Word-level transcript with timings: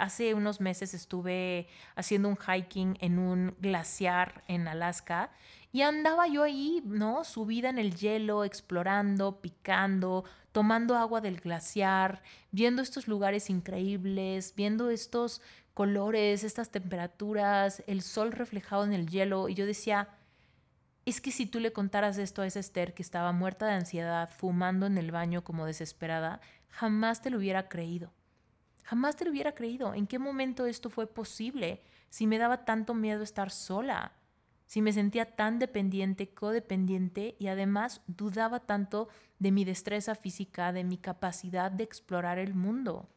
hace 0.00 0.34
unos 0.34 0.60
meses 0.60 0.94
estuve 0.94 1.68
haciendo 1.94 2.28
un 2.28 2.36
hiking 2.36 2.96
en 3.00 3.18
un 3.18 3.54
glaciar 3.60 4.42
en 4.48 4.66
Alaska 4.66 5.30
y 5.72 5.82
andaba 5.82 6.26
yo 6.26 6.42
ahí, 6.42 6.82
¿no? 6.84 7.22
Subida 7.24 7.70
en 7.70 7.78
el 7.78 7.94
hielo, 7.94 8.44
explorando, 8.44 9.40
picando, 9.40 10.24
tomando 10.52 10.96
agua 10.96 11.20
del 11.20 11.40
glaciar, 11.40 12.22
viendo 12.50 12.82
estos 12.82 13.06
lugares 13.06 13.50
increíbles, 13.50 14.54
viendo 14.56 14.90
estos 14.90 15.40
colores, 15.74 16.42
estas 16.42 16.70
temperaturas, 16.70 17.84
el 17.86 18.02
sol 18.02 18.32
reflejado 18.32 18.84
en 18.84 18.92
el 18.92 19.08
hielo. 19.08 19.48
Y 19.48 19.54
yo 19.54 19.64
decía, 19.64 20.08
es 21.04 21.20
que 21.20 21.30
si 21.30 21.46
tú 21.46 21.60
le 21.60 21.72
contaras 21.72 22.18
esto 22.18 22.42
a 22.42 22.46
esa 22.46 22.60
Esther 22.60 22.92
que 22.92 23.02
estaba 23.02 23.30
muerta 23.32 23.66
de 23.66 23.74
ansiedad, 23.74 24.28
fumando 24.28 24.86
en 24.86 24.98
el 24.98 25.12
baño 25.12 25.44
como 25.44 25.66
desesperada, 25.66 26.40
jamás 26.68 27.22
te 27.22 27.30
lo 27.30 27.38
hubiera 27.38 27.68
creído. 27.68 28.12
Jamás 28.90 29.16
te 29.16 29.28
hubiera 29.28 29.52
creído. 29.52 29.94
¿En 29.94 30.06
qué 30.06 30.18
momento 30.18 30.66
esto 30.66 30.90
fue 30.90 31.06
posible? 31.06 31.80
Si 32.08 32.26
me 32.26 32.38
daba 32.38 32.64
tanto 32.64 32.92
miedo 32.94 33.22
estar 33.22 33.50
sola 33.50 34.12
si 34.70 34.82
me 34.82 34.92
sentía 34.92 35.24
tan 35.34 35.58
dependiente, 35.58 36.32
codependiente 36.32 37.34
y 37.40 37.48
además 37.48 38.02
dudaba 38.06 38.60
tanto 38.60 39.08
de 39.40 39.50
mi 39.50 39.64
destreza 39.64 40.14
física, 40.14 40.72
de 40.72 40.84
mi 40.84 40.96
capacidad 40.96 41.72
de 41.72 41.82
explorar 41.82 42.38
el 42.38 42.54
mundo, 42.54 43.08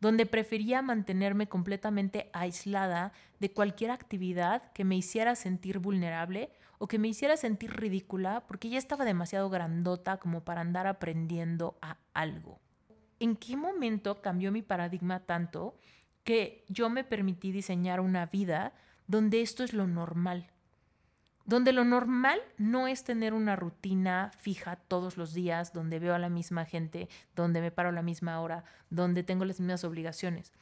donde 0.00 0.26
prefería 0.26 0.82
mantenerme 0.82 1.48
completamente 1.48 2.28
aislada 2.32 3.12
de 3.38 3.52
cualquier 3.52 3.92
actividad 3.92 4.72
que 4.72 4.82
me 4.82 4.96
hiciera 4.96 5.36
sentir 5.36 5.78
vulnerable 5.78 6.50
o 6.78 6.88
que 6.88 6.98
me 6.98 7.06
hiciera 7.06 7.36
sentir 7.36 7.76
ridícula 7.76 8.44
porque 8.48 8.68
ya 8.68 8.78
estaba 8.78 9.04
demasiado 9.04 9.50
grandota 9.50 10.16
como 10.16 10.42
para 10.42 10.62
andar 10.62 10.88
aprendiendo 10.88 11.78
a 11.80 11.98
algo. 12.14 12.58
¿En 13.20 13.36
qué 13.36 13.56
momento 13.56 14.20
cambió 14.22 14.52
mi 14.52 14.62
paradigma 14.62 15.20
tanto 15.20 15.76
que 16.24 16.64
yo 16.68 16.90
me 16.90 17.04
permití 17.04 17.52
diseñar 17.52 18.00
una 18.00 18.26
vida 18.26 18.72
donde 19.06 19.40
esto 19.40 19.64
es 19.64 19.72
lo 19.72 19.86
normal, 19.86 20.50
donde 21.44 21.72
lo 21.72 21.84
normal 21.84 22.40
no 22.58 22.86
es 22.86 23.04
tener 23.04 23.32
una 23.32 23.56
rutina 23.56 24.30
fija 24.36 24.76
todos 24.76 25.16
los 25.16 25.32
días, 25.32 25.72
donde 25.72 25.98
veo 25.98 26.14
a 26.14 26.18
la 26.18 26.28
misma 26.28 26.66
gente, 26.66 27.08
donde 27.34 27.62
me 27.62 27.70
paro 27.70 27.88
a 27.88 27.92
la 27.92 28.02
misma 28.02 28.40
hora, 28.40 28.64
donde 28.90 29.22
tengo 29.22 29.46
las 29.46 29.58
mismas 29.58 29.82
obligaciones. 29.84 30.52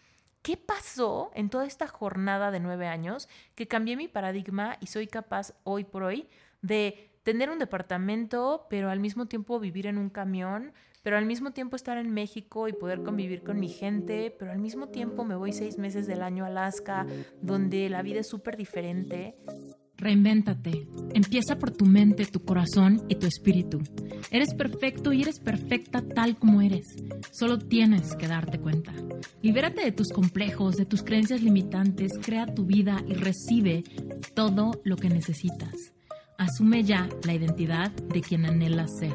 ¿Qué 0.43 0.57
pasó 0.57 1.33
en 1.35 1.51
toda 1.51 1.67
esta 1.67 1.89
jornada 1.89 2.53
de 2.53 2.61
nueve 2.61 2.87
años 2.87 3.29
que 3.57 3.67
cambié 3.67 3.97
mi 3.97 4.07
paradigma 4.07 4.77
y 4.81 4.87
soy 4.87 5.09
capaz 5.09 5.55
hoy 5.65 5.83
por 5.83 6.05
hoy 6.05 6.29
de 6.63 7.11
tener 7.25 7.51
un 7.51 7.59
departamento, 7.59 8.69
pero 8.71 8.89
al 8.89 9.01
mismo 9.01 9.27
tiempo 9.27 9.59
vivir 9.59 9.89
en 9.89 9.99
un 9.99 10.09
camión, 10.09 10.73
pero 11.07 11.19
al 11.19 11.25
mismo 11.25 11.53
tiempo 11.53 11.77
estar 11.77 11.99
en 11.99 12.13
México 12.13 12.67
y 12.67 12.73
poder 12.73 13.05
convivir 13.05 13.45
con 13.45 13.61
mi 13.61 13.69
gente, 13.69 14.35
pero 14.37 14.51
al 14.51 14.59
mismo 14.59 14.89
tiempo 14.89 15.25
me 15.25 15.37
voy 15.37 15.53
seis 15.53 15.79
meses 15.79 16.09
del 16.09 16.21
año 16.21 16.43
a 16.43 16.49
Alaska, 16.49 17.07
donde 17.41 17.89
la 17.89 18.03
vida 18.03 18.19
es 18.19 18.29
súper 18.29 18.57
diferente. 18.57 19.37
Reinvéntate. 19.97 20.89
Empieza 21.15 21.61
por 21.61 21.71
tu 21.71 21.85
mente, 21.85 22.27
tu 22.27 22.45
corazón 22.45 23.05
y 23.09 23.15
tu 23.15 23.29
espíritu. 23.29 23.79
Eres 24.33 24.53
perfecto 24.55 25.13
y 25.13 25.23
eres 25.23 25.39
perfecta 25.39 26.03
tal 26.03 26.37
como 26.39 26.61
eres. 26.61 26.97
Solo 27.31 27.61
tienes 27.61 28.17
que 28.17 28.27
darte 28.27 28.59
cuenta. 28.59 28.93
Libérate 29.43 29.85
de 29.85 29.93
tus 29.93 30.09
complejos, 30.09 30.75
de 30.75 30.87
tus 30.87 31.05
creencias 31.05 31.41
limitantes, 31.41 32.19
crea 32.21 32.47
tu 32.47 32.67
vida 32.67 33.01
y 33.07 33.15
recibe 33.15 33.85
todo 34.35 34.73
lo 34.83 34.97
que 34.97 35.09
necesitas. 35.09 35.95
Asume 36.37 36.83
ya 36.83 37.09
la 37.23 37.33
identidad 37.33 37.93
de 37.93 38.21
quien 38.23 38.45
anhelas 38.45 38.99
ser. 38.99 39.15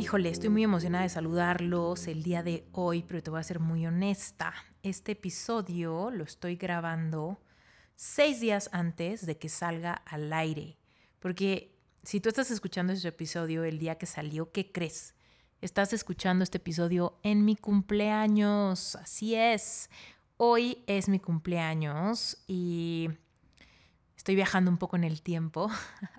Híjole, 0.00 0.30
estoy 0.30 0.48
muy 0.48 0.64
emocionada 0.64 1.02
de 1.02 1.10
saludarlos 1.10 2.06
el 2.06 2.22
día 2.22 2.42
de 2.42 2.66
hoy, 2.72 3.04
pero 3.06 3.22
te 3.22 3.28
voy 3.28 3.38
a 3.38 3.42
ser 3.42 3.60
muy 3.60 3.86
honesta. 3.86 4.54
Este 4.82 5.12
episodio 5.12 6.10
lo 6.10 6.24
estoy 6.24 6.56
grabando 6.56 7.42
seis 7.96 8.40
días 8.40 8.70
antes 8.72 9.26
de 9.26 9.36
que 9.36 9.50
salga 9.50 9.92
al 9.92 10.32
aire. 10.32 10.78
Porque 11.18 11.76
si 12.02 12.18
tú 12.18 12.30
estás 12.30 12.50
escuchando 12.50 12.94
este 12.94 13.08
episodio 13.08 13.62
el 13.62 13.78
día 13.78 13.98
que 13.98 14.06
salió, 14.06 14.50
¿qué 14.52 14.72
crees? 14.72 15.14
Estás 15.60 15.92
escuchando 15.92 16.44
este 16.44 16.56
episodio 16.56 17.18
en 17.22 17.44
mi 17.44 17.54
cumpleaños. 17.54 18.96
Así 18.96 19.34
es. 19.34 19.90
Hoy 20.38 20.82
es 20.86 21.10
mi 21.10 21.20
cumpleaños 21.20 22.42
y 22.46 23.10
estoy 24.16 24.34
viajando 24.34 24.70
un 24.70 24.78
poco 24.78 24.96
en 24.96 25.04
el 25.04 25.20
tiempo 25.20 25.70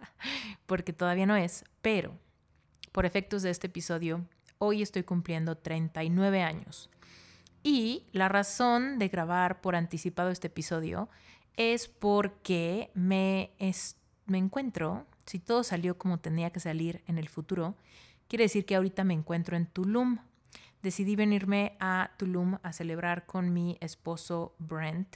porque 0.68 0.94
todavía 0.94 1.26
no 1.26 1.36
es, 1.36 1.66
pero 1.82 2.16
por 2.92 3.06
efectos 3.06 3.42
de 3.42 3.50
este 3.50 3.68
episodio, 3.68 4.26
hoy 4.58 4.82
estoy 4.82 5.04
cumpliendo 5.04 5.58
39 5.58 6.44
años. 6.44 6.90
Y 7.64 8.06
la 8.12 8.28
razón 8.28 9.00
de 9.00 9.08
grabar 9.08 9.62
por 9.62 9.76
anticipado 9.76 10.30
este 10.30 10.48
episodio 10.48 11.10
es 11.56 11.88
porque 11.88 12.92
me, 12.94 13.52
me 14.26 14.38
encuentro, 14.38 15.06
si 15.26 15.40
todo 15.40 15.64
salió 15.64 15.98
como 15.98 16.20
tenía 16.20 16.50
que 16.50 16.60
salir 16.60 17.04
en 17.08 17.18
el 17.18 17.30
futuro, 17.30 17.76
quiere 18.28 18.46
decir 18.46 18.66
que 18.66 18.76
ahorita 18.76 19.04
me 19.04 19.14
encuentro 19.14 19.56
en 19.56 19.68
Tulum. 19.68 20.18
Decidí 20.82 21.16
venirme 21.16 21.78
a 21.80 22.12
Tulum 22.18 22.58
a 22.64 22.74
celebrar 22.74 23.26
con 23.26 23.54
mi 23.54 23.78
esposo 23.80 24.56
Brent 24.58 25.16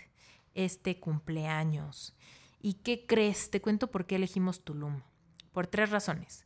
este 0.54 1.00
cumpleaños. 1.00 2.16
¿Y 2.62 2.76
qué 2.76 3.06
crees? 3.06 3.50
Te 3.50 3.62
cuento 3.62 3.92
por 3.92 4.06
qué 4.06 4.16
elegimos 4.16 4.64
Tulum. 4.64 5.02
Por 5.52 5.68
tres 5.68 5.90
razones. 5.90 6.46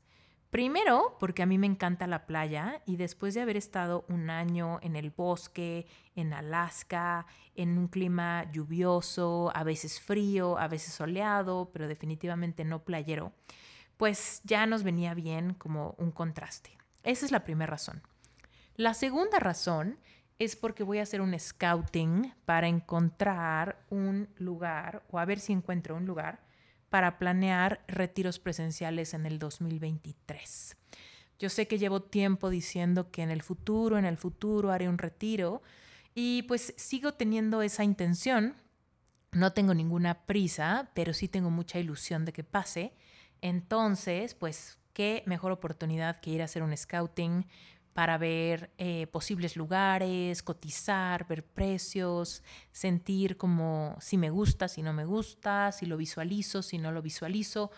Primero, 0.50 1.16
porque 1.20 1.44
a 1.44 1.46
mí 1.46 1.60
me 1.60 1.68
encanta 1.68 2.08
la 2.08 2.26
playa 2.26 2.82
y 2.88 2.96
después 2.96 3.36
de 3.36 3.42
haber 3.42 3.56
estado 3.56 4.04
un 4.10 4.32
año 4.32 4.80
en 4.82 4.96
el 4.96 5.12
bosque, 5.12 5.86
en 6.16 6.34
Alaska, 6.34 7.28
en 7.54 7.78
un 7.78 7.88
clima 7.88 8.52
lluvioso, 8.52 9.52
a 9.54 9.64
veces 9.64 10.02
frío, 10.02 10.58
a 10.58 10.68
veces 10.68 10.94
soleado, 10.94 11.70
pero 11.72 11.88
definitivamente 11.88 12.66
no 12.66 12.84
playero, 12.84 13.32
pues 13.98 14.42
ya 14.44 14.66
nos 14.66 14.82
venía 14.82 15.14
bien 15.14 15.54
como 15.54 15.94
un 16.00 16.12
contraste. 16.12 16.76
Esa 17.04 17.28
es 17.28 17.32
la 17.32 17.44
primera 17.44 17.70
razón. 17.70 18.02
La 18.76 18.96
segunda 18.96 19.38
razón 19.38 20.00
es 20.40 20.56
porque 20.56 20.84
voy 20.84 20.98
a 20.98 21.04
hacer 21.04 21.22
un 21.22 21.38
scouting 21.38 22.34
para 22.46 22.68
encontrar 22.68 23.86
un 23.92 24.30
lugar 24.38 25.04
o 25.12 25.20
a 25.20 25.26
ver 25.26 25.40
si 25.40 25.54
encuentro 25.54 25.96
un 25.96 26.08
lugar 26.08 26.49
para 26.90 27.18
planear 27.18 27.84
retiros 27.88 28.40
presenciales 28.40 29.14
en 29.14 29.26
el 29.26 29.40
2023. 29.40 30.76
Yo 31.40 31.50
sé 31.50 31.68
que 31.68 31.78
llevo 31.78 32.02
tiempo 32.02 32.50
diciendo 32.50 33.12
que 33.12 33.22
en 33.22 33.32
el 33.32 33.42
futuro, 33.42 33.98
en 33.98 34.06
el 34.06 34.18
futuro 34.18 34.72
haré 34.72 34.90
un 34.90 34.98
retiro 34.98 35.62
y 36.14 36.44
pues 36.44 36.74
sigo 36.76 37.14
teniendo 37.14 37.62
esa 37.62 37.84
intención. 37.84 38.56
No 39.32 39.54
tengo 39.54 39.74
ninguna 39.74 40.26
prisa, 40.26 40.92
pero 40.94 41.14
sí 41.14 41.28
tengo 41.28 41.50
mucha 41.50 41.80
ilusión 41.80 42.26
de 42.26 42.34
que 42.34 42.44
pase. 42.44 42.94
Entonces, 43.42 44.34
pues, 44.34 44.80
qué 44.94 45.24
mejor 45.28 45.52
oportunidad 45.52 46.20
que 46.20 46.32
ir 46.32 46.42
a 46.42 46.46
hacer 46.46 46.64
un 46.64 46.76
scouting, 46.76 47.46
para 48.00 48.18
ver 48.18 48.72
eh, 48.78 49.08
posibles 49.08 49.58
lugares, 49.58 50.42
cotizar, 50.42 51.28
ver 51.28 51.44
precios, 51.44 52.44
sentir 52.72 53.36
como 53.36 53.98
si 54.00 54.18
me 54.18 54.30
gusta, 54.30 54.70
si 54.70 54.82
no 54.82 54.94
me 54.94 55.04
gusta, 55.04 55.74
si 55.74 55.86
lo 55.86 55.98
visualizo, 55.98 56.62
si 56.62 56.78
no 56.78 56.94
lo 56.94 57.02
visualizo. 57.02 57.72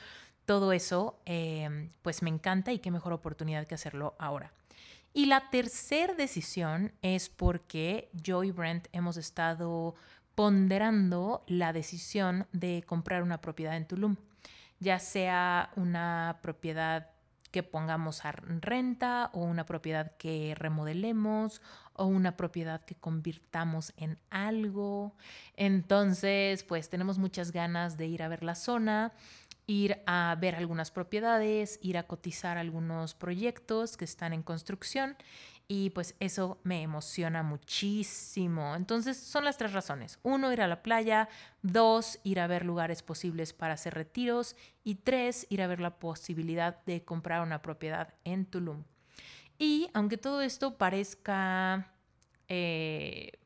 Todo 0.46 0.74
eso, 0.74 1.20
em, 1.26 1.90
pues 2.04 2.22
me 2.22 2.30
encanta 2.30 2.72
y 2.72 2.78
qué 2.78 2.92
mejor 2.92 3.14
oportunidad 3.14 3.66
que 3.66 3.74
hacerlo 3.74 4.14
ahora. 4.20 4.54
Y 5.12 5.26
la 5.26 5.50
tercera 5.50 6.14
decisión 6.14 6.94
es 7.02 7.30
porque 7.30 8.12
yo 8.14 8.44
y 8.44 8.52
Brent 8.52 8.90
hemos 8.92 9.18
estado 9.18 9.96
ponderando 10.36 11.44
la 11.48 11.74
decisión 11.74 12.46
de 12.52 12.84
comprar 12.86 13.24
una 13.24 13.42
propiedad 13.42 13.76
en 13.76 13.88
Tulum, 13.88 14.18
ya 14.80 15.00
sea 15.00 15.72
una 15.76 16.38
propiedad 16.44 17.11
que 17.52 17.64
pongamos 17.64 18.26
a 18.26 18.32
renta 18.32 19.30
o 19.34 19.44
una 19.44 19.66
propiedad 19.66 20.16
que 20.18 20.56
remodelemos 20.56 21.62
o 21.94 22.06
una 22.06 22.38
propiedad 22.38 22.84
que 22.84 22.96
convirtamos 22.96 23.94
en 23.98 24.18
algo. 24.30 25.16
Entonces, 25.56 26.64
pues 26.64 26.90
tenemos 26.90 27.18
muchas 27.18 27.52
ganas 27.52 27.98
de 27.98 28.08
ir 28.08 28.24
a 28.24 28.28
ver 28.28 28.44
la 28.44 28.56
zona, 28.56 29.14
ir 29.68 30.02
a 30.06 30.36
ver 30.40 30.56
algunas 30.56 30.92
propiedades, 30.92 31.80
ir 31.82 31.98
a 31.98 32.04
cotizar 32.04 32.58
algunos 32.58 33.14
proyectos 33.14 33.98
que 33.98 34.06
están 34.06 34.34
en 34.34 34.44
construcción 34.44 35.16
y 35.74 35.90
pues 35.92 36.16
eso 36.20 36.60
me 36.66 36.82
emociona 36.82 37.44
muchísimo. 37.44 38.76
Entonces 38.76 39.16
son 39.16 39.46
las 39.46 39.58
tres 39.58 39.72
razones. 39.72 40.20
Uno, 40.22 40.52
ir 40.52 40.60
a 40.60 40.68
la 40.68 40.84
playa. 40.84 41.30
Dos, 41.62 42.20
ir 42.26 42.42
a 42.42 42.48
ver 42.48 42.66
lugares 42.66 43.02
posibles 43.02 43.54
para 43.54 43.76
hacer 43.76 43.94
retiros. 43.94 44.58
Y 44.84 44.96
tres, 44.96 45.48
ir 45.50 45.62
a 45.62 45.68
ver 45.68 45.80
la 45.80 45.98
posibilidad 45.98 46.84
de 46.84 47.06
comprar 47.06 47.42
una 47.42 47.62
propiedad 47.62 48.14
en 48.26 48.48
Tulum. 48.48 48.84
Y 49.58 49.90
aunque 49.94 50.18
todo 50.18 50.42
esto 50.42 50.78
parezca, 50.78 51.94
eh, 52.50 53.40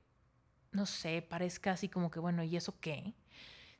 no 0.72 0.88
sé, 0.88 1.22
parezca 1.22 1.74
así 1.74 1.90
como 1.90 2.10
que, 2.10 2.20
bueno, 2.20 2.44
¿y 2.44 2.58
eso 2.58 2.74
qué? 2.80 3.14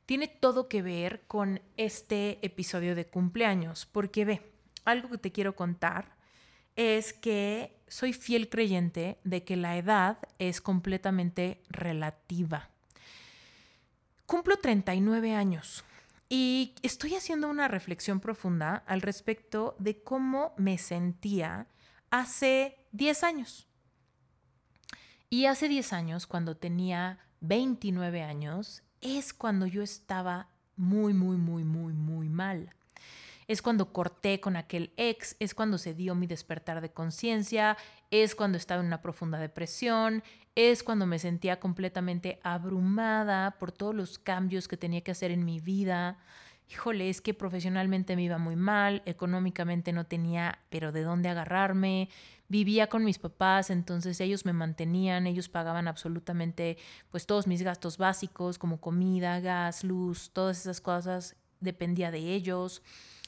Tiene 0.04 0.28
todo 0.28 0.68
que 0.68 0.82
ver 0.82 1.26
con 1.26 1.60
este 1.76 2.38
episodio 2.46 2.94
de 2.94 3.08
cumpleaños. 3.08 3.86
Porque 3.86 4.24
ve, 4.24 4.52
algo 4.84 5.10
que 5.10 5.18
te 5.18 5.32
quiero 5.32 5.56
contar 5.56 6.14
es 6.76 7.12
que 7.12 7.75
soy 7.88 8.12
fiel 8.12 8.48
creyente 8.48 9.18
de 9.24 9.44
que 9.44 9.56
la 9.56 9.76
edad 9.76 10.18
es 10.38 10.60
completamente 10.60 11.62
relativa. 11.68 12.70
Cumplo 14.26 14.56
39 14.56 15.34
años 15.34 15.84
y 16.28 16.74
estoy 16.82 17.14
haciendo 17.14 17.48
una 17.48 17.68
reflexión 17.68 18.18
profunda 18.18 18.82
al 18.86 19.02
respecto 19.02 19.76
de 19.78 20.02
cómo 20.02 20.52
me 20.56 20.78
sentía 20.78 21.68
hace 22.10 22.76
10 22.92 23.22
años. 23.22 23.68
Y 25.30 25.46
hace 25.46 25.68
10 25.68 25.92
años, 25.92 26.26
cuando 26.26 26.56
tenía 26.56 27.18
29 27.40 28.22
años, 28.22 28.82
es 29.00 29.32
cuando 29.32 29.66
yo 29.66 29.82
estaba 29.82 30.48
muy, 30.76 31.14
muy, 31.14 31.36
muy, 31.36 31.64
muy, 31.64 31.92
muy 31.92 32.28
mal 32.28 32.72
es 33.48 33.62
cuando 33.62 33.92
corté 33.92 34.40
con 34.40 34.56
aquel 34.56 34.92
ex, 34.96 35.36
es 35.38 35.54
cuando 35.54 35.78
se 35.78 35.94
dio 35.94 36.14
mi 36.14 36.26
despertar 36.26 36.80
de 36.80 36.92
conciencia, 36.92 37.76
es 38.10 38.34
cuando 38.34 38.58
estaba 38.58 38.80
en 38.80 38.88
una 38.88 39.02
profunda 39.02 39.38
depresión, 39.38 40.22
es 40.54 40.82
cuando 40.82 41.06
me 41.06 41.18
sentía 41.18 41.60
completamente 41.60 42.40
abrumada 42.42 43.52
por 43.58 43.72
todos 43.72 43.94
los 43.94 44.18
cambios 44.18 44.68
que 44.68 44.76
tenía 44.76 45.02
que 45.02 45.12
hacer 45.12 45.30
en 45.30 45.44
mi 45.44 45.60
vida. 45.60 46.18
Híjole, 46.68 47.08
es 47.08 47.20
que 47.20 47.34
profesionalmente 47.34 48.16
me 48.16 48.22
iba 48.22 48.38
muy 48.38 48.56
mal, 48.56 49.02
económicamente 49.06 49.92
no 49.92 50.06
tenía, 50.06 50.58
pero 50.68 50.90
de 50.90 51.02
dónde 51.02 51.28
agarrarme. 51.28 52.08
Vivía 52.48 52.88
con 52.88 53.04
mis 53.04 53.18
papás, 53.18 53.70
entonces 53.70 54.20
ellos 54.20 54.44
me 54.44 54.52
mantenían, 54.52 55.28
ellos 55.28 55.48
pagaban 55.48 55.86
absolutamente 55.86 56.78
pues 57.10 57.26
todos 57.26 57.46
mis 57.46 57.62
gastos 57.62 57.98
básicos 57.98 58.58
como 58.58 58.80
comida, 58.80 59.38
gas, 59.38 59.84
luz, 59.84 60.30
todas 60.32 60.60
esas 60.60 60.80
cosas 60.80 61.36
dependía 61.60 62.10
de 62.10 62.34
ellos. 62.34 62.82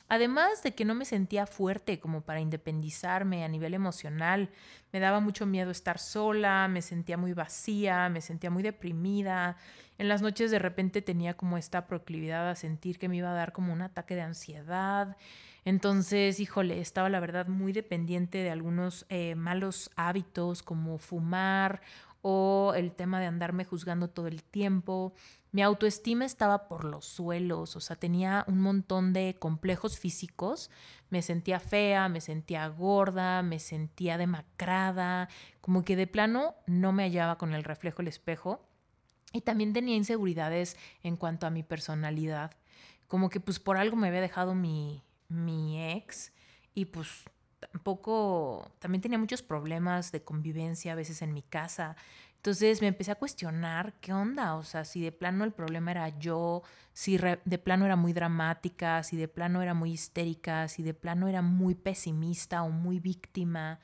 Además 0.08 0.62
de 0.62 0.74
que 0.74 0.86
no 0.86 0.94
me 0.94 1.04
sentía 1.04 1.46
fuerte 1.46 2.00
como 2.00 2.22
para 2.22 2.40
independizarme 2.40 3.44
a 3.44 3.48
nivel 3.48 3.74
emocional, 3.74 4.48
me 4.90 5.00
daba 5.00 5.20
mucho 5.20 5.44
miedo 5.44 5.70
estar 5.70 5.98
sola, 5.98 6.66
me 6.68 6.80
sentía 6.80 7.18
muy 7.18 7.34
vacía, 7.34 8.08
me 8.08 8.22
sentía 8.22 8.50
muy 8.50 8.62
deprimida. 8.62 9.56
En 9.98 10.08
las 10.08 10.22
noches 10.22 10.50
de 10.50 10.58
repente 10.58 11.02
tenía 11.02 11.34
como 11.34 11.58
esta 11.58 11.86
proclividad 11.86 12.48
a 12.48 12.54
sentir 12.54 12.98
que 12.98 13.08
me 13.08 13.16
iba 13.16 13.30
a 13.30 13.34
dar 13.34 13.52
como 13.52 13.72
un 13.72 13.82
ataque 13.82 14.14
de 14.14 14.22
ansiedad. 14.22 15.16
Entonces, 15.66 16.40
híjole, 16.40 16.80
estaba 16.80 17.10
la 17.10 17.20
verdad 17.20 17.46
muy 17.46 17.72
dependiente 17.72 18.38
de 18.38 18.50
algunos 18.50 19.04
eh, 19.10 19.34
malos 19.34 19.90
hábitos 19.96 20.62
como 20.62 20.96
fumar 20.96 21.82
o 22.22 22.72
el 22.74 22.92
tema 22.92 23.20
de 23.20 23.26
andarme 23.26 23.64
juzgando 23.64 24.08
todo 24.08 24.26
el 24.28 24.42
tiempo. 24.42 25.12
Mi 25.50 25.62
autoestima 25.62 26.26
estaba 26.26 26.68
por 26.68 26.84
los 26.84 27.06
suelos, 27.06 27.74
o 27.74 27.80
sea, 27.80 27.96
tenía 27.96 28.44
un 28.48 28.60
montón 28.60 29.12
de 29.12 29.36
complejos 29.38 29.98
físicos. 29.98 30.70
Me 31.08 31.22
sentía 31.22 31.58
fea, 31.58 32.08
me 32.08 32.20
sentía 32.20 32.68
gorda, 32.68 33.42
me 33.42 33.58
sentía 33.58 34.18
demacrada, 34.18 35.28
como 35.62 35.84
que 35.84 35.96
de 35.96 36.06
plano 36.06 36.54
no 36.66 36.92
me 36.92 37.04
hallaba 37.04 37.38
con 37.38 37.54
el 37.54 37.64
reflejo 37.64 37.98
del 37.98 38.08
espejo. 38.08 38.68
Y 39.32 39.40
también 39.40 39.72
tenía 39.72 39.96
inseguridades 39.96 40.76
en 41.02 41.16
cuanto 41.16 41.46
a 41.46 41.50
mi 41.50 41.62
personalidad. 41.62 42.52
Como 43.06 43.30
que 43.30 43.40
pues 43.40 43.58
por 43.58 43.78
algo 43.78 43.96
me 43.96 44.08
había 44.08 44.20
dejado 44.20 44.54
mi, 44.54 45.02
mi 45.28 45.92
ex 45.92 46.32
y 46.74 46.86
pues 46.86 47.24
tampoco, 47.58 48.70
también 48.78 49.02
tenía 49.02 49.18
muchos 49.18 49.42
problemas 49.42 50.12
de 50.12 50.22
convivencia 50.22 50.92
a 50.92 50.96
veces 50.96 51.22
en 51.22 51.32
mi 51.32 51.42
casa. 51.42 51.96
Entonces 52.38 52.80
me 52.80 52.86
empecé 52.86 53.10
a 53.10 53.16
cuestionar 53.16 53.94
qué 54.00 54.12
onda, 54.12 54.54
o 54.54 54.62
sea, 54.62 54.84
si 54.84 55.02
de 55.02 55.10
plano 55.10 55.42
el 55.42 55.52
problema 55.52 55.90
era 55.90 56.08
yo, 56.20 56.62
si 56.92 57.18
de 57.18 57.58
plano 57.58 57.84
era 57.84 57.96
muy 57.96 58.12
dramática, 58.12 59.02
si 59.02 59.16
de 59.16 59.26
plano 59.26 59.60
era 59.60 59.74
muy 59.74 59.90
histérica, 59.92 60.68
si 60.68 60.84
de 60.84 60.94
plano 60.94 61.26
era 61.26 61.42
muy 61.42 61.74
pesimista 61.74 62.62
o 62.62 62.70
muy 62.70 63.00
víctima, 63.00 63.80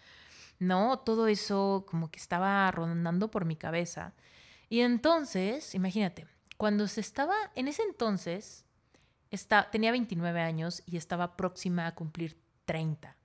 ¿no? 0.60 1.00
Todo 1.00 1.26
eso 1.26 1.84
como 1.88 2.12
que 2.12 2.20
estaba 2.20 2.70
rondando 2.70 3.28
por 3.28 3.44
mi 3.44 3.56
cabeza. 3.56 4.14
Y 4.68 4.80
entonces, 4.80 5.74
imagínate, 5.74 6.28
cuando 6.56 6.86
se 6.86 7.00
estaba, 7.00 7.34
en 7.56 7.66
ese 7.66 7.82
entonces, 7.82 8.64
está, 9.32 9.68
tenía 9.68 9.90
29 9.90 10.40
años 10.40 10.84
y 10.86 10.96
estaba 10.96 11.36
próxima 11.36 11.88
a 11.88 11.94
cumplir 11.96 12.40
30. 12.66 13.16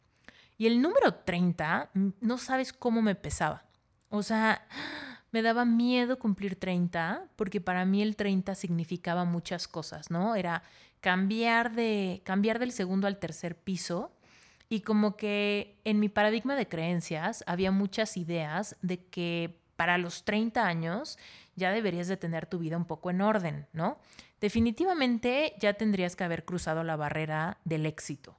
Y 0.57 0.65
el 0.65 0.81
número 0.81 1.13
30, 1.13 1.91
no 1.93 2.37
sabes 2.39 2.73
cómo 2.73 3.03
me 3.03 3.13
pesaba. 3.13 3.65
O 4.09 4.23
sea, 4.23 4.67
me 5.31 5.41
daba 5.41 5.65
miedo 5.65 6.19
cumplir 6.19 6.55
30 6.55 7.27
porque 7.35 7.61
para 7.61 7.85
mí 7.85 8.01
el 8.01 8.15
30 8.15 8.55
significaba 8.55 9.25
muchas 9.25 9.67
cosas, 9.67 10.09
¿no? 10.09 10.35
Era 10.35 10.63
cambiar 11.01 11.73
de 11.73 12.21
cambiar 12.23 12.59
del 12.59 12.71
segundo 12.71 13.07
al 13.07 13.19
tercer 13.19 13.55
piso 13.55 14.11
y 14.69 14.81
como 14.81 15.17
que 15.17 15.79
en 15.83 15.99
mi 15.99 16.09
paradigma 16.09 16.55
de 16.55 16.67
creencias 16.67 17.43
había 17.47 17.71
muchas 17.71 18.17
ideas 18.17 18.75
de 18.81 19.03
que 19.05 19.59
para 19.75 19.97
los 19.97 20.25
30 20.25 20.65
años 20.65 21.17
ya 21.55 21.71
deberías 21.71 22.07
de 22.07 22.17
tener 22.17 22.45
tu 22.45 22.59
vida 22.59 22.77
un 22.77 22.85
poco 22.85 23.09
en 23.09 23.21
orden, 23.21 23.67
¿no? 23.73 23.97
Definitivamente 24.41 25.53
ya 25.59 25.73
tendrías 25.73 26.15
que 26.15 26.23
haber 26.23 26.45
cruzado 26.45 26.83
la 26.83 26.95
barrera 26.95 27.57
del 27.65 27.85
éxito. 27.85 28.37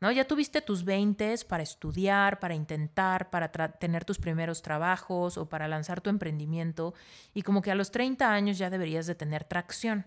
¿No? 0.00 0.10
Ya 0.10 0.26
tuviste 0.26 0.62
tus 0.62 0.84
20 0.84 1.34
para 1.48 1.62
estudiar, 1.62 2.40
para 2.40 2.54
intentar, 2.54 3.30
para 3.30 3.50
tener 3.52 4.04
tus 4.04 4.18
primeros 4.18 4.62
trabajos 4.62 5.36
o 5.36 5.48
para 5.48 5.68
lanzar 5.68 6.00
tu 6.00 6.10
emprendimiento 6.10 6.94
y 7.34 7.42
como 7.42 7.62
que 7.62 7.70
a 7.70 7.74
los 7.74 7.90
30 7.90 8.32
años 8.32 8.58
ya 8.58 8.70
deberías 8.70 9.06
de 9.06 9.14
tener 9.14 9.44
tracción. 9.44 10.06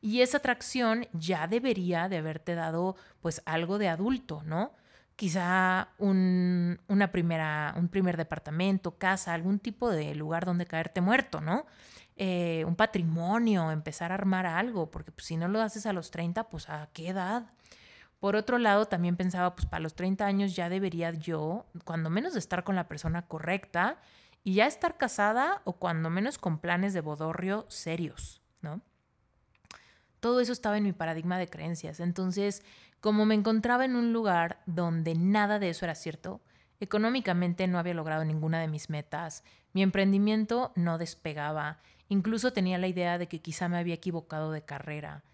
Y 0.00 0.20
esa 0.20 0.38
tracción 0.38 1.06
ya 1.12 1.46
debería 1.46 2.08
de 2.08 2.18
haberte 2.18 2.54
dado 2.54 2.94
pues 3.20 3.42
algo 3.46 3.78
de 3.78 3.88
adulto, 3.88 4.42
¿no? 4.44 4.72
Quizá 5.16 5.88
un, 5.98 6.78
una 6.88 7.10
primera, 7.10 7.72
un 7.76 7.88
primer 7.88 8.16
departamento, 8.16 8.98
casa, 8.98 9.32
algún 9.32 9.60
tipo 9.60 9.90
de 9.90 10.14
lugar 10.14 10.44
donde 10.44 10.66
caerte 10.66 11.00
muerto, 11.00 11.40
¿no? 11.40 11.66
Eh, 12.16 12.64
un 12.66 12.76
patrimonio, 12.76 13.70
empezar 13.70 14.12
a 14.12 14.16
armar 14.16 14.46
algo, 14.46 14.90
porque 14.90 15.10
pues, 15.10 15.26
si 15.26 15.36
no 15.36 15.48
lo 15.48 15.60
haces 15.60 15.86
a 15.86 15.92
los 15.92 16.10
30, 16.10 16.48
pues 16.48 16.68
a 16.68 16.88
qué 16.92 17.08
edad. 17.08 17.46
Por 18.24 18.36
otro 18.36 18.56
lado, 18.56 18.86
también 18.86 19.18
pensaba, 19.18 19.54
pues 19.54 19.66
para 19.66 19.82
los 19.82 19.94
30 19.96 20.24
años 20.24 20.56
ya 20.56 20.70
debería 20.70 21.10
yo, 21.10 21.66
cuando 21.84 22.08
menos, 22.08 22.36
estar 22.36 22.64
con 22.64 22.74
la 22.74 22.88
persona 22.88 23.26
correcta 23.26 23.98
y 24.42 24.54
ya 24.54 24.66
estar 24.66 24.96
casada 24.96 25.60
o 25.64 25.74
cuando 25.74 26.08
menos 26.08 26.38
con 26.38 26.56
planes 26.56 26.94
de 26.94 27.02
bodorrio 27.02 27.66
serios, 27.68 28.40
¿no? 28.62 28.80
Todo 30.20 30.40
eso 30.40 30.52
estaba 30.52 30.78
en 30.78 30.84
mi 30.84 30.94
paradigma 30.94 31.36
de 31.36 31.50
creencias. 31.50 32.00
Entonces, 32.00 32.62
como 33.02 33.26
me 33.26 33.34
encontraba 33.34 33.84
en 33.84 33.94
un 33.94 34.14
lugar 34.14 34.62
donde 34.64 35.14
nada 35.14 35.58
de 35.58 35.68
eso 35.68 35.84
era 35.84 35.94
cierto, 35.94 36.40
económicamente 36.80 37.66
no 37.66 37.78
había 37.78 37.92
logrado 37.92 38.24
ninguna 38.24 38.58
de 38.58 38.68
mis 38.68 38.88
metas, 38.88 39.44
mi 39.74 39.82
emprendimiento 39.82 40.72
no 40.76 40.96
despegaba, 40.96 41.78
incluso 42.08 42.54
tenía 42.54 42.78
la 42.78 42.86
idea 42.86 43.18
de 43.18 43.28
que 43.28 43.42
quizá 43.42 43.68
me 43.68 43.76
había 43.76 43.92
equivocado 43.92 44.50
de 44.50 44.64
carrera. 44.64 45.24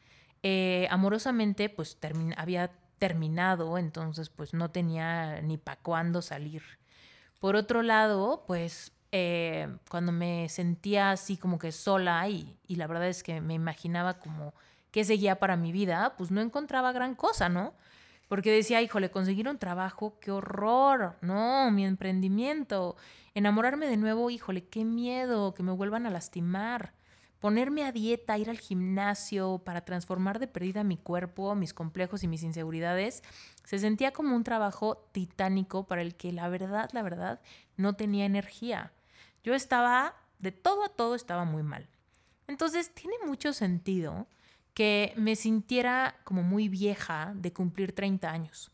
Eh, 0.42 0.88
amorosamente, 0.90 1.68
pues 1.68 1.98
había 2.36 2.70
terminado, 2.98 3.78
entonces 3.78 4.28
pues 4.30 4.54
no 4.54 4.70
tenía 4.70 5.40
ni 5.42 5.56
para 5.56 5.80
cuándo 5.80 6.22
salir. 6.22 6.62
Por 7.40 7.56
otro 7.56 7.82
lado, 7.82 8.44
pues 8.46 8.92
eh, 9.12 9.68
cuando 9.88 10.12
me 10.12 10.48
sentía 10.48 11.10
así 11.10 11.36
como 11.36 11.58
que 11.58 11.72
sola 11.72 12.28
y, 12.28 12.56
y 12.68 12.76
la 12.76 12.86
verdad 12.86 13.08
es 13.08 13.22
que 13.22 13.40
me 13.40 13.54
imaginaba 13.54 14.14
como 14.14 14.54
que 14.90 15.04
seguía 15.04 15.38
para 15.38 15.56
mi 15.56 15.72
vida, 15.72 16.14
pues 16.16 16.30
no 16.30 16.40
encontraba 16.40 16.92
gran 16.92 17.14
cosa, 17.14 17.48
¿no? 17.48 17.74
Porque 18.28 18.52
decía, 18.52 18.80
híjole, 18.82 19.10
conseguir 19.10 19.48
un 19.48 19.58
trabajo, 19.58 20.18
qué 20.20 20.30
horror, 20.30 21.16
no, 21.20 21.70
mi 21.70 21.84
emprendimiento, 21.84 22.96
enamorarme 23.34 23.86
de 23.86 23.96
nuevo, 23.96 24.30
híjole, 24.30 24.64
qué 24.68 24.84
miedo, 24.84 25.54
que 25.54 25.62
me 25.62 25.72
vuelvan 25.72 26.06
a 26.06 26.10
lastimar 26.10 26.92
ponerme 27.40 27.84
a 27.84 27.92
dieta, 27.92 28.38
ir 28.38 28.50
al 28.50 28.58
gimnasio 28.58 29.62
para 29.64 29.84
transformar 29.84 30.38
de 30.38 30.46
perdida 30.46 30.84
mi 30.84 30.96
cuerpo, 30.96 31.54
mis 31.54 31.74
complejos 31.74 32.22
y 32.22 32.28
mis 32.28 32.42
inseguridades, 32.42 33.22
se 33.64 33.78
sentía 33.78 34.12
como 34.12 34.36
un 34.36 34.44
trabajo 34.44 35.08
titánico 35.12 35.86
para 35.86 36.02
el 36.02 36.14
que 36.14 36.32
la 36.32 36.48
verdad, 36.48 36.90
la 36.92 37.02
verdad, 37.02 37.40
no 37.76 37.94
tenía 37.94 38.26
energía. 38.26 38.92
Yo 39.42 39.54
estaba, 39.54 40.14
de 40.38 40.52
todo 40.52 40.84
a 40.84 40.90
todo, 40.90 41.14
estaba 41.14 41.44
muy 41.44 41.62
mal. 41.62 41.88
Entonces, 42.46 42.94
tiene 42.94 43.16
mucho 43.26 43.52
sentido 43.52 44.26
que 44.74 45.14
me 45.16 45.34
sintiera 45.34 46.16
como 46.24 46.42
muy 46.42 46.68
vieja 46.68 47.32
de 47.34 47.52
cumplir 47.52 47.94
30 47.94 48.30
años. 48.30 48.70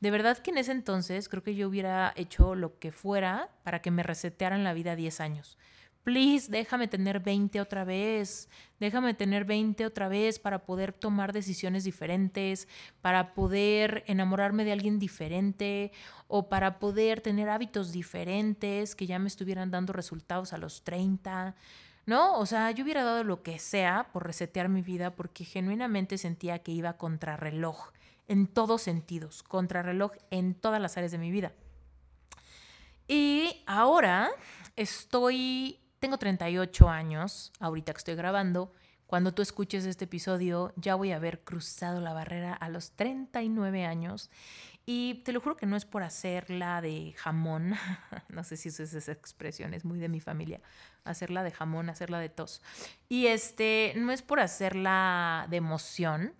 De 0.00 0.10
verdad 0.10 0.38
que 0.38 0.50
en 0.50 0.58
ese 0.58 0.72
entonces 0.72 1.28
creo 1.28 1.42
que 1.42 1.54
yo 1.54 1.68
hubiera 1.68 2.12
hecho 2.16 2.54
lo 2.54 2.78
que 2.78 2.90
fuera 2.90 3.50
para 3.62 3.82
que 3.82 3.90
me 3.90 4.02
resetearan 4.02 4.64
la 4.64 4.72
vida 4.72 4.96
10 4.96 5.20
años. 5.20 5.58
Please, 6.04 6.50
déjame 6.50 6.88
tener 6.88 7.20
20 7.20 7.60
otra 7.60 7.84
vez. 7.84 8.48
Déjame 8.78 9.14
tener 9.14 9.44
20 9.44 9.84
otra 9.84 10.08
vez 10.08 10.38
para 10.38 10.64
poder 10.64 10.92
tomar 10.92 11.32
decisiones 11.32 11.84
diferentes, 11.84 12.68
para 13.02 13.34
poder 13.34 14.02
enamorarme 14.06 14.64
de 14.64 14.72
alguien 14.72 14.98
diferente 14.98 15.92
o 16.26 16.48
para 16.48 16.78
poder 16.78 17.20
tener 17.20 17.50
hábitos 17.50 17.92
diferentes 17.92 18.94
que 18.94 19.06
ya 19.06 19.18
me 19.18 19.28
estuvieran 19.28 19.70
dando 19.70 19.92
resultados 19.92 20.52
a 20.52 20.58
los 20.58 20.82
30. 20.84 21.54
¿No? 22.06 22.38
O 22.38 22.46
sea, 22.46 22.70
yo 22.70 22.82
hubiera 22.82 23.04
dado 23.04 23.22
lo 23.22 23.42
que 23.42 23.58
sea 23.58 24.08
por 24.12 24.26
resetear 24.26 24.68
mi 24.68 24.82
vida 24.82 25.14
porque 25.14 25.44
genuinamente 25.44 26.18
sentía 26.18 26.60
que 26.60 26.72
iba 26.72 26.94
contra 26.94 27.36
reloj 27.36 27.92
en 28.26 28.46
todos 28.46 28.82
sentidos, 28.82 29.42
contrarreloj 29.42 30.12
en 30.30 30.54
todas 30.54 30.80
las 30.80 30.96
áreas 30.96 31.12
de 31.12 31.18
mi 31.18 31.30
vida. 31.30 31.52
Y 33.08 33.62
ahora 33.66 34.30
estoy, 34.76 35.80
tengo 36.00 36.18
38 36.18 36.88
años, 36.88 37.52
ahorita 37.60 37.92
que 37.92 37.98
estoy 37.98 38.14
grabando. 38.16 38.72
Cuando 39.06 39.34
tú 39.34 39.42
escuches 39.42 39.84
este 39.84 40.06
episodio, 40.06 40.72
ya 40.76 40.94
voy 40.94 41.12
a 41.12 41.16
haber 41.16 41.40
cruzado 41.40 42.00
la 42.00 42.12
barrera 42.12 42.54
a 42.54 42.68
los 42.68 42.92
39 42.92 43.84
años. 43.84 44.30
Y 44.86 45.22
te 45.24 45.32
lo 45.32 45.40
juro 45.40 45.56
que 45.56 45.66
no 45.66 45.76
es 45.76 45.84
por 45.84 46.02
hacerla 46.02 46.80
de 46.80 47.12
jamón, 47.16 47.74
no 48.28 48.44
sé 48.44 48.56
si 48.56 48.70
usas 48.70 48.94
esa 48.94 49.12
expresión, 49.12 49.74
es 49.74 49.84
muy 49.84 49.98
de 49.98 50.08
mi 50.08 50.20
familia, 50.20 50.60
hacerla 51.04 51.42
de 51.42 51.50
jamón, 51.50 51.90
hacerla 51.90 52.18
de 52.18 52.30
tos. 52.30 52.62
Y 53.08 53.26
este, 53.26 53.92
no 53.96 54.10
es 54.10 54.22
por 54.22 54.40
hacerla 54.40 55.46
de 55.50 55.58
emoción, 55.58 56.34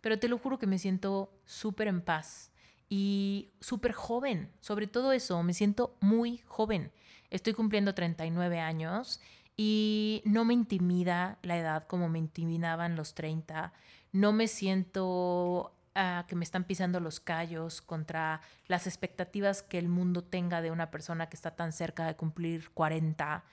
pero 0.00 0.18
te 0.18 0.28
lo 0.28 0.38
juro 0.38 0.58
que 0.58 0.66
me 0.66 0.78
siento 0.78 1.30
súper 1.44 1.88
en 1.88 2.00
paz 2.00 2.52
y 2.88 3.52
súper 3.60 3.92
joven. 3.92 4.50
Sobre 4.60 4.86
todo 4.86 5.12
eso, 5.12 5.42
me 5.42 5.52
siento 5.52 5.96
muy 6.00 6.38
joven. 6.46 6.90
Estoy 7.30 7.54
cumpliendo 7.54 7.94
39 7.94 8.60
años 8.60 9.20
y 9.56 10.22
no 10.24 10.44
me 10.44 10.54
intimida 10.54 11.38
la 11.42 11.56
edad 11.58 11.86
como 11.86 12.08
me 12.08 12.18
intimidaban 12.18 12.96
los 12.96 13.14
30. 13.14 13.72
No 14.12 14.32
me 14.32 14.48
siento 14.48 15.72
uh, 15.96 16.26
que 16.26 16.36
me 16.36 16.44
están 16.44 16.64
pisando 16.64 17.00
los 17.00 17.20
callos 17.20 17.80
contra 17.80 18.40
las 18.66 18.86
expectativas 18.86 19.62
que 19.62 19.78
el 19.78 19.88
mundo 19.88 20.24
tenga 20.24 20.62
de 20.62 20.70
una 20.70 20.90
persona 20.90 21.28
que 21.28 21.36
está 21.36 21.52
tan 21.52 21.72
cerca 21.72 22.06
de 22.06 22.16
cumplir 22.16 22.70
40. 22.70 23.44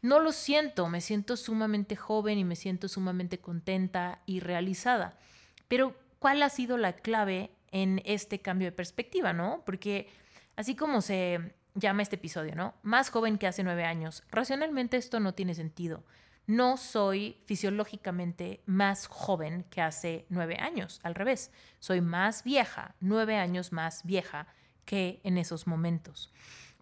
No 0.00 0.20
lo 0.20 0.32
siento, 0.32 0.88
me 0.88 1.00
siento 1.00 1.36
sumamente 1.36 1.96
joven 1.96 2.38
y 2.38 2.44
me 2.44 2.56
siento 2.56 2.88
sumamente 2.88 3.38
contenta 3.38 4.20
y 4.26 4.40
realizada. 4.40 5.18
Pero, 5.66 5.96
¿cuál 6.18 6.42
ha 6.42 6.50
sido 6.50 6.76
la 6.78 6.92
clave 6.92 7.50
en 7.72 8.00
este 8.04 8.40
cambio 8.40 8.68
de 8.68 8.72
perspectiva, 8.72 9.32
no? 9.32 9.62
Porque 9.66 10.08
así 10.56 10.76
como 10.76 11.00
se 11.00 11.54
llama 11.78 12.02
este 12.02 12.16
episodio, 12.16 12.54
¿no? 12.54 12.74
Más 12.82 13.10
joven 13.10 13.38
que 13.38 13.46
hace 13.46 13.62
nueve 13.62 13.84
años. 13.84 14.24
Racionalmente 14.30 14.96
esto 14.96 15.20
no 15.20 15.34
tiene 15.34 15.54
sentido. 15.54 16.04
No 16.46 16.78
soy 16.78 17.36
fisiológicamente 17.44 18.62
más 18.64 19.06
joven 19.06 19.64
que 19.70 19.82
hace 19.82 20.24
nueve 20.30 20.56
años. 20.58 21.00
Al 21.02 21.14
revés, 21.14 21.52
soy 21.78 22.00
más 22.00 22.42
vieja, 22.42 22.94
nueve 23.00 23.36
años 23.36 23.72
más 23.72 24.02
vieja 24.04 24.46
que 24.84 25.20
en 25.24 25.36
esos 25.36 25.66
momentos. 25.66 26.32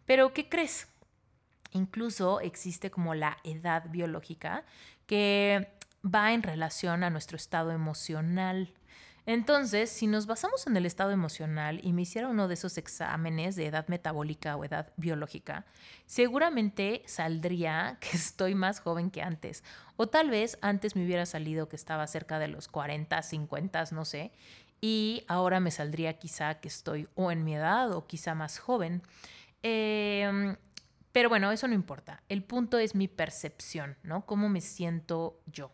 Pero, 0.04 0.32
¿qué 0.32 0.48
crees? 0.48 0.86
Incluso 1.72 2.40
existe 2.40 2.92
como 2.92 3.14
la 3.14 3.38
edad 3.42 3.90
biológica 3.90 4.64
que 5.06 5.76
va 6.04 6.32
en 6.32 6.44
relación 6.44 7.02
a 7.02 7.10
nuestro 7.10 7.36
estado 7.36 7.72
emocional. 7.72 8.72
Entonces, 9.26 9.90
si 9.90 10.06
nos 10.06 10.26
basamos 10.26 10.68
en 10.68 10.76
el 10.76 10.86
estado 10.86 11.10
emocional 11.10 11.80
y 11.82 11.92
me 11.92 12.02
hiciera 12.02 12.28
uno 12.28 12.46
de 12.46 12.54
esos 12.54 12.78
exámenes 12.78 13.56
de 13.56 13.66
edad 13.66 13.88
metabólica 13.88 14.56
o 14.56 14.64
edad 14.64 14.92
biológica, 14.96 15.66
seguramente 16.06 17.02
saldría 17.06 17.98
que 18.00 18.16
estoy 18.16 18.54
más 18.54 18.78
joven 18.78 19.10
que 19.10 19.22
antes. 19.22 19.64
O 19.96 20.06
tal 20.06 20.30
vez 20.30 20.58
antes 20.62 20.94
me 20.94 21.04
hubiera 21.04 21.26
salido 21.26 21.68
que 21.68 21.74
estaba 21.74 22.06
cerca 22.06 22.38
de 22.38 22.46
los 22.46 22.68
40, 22.68 23.20
50, 23.20 23.84
no 23.90 24.04
sé. 24.04 24.30
Y 24.80 25.24
ahora 25.26 25.58
me 25.58 25.72
saldría 25.72 26.18
quizá 26.18 26.60
que 26.60 26.68
estoy 26.68 27.08
o 27.16 27.32
en 27.32 27.44
mi 27.44 27.56
edad 27.56 27.92
o 27.92 28.06
quizá 28.06 28.34
más 28.36 28.60
joven. 28.60 29.02
Em, 29.62 30.56
pero 31.10 31.28
bueno, 31.28 31.50
eso 31.50 31.66
no 31.66 31.74
importa. 31.74 32.22
El 32.28 32.44
punto 32.44 32.78
es 32.78 32.94
mi 32.94 33.08
percepción, 33.08 33.96
¿no? 34.04 34.24
Cómo 34.24 34.48
me 34.48 34.60
siento 34.60 35.40
yo. 35.46 35.72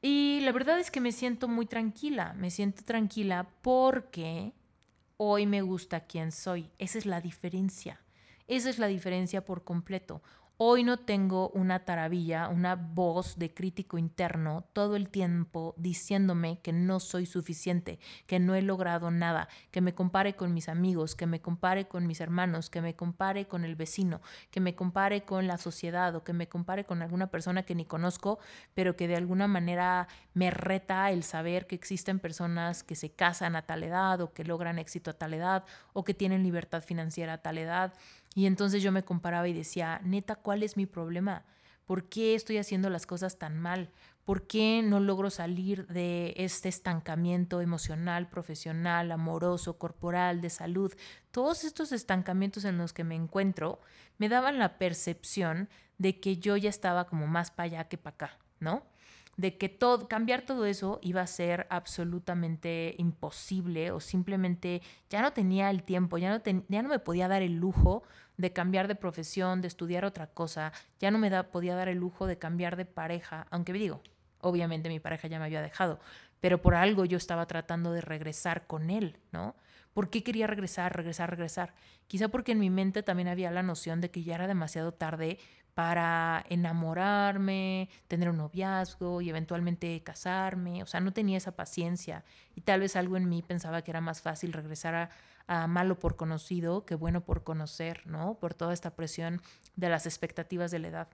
Y 0.00 0.40
la 0.42 0.52
verdad 0.52 0.78
es 0.78 0.90
que 0.90 1.00
me 1.00 1.12
siento 1.12 1.48
muy 1.48 1.66
tranquila, 1.66 2.32
me 2.34 2.50
siento 2.50 2.84
tranquila 2.84 3.48
porque 3.62 4.52
hoy 5.16 5.46
me 5.46 5.62
gusta 5.62 6.06
quién 6.06 6.30
soy. 6.30 6.70
Esa 6.78 6.98
es 6.98 7.06
la 7.06 7.20
diferencia. 7.20 8.00
Esa 8.46 8.70
es 8.70 8.78
la 8.78 8.86
diferencia 8.86 9.44
por 9.44 9.64
completo. 9.64 10.22
Hoy 10.60 10.82
no 10.82 10.96
tengo 10.96 11.50
una 11.50 11.84
taravilla, 11.84 12.48
una 12.48 12.74
voz 12.74 13.38
de 13.38 13.54
crítico 13.54 13.96
interno 13.96 14.64
todo 14.72 14.96
el 14.96 15.08
tiempo 15.08 15.72
diciéndome 15.76 16.58
que 16.62 16.72
no 16.72 16.98
soy 16.98 17.26
suficiente, 17.26 18.00
que 18.26 18.40
no 18.40 18.56
he 18.56 18.62
logrado 18.62 19.12
nada, 19.12 19.48
que 19.70 19.80
me 19.80 19.94
compare 19.94 20.34
con 20.34 20.52
mis 20.52 20.68
amigos, 20.68 21.14
que 21.14 21.28
me 21.28 21.40
compare 21.40 21.86
con 21.86 22.08
mis 22.08 22.20
hermanos, 22.20 22.70
que 22.70 22.82
me 22.82 22.96
compare 22.96 23.46
con 23.46 23.64
el 23.64 23.76
vecino, 23.76 24.20
que 24.50 24.58
me 24.58 24.74
compare 24.74 25.22
con 25.22 25.46
la 25.46 25.58
sociedad 25.58 26.16
o 26.16 26.24
que 26.24 26.32
me 26.32 26.48
compare 26.48 26.84
con 26.84 27.02
alguna 27.02 27.28
persona 27.28 27.62
que 27.62 27.76
ni 27.76 27.84
conozco, 27.84 28.40
pero 28.74 28.96
que 28.96 29.06
de 29.06 29.14
alguna 29.14 29.46
manera 29.46 30.08
me 30.34 30.50
reta 30.50 31.12
el 31.12 31.22
saber 31.22 31.68
que 31.68 31.76
existen 31.76 32.18
personas 32.18 32.82
que 32.82 32.96
se 32.96 33.12
casan 33.12 33.54
a 33.54 33.62
tal 33.62 33.84
edad 33.84 34.20
o 34.20 34.32
que 34.32 34.42
logran 34.42 34.80
éxito 34.80 35.12
a 35.12 35.14
tal 35.14 35.34
edad 35.34 35.64
o 35.92 36.02
que 36.02 36.14
tienen 36.14 36.42
libertad 36.42 36.82
financiera 36.82 37.34
a 37.34 37.42
tal 37.42 37.58
edad 37.58 37.92
y 38.34 38.46
entonces 38.46 38.82
yo 38.82 38.92
me 38.92 39.04
comparaba 39.04 39.48
y 39.48 39.52
decía, 39.52 40.00
neta, 40.04 40.36
¿cuál 40.36 40.62
es 40.62 40.76
mi 40.76 40.86
problema? 40.86 41.44
¿Por 41.84 42.08
qué 42.08 42.34
estoy 42.34 42.58
haciendo 42.58 42.90
las 42.90 43.06
cosas 43.06 43.38
tan 43.38 43.58
mal? 43.58 43.90
¿Por 44.24 44.46
qué 44.46 44.82
no 44.84 45.00
logro 45.00 45.30
salir 45.30 45.86
de 45.86 46.34
este 46.36 46.68
estancamiento 46.68 47.62
emocional, 47.62 48.28
profesional, 48.28 49.10
amoroso, 49.10 49.78
corporal, 49.78 50.42
de 50.42 50.50
salud? 50.50 50.92
Todos 51.30 51.64
estos 51.64 51.92
estancamientos 51.92 52.66
en 52.66 52.76
los 52.76 52.92
que 52.92 53.04
me 53.04 53.14
encuentro 53.14 53.80
me 54.18 54.28
daban 54.28 54.58
la 54.58 54.76
percepción 54.76 55.70
de 55.96 56.20
que 56.20 56.36
yo 56.36 56.58
ya 56.58 56.68
estaba 56.68 57.06
como 57.06 57.26
más 57.26 57.50
para 57.50 57.68
allá 57.68 57.88
que 57.88 57.96
para 57.96 58.14
acá, 58.14 58.38
¿no? 58.60 58.82
De 59.38 59.56
que 59.56 59.68
todo, 59.68 60.08
cambiar 60.08 60.42
todo 60.42 60.66
eso 60.66 60.98
iba 61.00 61.22
a 61.22 61.26
ser 61.28 61.68
absolutamente 61.70 62.96
imposible 62.98 63.92
o 63.92 64.00
simplemente 64.00 64.82
ya 65.08 65.22
no 65.22 65.32
tenía 65.32 65.70
el 65.70 65.84
tiempo, 65.84 66.18
ya 66.18 66.30
no, 66.30 66.42
ya 66.68 66.82
no 66.82 66.88
me 66.88 66.98
podía 66.98 67.28
dar 67.28 67.42
el 67.42 67.54
lujo 67.54 68.02
de 68.36 68.52
cambiar 68.52 68.88
de 68.88 68.96
profesión, 68.96 69.62
de 69.62 69.68
estudiar 69.68 70.04
otra 70.04 70.26
cosa, 70.26 70.72
ya 70.98 71.12
no 71.12 71.18
me 71.18 71.30
podía 71.44 71.76
dar 71.76 71.86
el 71.86 71.98
lujo 71.98 72.26
de 72.26 72.36
cambiar 72.36 72.76
de 72.76 72.84
pareja, 72.84 73.46
aunque 73.50 73.72
digo, 73.72 74.02
obviamente 74.40 74.88
mi 74.88 74.98
pareja 74.98 75.28
ya 75.28 75.38
me 75.38 75.44
había 75.44 75.62
dejado, 75.62 76.00
pero 76.40 76.60
por 76.60 76.74
algo 76.74 77.04
yo 77.04 77.16
estaba 77.16 77.46
tratando 77.46 77.92
de 77.92 78.00
regresar 78.00 78.66
con 78.66 78.90
él, 78.90 79.18
¿no? 79.30 79.54
¿Por 79.94 80.10
qué 80.10 80.22
quería 80.22 80.46
regresar, 80.48 80.96
regresar, 80.96 81.30
regresar? 81.30 81.74
Quizá 82.08 82.28
porque 82.28 82.52
en 82.52 82.58
mi 82.58 82.70
mente 82.70 83.02
también 83.02 83.28
había 83.28 83.50
la 83.50 83.62
noción 83.62 84.00
de 84.00 84.10
que 84.10 84.22
ya 84.22 84.34
era 84.34 84.46
demasiado 84.46 84.92
tarde 84.92 85.38
para 85.78 86.44
enamorarme, 86.48 87.88
tener 88.08 88.30
un 88.30 88.38
noviazgo 88.38 89.20
y 89.20 89.30
eventualmente 89.30 90.02
casarme. 90.02 90.82
O 90.82 90.86
sea, 90.86 90.98
no 90.98 91.12
tenía 91.12 91.36
esa 91.38 91.52
paciencia 91.52 92.24
y 92.56 92.62
tal 92.62 92.80
vez 92.80 92.96
algo 92.96 93.16
en 93.16 93.28
mí 93.28 93.42
pensaba 93.42 93.82
que 93.82 93.92
era 93.92 94.00
más 94.00 94.20
fácil 94.20 94.52
regresar 94.52 95.08
a, 95.46 95.66
malo 95.68 95.96
por 95.96 96.16
conocido 96.16 96.84
que 96.84 96.96
bueno 96.96 97.20
por 97.20 97.44
conocer, 97.44 98.04
¿no? 98.08 98.40
Por 98.40 98.54
toda 98.54 98.74
esta 98.74 98.96
presión 98.96 99.40
de 99.76 99.88
las 99.88 100.04
expectativas 100.04 100.72
de 100.72 100.80
la 100.80 100.88
edad. 100.88 101.08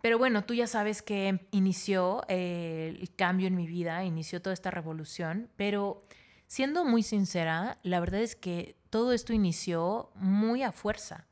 Pero 0.00 0.16
bueno, 0.16 0.44
tú 0.44 0.54
ya 0.54 0.66
sabes 0.66 1.02
que 1.02 1.46
inició 1.50 2.22
eh, 2.26 2.96
el 2.98 3.14
cambio 3.16 3.48
en 3.48 3.54
mi 3.54 3.66
vida, 3.66 4.02
inició 4.02 4.40
toda 4.40 4.54
esta 4.54 4.70
revolución, 4.70 5.50
pero 5.56 6.06
siendo 6.46 6.86
muy 6.86 7.02
sincera, 7.02 7.76
la 7.82 8.00
verdad 8.00 8.22
es 8.22 8.34
que 8.34 8.76
todo 8.88 9.12
esto 9.12 9.34
inició 9.34 10.10
muy 10.14 10.62
a 10.62 10.72
fuerza 10.72 11.26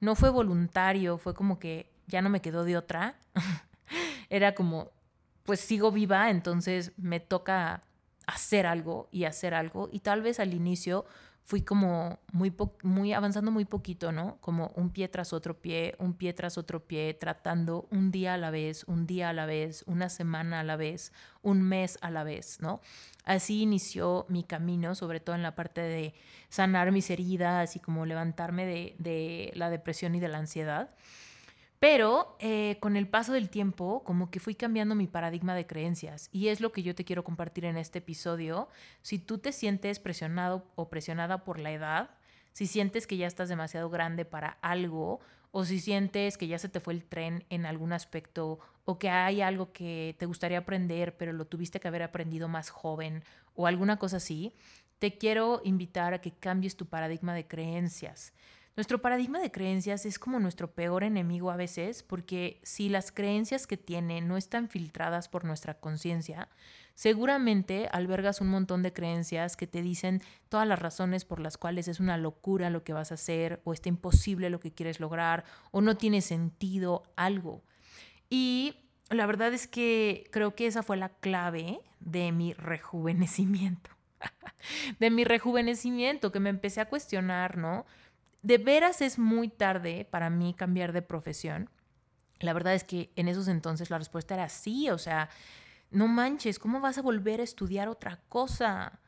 no 0.00 0.14
fue 0.14 0.30
voluntario, 0.30 1.18
fue 1.18 1.34
como 1.34 1.58
que 1.58 1.90
ya 2.06 2.22
no 2.22 2.30
me 2.30 2.40
quedó 2.40 2.64
de 2.64 2.76
otra. 2.76 3.16
Era 4.30 4.54
como, 4.54 4.90
pues 5.44 5.60
sigo 5.60 5.92
viva, 5.92 6.30
entonces 6.30 6.92
me 6.96 7.20
toca 7.20 7.82
hacer 8.26 8.66
algo 8.66 9.08
y 9.10 9.24
hacer 9.24 9.54
algo. 9.54 9.88
Y 9.92 10.00
tal 10.00 10.22
vez 10.22 10.40
al 10.40 10.54
inicio 10.54 11.04
fui 11.44 11.60
como 11.60 12.18
muy, 12.32 12.52
muy 12.82 13.12
avanzando 13.12 13.50
muy 13.50 13.66
poquito, 13.66 14.12
¿no? 14.12 14.38
Como 14.40 14.72
un 14.76 14.90
pie 14.90 15.08
tras 15.08 15.34
otro 15.34 15.60
pie, 15.60 15.94
un 15.98 16.14
pie 16.14 16.32
tras 16.32 16.56
otro 16.56 16.86
pie, 16.86 17.12
tratando 17.12 17.86
un 17.90 18.10
día 18.10 18.34
a 18.34 18.38
la 18.38 18.50
vez, 18.50 18.84
un 18.84 19.06
día 19.06 19.28
a 19.28 19.32
la 19.34 19.44
vez, 19.44 19.84
una 19.86 20.08
semana 20.08 20.60
a 20.60 20.64
la 20.64 20.76
vez, 20.76 21.12
un 21.42 21.60
mes 21.60 21.98
a 22.00 22.10
la 22.10 22.24
vez, 22.24 22.60
¿no? 22.60 22.80
Así 23.24 23.60
inició 23.60 24.24
mi 24.30 24.42
camino, 24.42 24.94
sobre 24.94 25.20
todo 25.20 25.36
en 25.36 25.42
la 25.42 25.54
parte 25.54 25.82
de 25.82 26.14
sanar 26.48 26.92
mis 26.92 27.10
heridas 27.10 27.76
y 27.76 27.80
como 27.80 28.06
levantarme 28.06 28.64
de, 28.64 28.96
de 28.98 29.52
la 29.54 29.68
depresión 29.68 30.14
y 30.14 30.20
de 30.20 30.28
la 30.28 30.38
ansiedad. 30.38 30.94
Pero 31.84 32.34
eh, 32.38 32.78
con 32.80 32.96
el 32.96 33.06
paso 33.06 33.34
del 33.34 33.50
tiempo, 33.50 34.04
como 34.04 34.30
que 34.30 34.40
fui 34.40 34.54
cambiando 34.54 34.94
mi 34.94 35.06
paradigma 35.06 35.54
de 35.54 35.66
creencias. 35.66 36.30
Y 36.32 36.48
es 36.48 36.62
lo 36.62 36.72
que 36.72 36.82
yo 36.82 36.94
te 36.94 37.04
quiero 37.04 37.24
compartir 37.24 37.66
en 37.66 37.76
este 37.76 37.98
episodio. 37.98 38.68
Si 39.02 39.18
tú 39.18 39.36
te 39.36 39.52
sientes 39.52 39.98
presionado 39.98 40.64
o 40.76 40.88
presionada 40.88 41.44
por 41.44 41.60
la 41.60 41.72
edad, 41.72 42.08
si 42.54 42.66
sientes 42.66 43.06
que 43.06 43.18
ya 43.18 43.26
estás 43.26 43.50
demasiado 43.50 43.90
grande 43.90 44.24
para 44.24 44.56
algo, 44.62 45.20
o 45.50 45.66
si 45.66 45.78
sientes 45.78 46.38
que 46.38 46.46
ya 46.46 46.58
se 46.58 46.70
te 46.70 46.80
fue 46.80 46.94
el 46.94 47.04
tren 47.04 47.44
en 47.50 47.66
algún 47.66 47.92
aspecto, 47.92 48.60
o 48.86 48.98
que 48.98 49.10
hay 49.10 49.42
algo 49.42 49.70
que 49.72 50.16
te 50.18 50.24
gustaría 50.24 50.56
aprender, 50.56 51.18
pero 51.18 51.34
lo 51.34 51.44
tuviste 51.44 51.80
que 51.80 51.88
haber 51.88 52.02
aprendido 52.02 52.48
más 52.48 52.70
joven, 52.70 53.22
o 53.54 53.66
alguna 53.66 53.98
cosa 53.98 54.16
así, 54.16 54.54
te 54.98 55.18
quiero 55.18 55.60
invitar 55.64 56.14
a 56.14 56.22
que 56.22 56.32
cambies 56.32 56.78
tu 56.78 56.86
paradigma 56.86 57.34
de 57.34 57.46
creencias. 57.46 58.32
Nuestro 58.76 59.00
paradigma 59.00 59.38
de 59.38 59.52
creencias 59.52 60.04
es 60.04 60.18
como 60.18 60.40
nuestro 60.40 60.72
peor 60.72 61.04
enemigo 61.04 61.52
a 61.52 61.56
veces, 61.56 62.02
porque 62.02 62.60
si 62.64 62.88
las 62.88 63.12
creencias 63.12 63.68
que 63.68 63.76
tiene 63.76 64.20
no 64.20 64.36
están 64.36 64.68
filtradas 64.68 65.28
por 65.28 65.44
nuestra 65.44 65.74
conciencia, 65.74 66.48
seguramente 66.94 67.88
albergas 67.92 68.40
un 68.40 68.48
montón 68.48 68.82
de 68.82 68.92
creencias 68.92 69.56
que 69.56 69.68
te 69.68 69.80
dicen 69.80 70.22
todas 70.48 70.66
las 70.66 70.80
razones 70.80 71.24
por 71.24 71.38
las 71.38 71.56
cuales 71.56 71.86
es 71.86 72.00
una 72.00 72.16
locura 72.16 72.68
lo 72.68 72.82
que 72.82 72.92
vas 72.92 73.12
a 73.12 73.14
hacer, 73.14 73.60
o 73.62 73.72
está 73.72 73.88
imposible 73.88 74.50
lo 74.50 74.58
que 74.58 74.72
quieres 74.72 74.98
lograr, 74.98 75.44
o 75.70 75.80
no 75.80 75.96
tiene 75.96 76.20
sentido 76.20 77.04
algo. 77.14 77.62
Y 78.28 78.74
la 79.08 79.26
verdad 79.26 79.54
es 79.54 79.68
que 79.68 80.26
creo 80.32 80.56
que 80.56 80.66
esa 80.66 80.82
fue 80.82 80.96
la 80.96 81.10
clave 81.10 81.78
de 82.00 82.32
mi 82.32 82.54
rejuvenecimiento. 82.54 83.90
de 84.98 85.10
mi 85.10 85.22
rejuvenecimiento, 85.22 86.32
que 86.32 86.40
me 86.40 86.50
empecé 86.50 86.80
a 86.80 86.88
cuestionar, 86.88 87.56
¿no? 87.56 87.86
De 88.44 88.58
veras 88.58 89.00
es 89.00 89.18
muy 89.18 89.48
tarde 89.48 90.06
para 90.08 90.28
mí 90.28 90.52
cambiar 90.52 90.92
de 90.92 91.00
profesión. 91.00 91.70
La 92.40 92.52
verdad 92.52 92.74
es 92.74 92.84
que 92.84 93.10
en 93.16 93.26
esos 93.26 93.48
entonces 93.48 93.88
la 93.88 93.96
respuesta 93.96 94.34
era 94.34 94.50
sí, 94.50 94.90
o 94.90 94.98
sea, 94.98 95.30
no 95.90 96.08
manches, 96.08 96.58
¿cómo 96.58 96.80
vas 96.80 96.98
a 96.98 97.02
volver 97.02 97.40
a 97.40 97.44
estudiar 97.44 97.88
otra 97.88 98.20
cosa? 98.28 99.00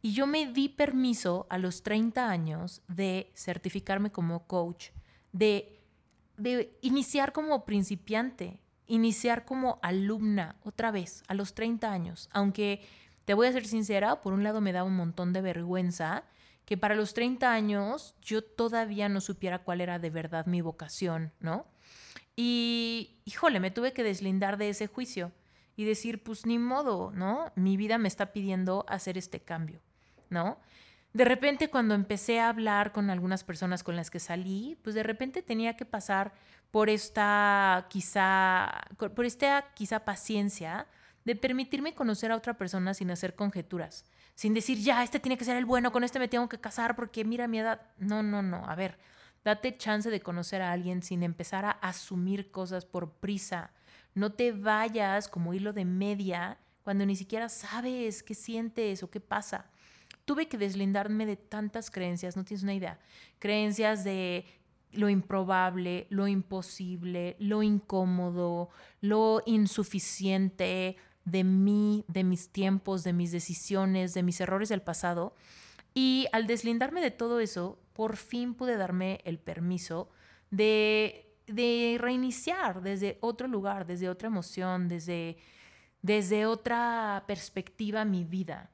Y 0.00 0.14
yo 0.14 0.28
me 0.28 0.46
di 0.46 0.68
permiso 0.68 1.48
a 1.50 1.58
los 1.58 1.82
30 1.82 2.30
años 2.30 2.82
de 2.86 3.32
certificarme 3.34 4.12
como 4.12 4.46
coach, 4.46 4.90
de, 5.32 5.82
de 6.36 6.78
iniciar 6.80 7.32
como 7.32 7.64
principiante, 7.64 8.60
iniciar 8.86 9.44
como 9.44 9.80
alumna 9.82 10.54
otra 10.62 10.92
vez 10.92 11.24
a 11.26 11.34
los 11.34 11.54
30 11.54 11.90
años, 11.90 12.28
aunque 12.32 12.86
te 13.24 13.34
voy 13.34 13.48
a 13.48 13.52
ser 13.52 13.66
sincera, 13.66 14.22
por 14.22 14.34
un 14.34 14.44
lado 14.44 14.60
me 14.60 14.70
da 14.70 14.84
un 14.84 14.94
montón 14.94 15.32
de 15.32 15.40
vergüenza 15.40 16.22
que 16.64 16.76
para 16.76 16.94
los 16.94 17.14
30 17.14 17.52
años 17.52 18.16
yo 18.22 18.42
todavía 18.42 19.08
no 19.08 19.20
supiera 19.20 19.60
cuál 19.60 19.80
era 19.80 19.98
de 19.98 20.10
verdad 20.10 20.46
mi 20.46 20.60
vocación, 20.60 21.32
¿no? 21.40 21.66
Y, 22.36 23.20
híjole, 23.24 23.60
me 23.60 23.70
tuve 23.70 23.92
que 23.92 24.02
deslindar 24.02 24.56
de 24.56 24.70
ese 24.70 24.86
juicio 24.86 25.32
y 25.76 25.84
decir, 25.84 26.22
pues 26.22 26.46
ni 26.46 26.58
modo, 26.58 27.12
¿no? 27.12 27.52
Mi 27.54 27.76
vida 27.76 27.98
me 27.98 28.08
está 28.08 28.32
pidiendo 28.32 28.84
hacer 28.88 29.18
este 29.18 29.40
cambio, 29.40 29.80
¿no? 30.30 30.58
De 31.12 31.24
repente 31.24 31.70
cuando 31.70 31.94
empecé 31.94 32.40
a 32.40 32.48
hablar 32.48 32.90
con 32.90 33.08
algunas 33.08 33.44
personas 33.44 33.84
con 33.84 33.94
las 33.94 34.10
que 34.10 34.18
salí, 34.18 34.76
pues 34.82 34.96
de 34.96 35.04
repente 35.04 35.42
tenía 35.42 35.76
que 35.76 35.84
pasar 35.84 36.32
por 36.72 36.90
esta 36.90 37.86
quizá, 37.88 38.82
por 39.14 39.24
esta 39.24 39.72
quizá 39.74 40.04
paciencia 40.04 40.88
de 41.24 41.36
permitirme 41.36 41.94
conocer 41.94 42.32
a 42.32 42.36
otra 42.36 42.54
persona 42.54 42.94
sin 42.94 43.12
hacer 43.12 43.36
conjeturas, 43.36 44.04
sin 44.34 44.54
decir, 44.54 44.78
ya, 44.78 45.02
este 45.02 45.20
tiene 45.20 45.38
que 45.38 45.44
ser 45.44 45.56
el 45.56 45.64
bueno, 45.64 45.92
con 45.92 46.04
este 46.04 46.18
me 46.18 46.28
tengo 46.28 46.48
que 46.48 46.60
casar 46.60 46.96
porque 46.96 47.24
mira 47.24 47.46
mi 47.46 47.60
edad. 47.60 47.82
No, 47.98 48.22
no, 48.22 48.42
no. 48.42 48.64
A 48.68 48.74
ver, 48.74 48.98
date 49.44 49.76
chance 49.76 50.10
de 50.10 50.20
conocer 50.20 50.60
a 50.62 50.72
alguien 50.72 51.02
sin 51.02 51.22
empezar 51.22 51.64
a 51.64 51.70
asumir 51.70 52.50
cosas 52.50 52.84
por 52.84 53.12
prisa. 53.12 53.70
No 54.14 54.32
te 54.32 54.52
vayas 54.52 55.28
como 55.28 55.54
hilo 55.54 55.72
de 55.72 55.84
media 55.84 56.58
cuando 56.82 57.06
ni 57.06 57.16
siquiera 57.16 57.48
sabes 57.48 58.22
qué 58.22 58.34
sientes 58.34 59.02
o 59.02 59.10
qué 59.10 59.20
pasa. 59.20 59.70
Tuve 60.24 60.48
que 60.48 60.58
deslindarme 60.58 61.26
de 61.26 61.36
tantas 61.36 61.90
creencias, 61.90 62.36
no 62.36 62.44
tienes 62.44 62.62
una 62.62 62.74
idea. 62.74 62.98
Creencias 63.38 64.04
de 64.04 64.46
lo 64.92 65.08
improbable, 65.08 66.06
lo 66.10 66.28
imposible, 66.28 67.36
lo 67.38 67.62
incómodo, 67.62 68.70
lo 69.00 69.42
insuficiente, 69.46 70.96
de 71.24 71.44
mí, 71.44 72.04
de 72.08 72.24
mis 72.24 72.50
tiempos, 72.50 73.04
de 73.04 73.12
mis 73.12 73.32
decisiones, 73.32 74.14
de 74.14 74.22
mis 74.22 74.40
errores 74.40 74.68
del 74.68 74.82
pasado. 74.82 75.34
Y 75.94 76.26
al 76.32 76.46
deslindarme 76.46 77.00
de 77.00 77.10
todo 77.10 77.40
eso, 77.40 77.78
por 77.92 78.16
fin 78.16 78.54
pude 78.54 78.76
darme 78.76 79.20
el 79.24 79.38
permiso 79.38 80.10
de, 80.50 81.34
de 81.46 81.96
reiniciar 82.00 82.82
desde 82.82 83.18
otro 83.20 83.48
lugar, 83.48 83.86
desde 83.86 84.08
otra 84.08 84.28
emoción, 84.28 84.88
desde, 84.88 85.38
desde 86.02 86.46
otra 86.46 87.24
perspectiva 87.26 88.04
mi 88.04 88.24
vida. 88.24 88.70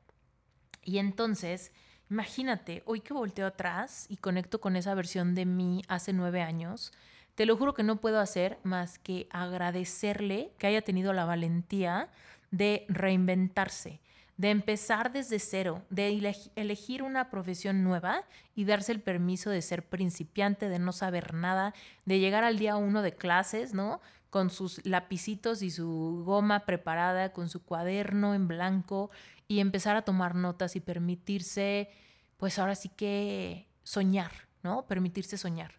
Y 0.83 0.98
entonces, 0.98 1.72
imagínate, 2.09 2.83
hoy 2.87 3.01
que 3.01 3.12
volteo 3.12 3.46
atrás 3.46 4.07
y 4.09 4.16
conecto 4.16 4.61
con 4.61 4.77
esa 4.77 4.94
versión 4.94 5.35
de 5.35 5.44
mí 5.44 5.83
hace 5.88 6.12
nueve 6.12 6.42
años, 6.42 6.92
te 7.35 7.46
lo 7.46 7.57
juro 7.57 7.75
que 7.75 7.83
no 7.83 8.01
puedo 8.01 8.20
hacer 8.20 8.59
más 8.64 8.98
que 8.98 9.29
agradecerle 9.31 10.53
que 10.59 10.66
haya 10.66 10.83
tenido 10.83 11.12
la 11.12 11.25
valentía 11.25 12.11
de 12.51 12.87
reinventarse, 12.89 14.01
de 14.37 14.51
empezar 14.51 15.13
desde 15.13 15.39
cero, 15.39 15.83
de 15.91 16.35
elegir 16.57 17.03
una 17.03 17.29
profesión 17.29 17.85
nueva 17.85 18.25
y 18.55 18.65
darse 18.65 18.93
el 18.93 19.01
permiso 19.01 19.51
de 19.51 19.61
ser 19.61 19.87
principiante, 19.87 20.69
de 20.69 20.79
no 20.79 20.93
saber 20.93 21.35
nada, 21.35 21.75
de 22.07 22.21
llegar 22.21 22.45
al 22.45 22.59
día 22.59 22.77
uno 22.77 23.03
de 23.03 23.15
clases, 23.15 23.75
¿no? 23.75 24.01
Con 24.31 24.49
sus 24.49 24.85
lapicitos 24.87 25.61
y 25.61 25.71
su 25.71 26.23
goma 26.25 26.65
preparada, 26.65 27.35
con 27.35 27.51
su 27.51 27.63
cuaderno 27.63 28.35
en 28.35 28.49
blanco 28.49 29.11
y 29.47 29.61
empezar 29.61 29.97
a 29.97 30.03
tomar 30.03 30.35
notas 30.35 30.75
y 30.75 30.81
permitirse, 30.81 31.91
pues 32.39 32.59
ahora 32.59 32.77
sí 32.77 32.89
que 32.89 33.69
soñar, 33.83 34.31
¿no? 34.63 34.87
Permitirse 34.87 35.37
soñar. 35.37 35.75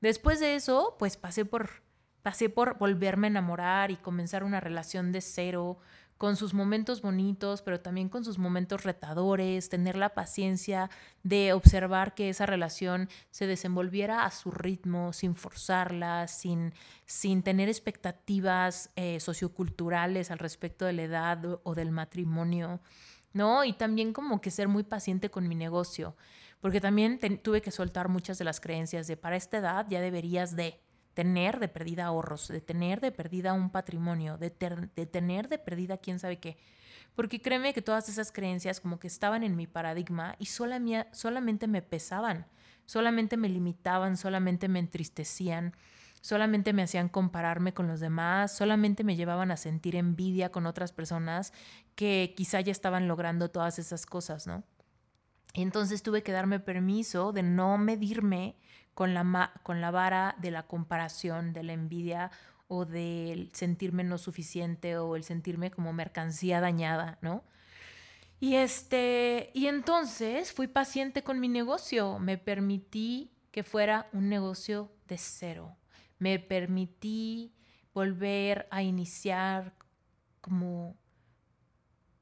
Después 0.00 0.40
de 0.40 0.56
eso, 0.56 0.96
pues 0.98 1.16
pasé 1.16 1.44
por, 1.44 1.84
pasé 2.22 2.48
por 2.48 2.78
volverme 2.78 3.28
a 3.28 3.30
enamorar 3.30 3.92
y 3.92 3.96
comenzar 3.96 4.42
una 4.42 4.58
relación 4.58 5.12
de 5.12 5.20
cero, 5.20 5.78
con 6.22 6.36
sus 6.36 6.54
momentos 6.54 7.02
bonitos, 7.02 7.62
pero 7.62 7.80
también 7.80 8.08
con 8.08 8.24
sus 8.24 8.38
momentos 8.38 8.84
retadores, 8.84 9.68
tener 9.68 9.96
la 9.96 10.10
paciencia 10.10 10.88
de 11.24 11.52
observar 11.52 12.14
que 12.14 12.28
esa 12.28 12.46
relación 12.46 13.08
se 13.32 13.48
desenvolviera 13.48 14.24
a 14.24 14.30
su 14.30 14.52
ritmo, 14.52 15.12
sin 15.12 15.34
forzarla, 15.34 16.28
sin, 16.28 16.74
sin 17.06 17.42
tener 17.42 17.68
expectativas 17.68 18.90
eh, 18.94 19.18
socioculturales 19.18 20.30
al 20.30 20.38
respecto 20.38 20.84
de 20.84 20.92
la 20.92 21.02
edad 21.02 21.58
o 21.64 21.74
del 21.74 21.90
matrimonio, 21.90 22.78
¿no? 23.32 23.64
Y 23.64 23.72
también 23.72 24.12
como 24.12 24.40
que 24.40 24.52
ser 24.52 24.68
muy 24.68 24.84
paciente 24.84 25.28
con 25.28 25.48
mi 25.48 25.56
negocio, 25.56 26.14
porque 26.60 26.80
también 26.80 27.18
tuve 27.42 27.62
que 27.62 27.72
soltar 27.72 28.08
muchas 28.08 28.38
de 28.38 28.44
las 28.44 28.60
creencias 28.60 29.08
de 29.08 29.16
para 29.16 29.34
esta 29.34 29.58
edad 29.58 29.86
ya 29.90 30.00
deberías 30.00 30.54
de, 30.54 30.78
tener 31.14 31.58
de 31.60 31.68
perdida 31.68 32.06
ahorros, 32.06 32.48
de 32.48 32.60
tener 32.60 33.00
de 33.00 33.12
perdida 33.12 33.52
un 33.52 33.70
patrimonio, 33.70 34.38
de, 34.38 34.50
tener 34.50 35.48
de 35.48 35.58
perdida 35.58 35.98
quién 35.98 36.18
sabe 36.18 36.38
qué. 36.38 36.56
Porque 37.14 37.42
créeme 37.42 37.74
que 37.74 37.82
todas 37.82 38.08
esas 38.08 38.32
creencias 38.32 38.80
como 38.80 38.98
que 38.98 39.06
estaban 39.06 39.42
en 39.42 39.56
mi 39.56 39.66
paradigma 39.66 40.36
y 40.38 40.46
solamente 40.46 41.66
me 41.66 41.82
pesaban, 41.82 42.46
solamente 42.86 43.36
me 43.36 43.48
limitaban, 43.48 44.16
solamente 44.16 44.68
me 44.68 44.78
entristecían, 44.78 45.74
solamente 46.22 46.72
me 46.72 46.82
hacían 46.82 47.10
compararme 47.10 47.74
con 47.74 47.86
los 47.86 48.00
demás, 48.00 48.56
solamente 48.56 49.04
me 49.04 49.16
llevaban 49.16 49.50
a 49.50 49.58
sentir 49.58 49.96
envidia 49.96 50.50
con 50.50 50.66
otras 50.66 50.92
personas 50.92 51.52
que 51.94 52.32
quizá 52.34 52.60
ya 52.60 52.72
estaban 52.72 53.08
logrando 53.08 53.50
todas 53.50 53.78
esas 53.78 54.06
cosas, 54.06 54.46
¿no? 54.46 54.64
Y 55.54 55.60
entonces 55.60 56.02
tuve 56.02 56.22
que 56.22 56.32
darme 56.32 56.60
permiso 56.60 57.32
de 57.32 57.42
no 57.42 57.76
medirme 57.76 58.56
con 58.94 59.14
la, 59.14 59.52
con 59.62 59.80
la 59.80 59.90
vara 59.90 60.36
de 60.38 60.50
la 60.50 60.64
comparación, 60.64 61.52
de 61.52 61.62
la 61.62 61.72
envidia 61.72 62.30
o 62.68 62.84
del 62.84 63.50
sentirme 63.52 64.04
no 64.04 64.18
suficiente 64.18 64.96
o 64.96 65.16
el 65.16 65.24
sentirme 65.24 65.70
como 65.70 65.92
mercancía 65.92 66.60
dañada, 66.60 67.18
¿no? 67.20 67.44
Y 68.40 68.56
este, 68.56 69.50
y 69.54 69.66
entonces 69.66 70.52
fui 70.52 70.66
paciente 70.66 71.22
con 71.22 71.38
mi 71.38 71.48
negocio, 71.48 72.18
me 72.18 72.38
permití 72.38 73.30
que 73.52 73.62
fuera 73.62 74.08
un 74.12 74.28
negocio 74.28 74.90
de 75.06 75.16
cero. 75.16 75.76
Me 76.18 76.38
permití 76.38 77.54
volver 77.94 78.66
a 78.70 78.82
iniciar 78.82 79.74
como 80.40 80.96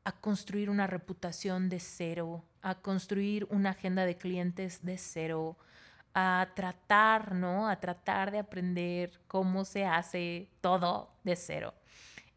a 0.05 0.13
construir 0.13 0.69
una 0.69 0.87
reputación 0.87 1.69
de 1.69 1.81
cero, 1.81 2.45
a 2.63 2.81
construir 2.83 3.47
una 3.51 3.71
agenda 3.71 4.05
de 4.05 4.17
clientes 4.17 4.85
de 4.85 4.99
cero, 4.99 5.57
a 6.15 6.49
tratar, 6.55 7.35
¿no? 7.35 7.69
A 7.69 7.81
tratar 7.81 8.31
de 8.31 8.39
aprender 8.39 9.21
cómo 9.29 9.65
se 9.65 9.85
hace 9.85 10.49
todo 10.61 11.11
de 11.25 11.37
cero. 11.37 11.75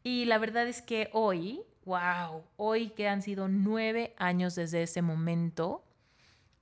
Y 0.04 0.26
la 0.26 0.38
verdad 0.38 0.68
es 0.68 0.82
que 0.82 1.10
hoy, 1.14 1.62
wow, 1.86 2.44
hoy 2.58 2.90
que 2.90 3.08
han 3.08 3.22
sido 3.22 3.48
nueve 3.48 4.14
años 4.18 4.56
desde 4.56 4.84
ese 4.84 5.02
momento, 5.02 5.84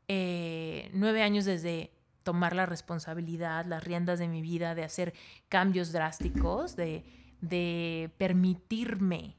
eh, 0.08 0.90
nueve 0.94 1.24
años 1.24 1.46
desde 1.46 1.92
tomar 2.24 2.56
la 2.56 2.66
responsabilidad, 2.66 3.66
las 3.66 3.84
riendas 3.84 4.20
de 4.20 4.28
mi 4.28 4.42
vida, 4.42 4.76
de 4.76 4.84
hacer 4.84 5.14
cambios 5.50 5.92
drásticos, 5.92 6.76
de, 6.76 7.04
de 7.42 8.12
permitirme 8.18 9.38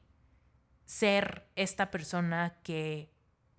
ser 0.85 1.47
esta 1.55 1.89
persona 1.89 2.57
que 2.61 3.09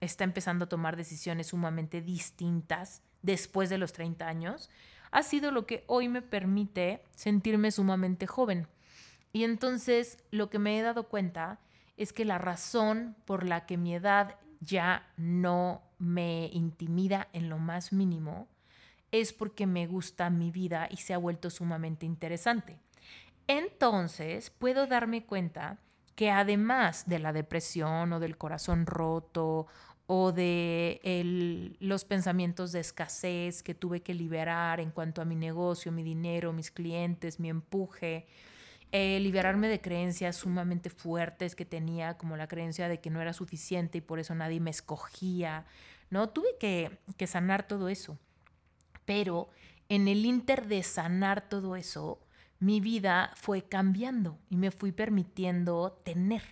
está 0.00 0.24
empezando 0.24 0.66
a 0.66 0.68
tomar 0.68 0.96
decisiones 0.96 1.48
sumamente 1.48 2.03
distintas 2.03 3.03
después 3.25 3.71
de 3.71 3.79
los 3.79 3.93
30 3.93 4.29
años, 4.29 4.71
ha 5.11 5.23
sido 5.23 5.51
lo 5.51 5.67
que 5.67 5.85
hoy 5.87 6.09
me 6.09 6.23
permite 6.23 7.03
sentirme 7.15 7.71
sumamente 7.71 8.27
joven. 8.27 8.69
Y 9.33 9.45
entonces 9.45 10.19
lo 10.31 10.51
que 10.51 10.59
me 10.59 10.79
he 10.79 10.83
dado 10.83 11.09
cuenta 11.09 11.59
es 11.97 12.13
que 12.13 12.25
la 12.25 12.39
razón 12.39 13.17
por 13.25 13.45
la 13.45 13.67
que 13.67 13.77
mi 13.77 13.95
edad 13.95 14.37
ya 14.61 15.09
no 15.17 15.83
me 15.99 16.51
intimida 16.53 17.29
en 17.33 17.49
lo 17.49 17.59
más 17.59 17.93
mínimo 17.93 18.49
es 19.11 19.33
porque 19.33 19.67
me 19.67 19.87
gusta 19.87 20.29
mi 20.31 20.51
vida 20.51 20.89
y 20.91 20.97
se 20.99 21.15
ha 21.15 21.19
vuelto 21.19 21.49
sumamente 21.49 22.05
interesante. 22.05 22.79
Entonces 23.47 24.51
puedo 24.51 24.87
darme 24.87 25.25
cuenta 25.25 25.79
que 26.15 26.31
además 26.31 27.09
de 27.09 27.19
la 27.19 27.33
depresión 27.33 28.13
o 28.13 28.21
del 28.21 28.37
corazón 28.37 28.87
roto 28.87 29.67
o 30.07 30.33
de 30.33 31.75
los 31.81 32.05
pensamientos 32.05 32.73
de 32.73 32.81
escasez 32.81 33.62
que 33.62 33.75
tuve 33.75 34.03
que 34.03 34.12
liberar 34.12 34.81
en 34.81 34.90
cuanto 34.90 35.23
a 35.23 35.25
mi 35.25 35.35
negocio, 35.35 35.93
mi 35.93 36.03
dinero, 36.03 36.53
mis 36.53 36.71
clientes, 36.71 37.40
mi 37.40 37.49
empuje, 37.49 38.27
eh, 38.93 39.19
liberarme 39.21 39.69
de 39.69 39.81
creencias 39.81 40.37
sumamente 40.37 40.90
fuertes 40.90 41.57
que 41.57 41.64
tenía, 41.64 42.19
como 42.19 42.37
la 42.37 42.49
creencia 42.49 42.88
de 42.88 43.01
que 43.01 43.11
no 43.11 43.21
era 43.21 43.33
suficiente 43.33 43.99
y 43.99 44.03
por 44.03 44.19
eso 44.19 44.35
nadie 44.35 44.61
me 44.61 44.71
escogía, 44.71 45.64
¿no? 46.11 46.29
Tuve 46.29 46.57
que, 46.61 46.99
que 47.17 47.27
sanar 47.27 47.67
todo 47.67 47.88
eso. 47.88 48.19
Pero 49.07 49.49
en 49.88 50.07
el 50.07 50.25
inter 50.27 50.67
de 50.67 50.83
sanar 50.83 51.49
todo 51.49 51.77
eso, 51.77 52.21
mi 52.61 52.81
vida 52.81 53.33
fue 53.37 53.62
cambiando 53.62 54.38
y 54.49 54.57
me 54.57 54.71
fui 54.71 54.93
permitiendo 54.93 56.01
tener, 56.05 56.43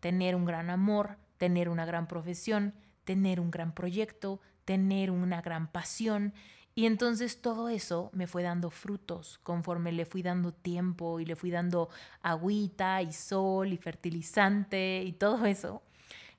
tener 0.00 0.34
un 0.34 0.44
gran 0.44 0.70
amor, 0.70 1.18
tener 1.40 1.70
una 1.70 1.86
gran 1.86 2.06
profesión, 2.06 2.74
tener 3.04 3.40
un 3.40 3.50
gran 3.50 3.72
proyecto, 3.72 4.42
tener 4.66 5.10
una 5.10 5.40
gran 5.40 5.72
pasión. 5.72 6.34
Y 6.74 6.84
entonces 6.84 7.40
todo 7.40 7.70
eso 7.70 8.10
me 8.12 8.26
fue 8.26 8.42
dando 8.42 8.68
frutos 8.68 9.40
conforme 9.42 9.90
le 9.90 10.04
fui 10.04 10.20
dando 10.20 10.52
tiempo 10.52 11.18
y 11.18 11.24
le 11.24 11.36
fui 11.36 11.50
dando 11.50 11.88
agüita 12.20 13.00
y 13.00 13.14
sol 13.14 13.72
y 13.72 13.78
fertilizante 13.78 15.02
y 15.02 15.12
todo 15.14 15.46
eso. 15.46 15.82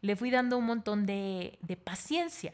Le 0.02 0.16
fui 0.16 0.30
dando 0.30 0.60
un 0.60 0.68
montón 0.68 1.08
de, 1.08 1.58
de 1.64 1.78
paciencia. 1.78 2.54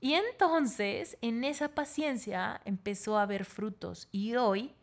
Y 0.00 0.14
entonces 0.14 1.18
en 1.20 1.44
esa 1.44 1.68
paciencia 1.68 2.60
empezó 2.64 3.16
a 3.16 3.22
haber 3.22 3.44
frutos 3.44 4.08
y 4.10 4.34
hoy 4.34 4.74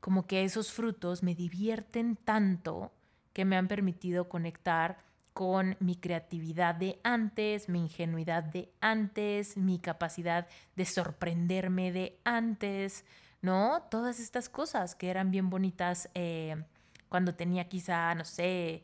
como 0.00 0.26
que 0.26 0.44
esos 0.44 0.70
frutos 0.70 1.22
me 1.22 1.34
divierten 1.34 2.16
tanto 2.16 2.92
que 3.32 3.46
me 3.46 3.56
han 3.56 3.68
permitido 3.68 4.28
conectar 4.28 5.07
con 5.38 5.76
mi 5.78 5.94
creatividad 5.94 6.74
de 6.74 6.98
antes, 7.04 7.68
mi 7.68 7.78
ingenuidad 7.78 8.42
de 8.42 8.72
antes, 8.80 9.56
mi 9.56 9.78
capacidad 9.78 10.48
de 10.74 10.84
sorprenderme 10.84 11.92
de 11.92 12.18
antes, 12.24 13.04
¿no? 13.40 13.82
Todas 13.88 14.18
estas 14.18 14.48
cosas 14.48 14.96
que 14.96 15.10
eran 15.10 15.30
bien 15.30 15.48
bonitas 15.48 16.10
eh, 16.14 16.56
cuando 17.08 17.36
tenía 17.36 17.68
quizá, 17.68 18.16
no 18.16 18.24
sé, 18.24 18.82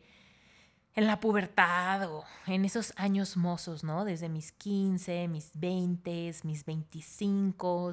en 0.94 1.08
la 1.08 1.18
pubertad 1.18 2.08
o 2.08 2.24
en 2.46 2.64
esos 2.64 2.92
años 2.94 3.36
mozos, 3.36 3.82
¿no? 3.82 4.04
Desde 4.04 4.28
mis 4.28 4.52
15, 4.52 5.26
mis 5.26 5.50
20, 5.54 6.36
mis 6.44 6.64
25, 6.64 7.90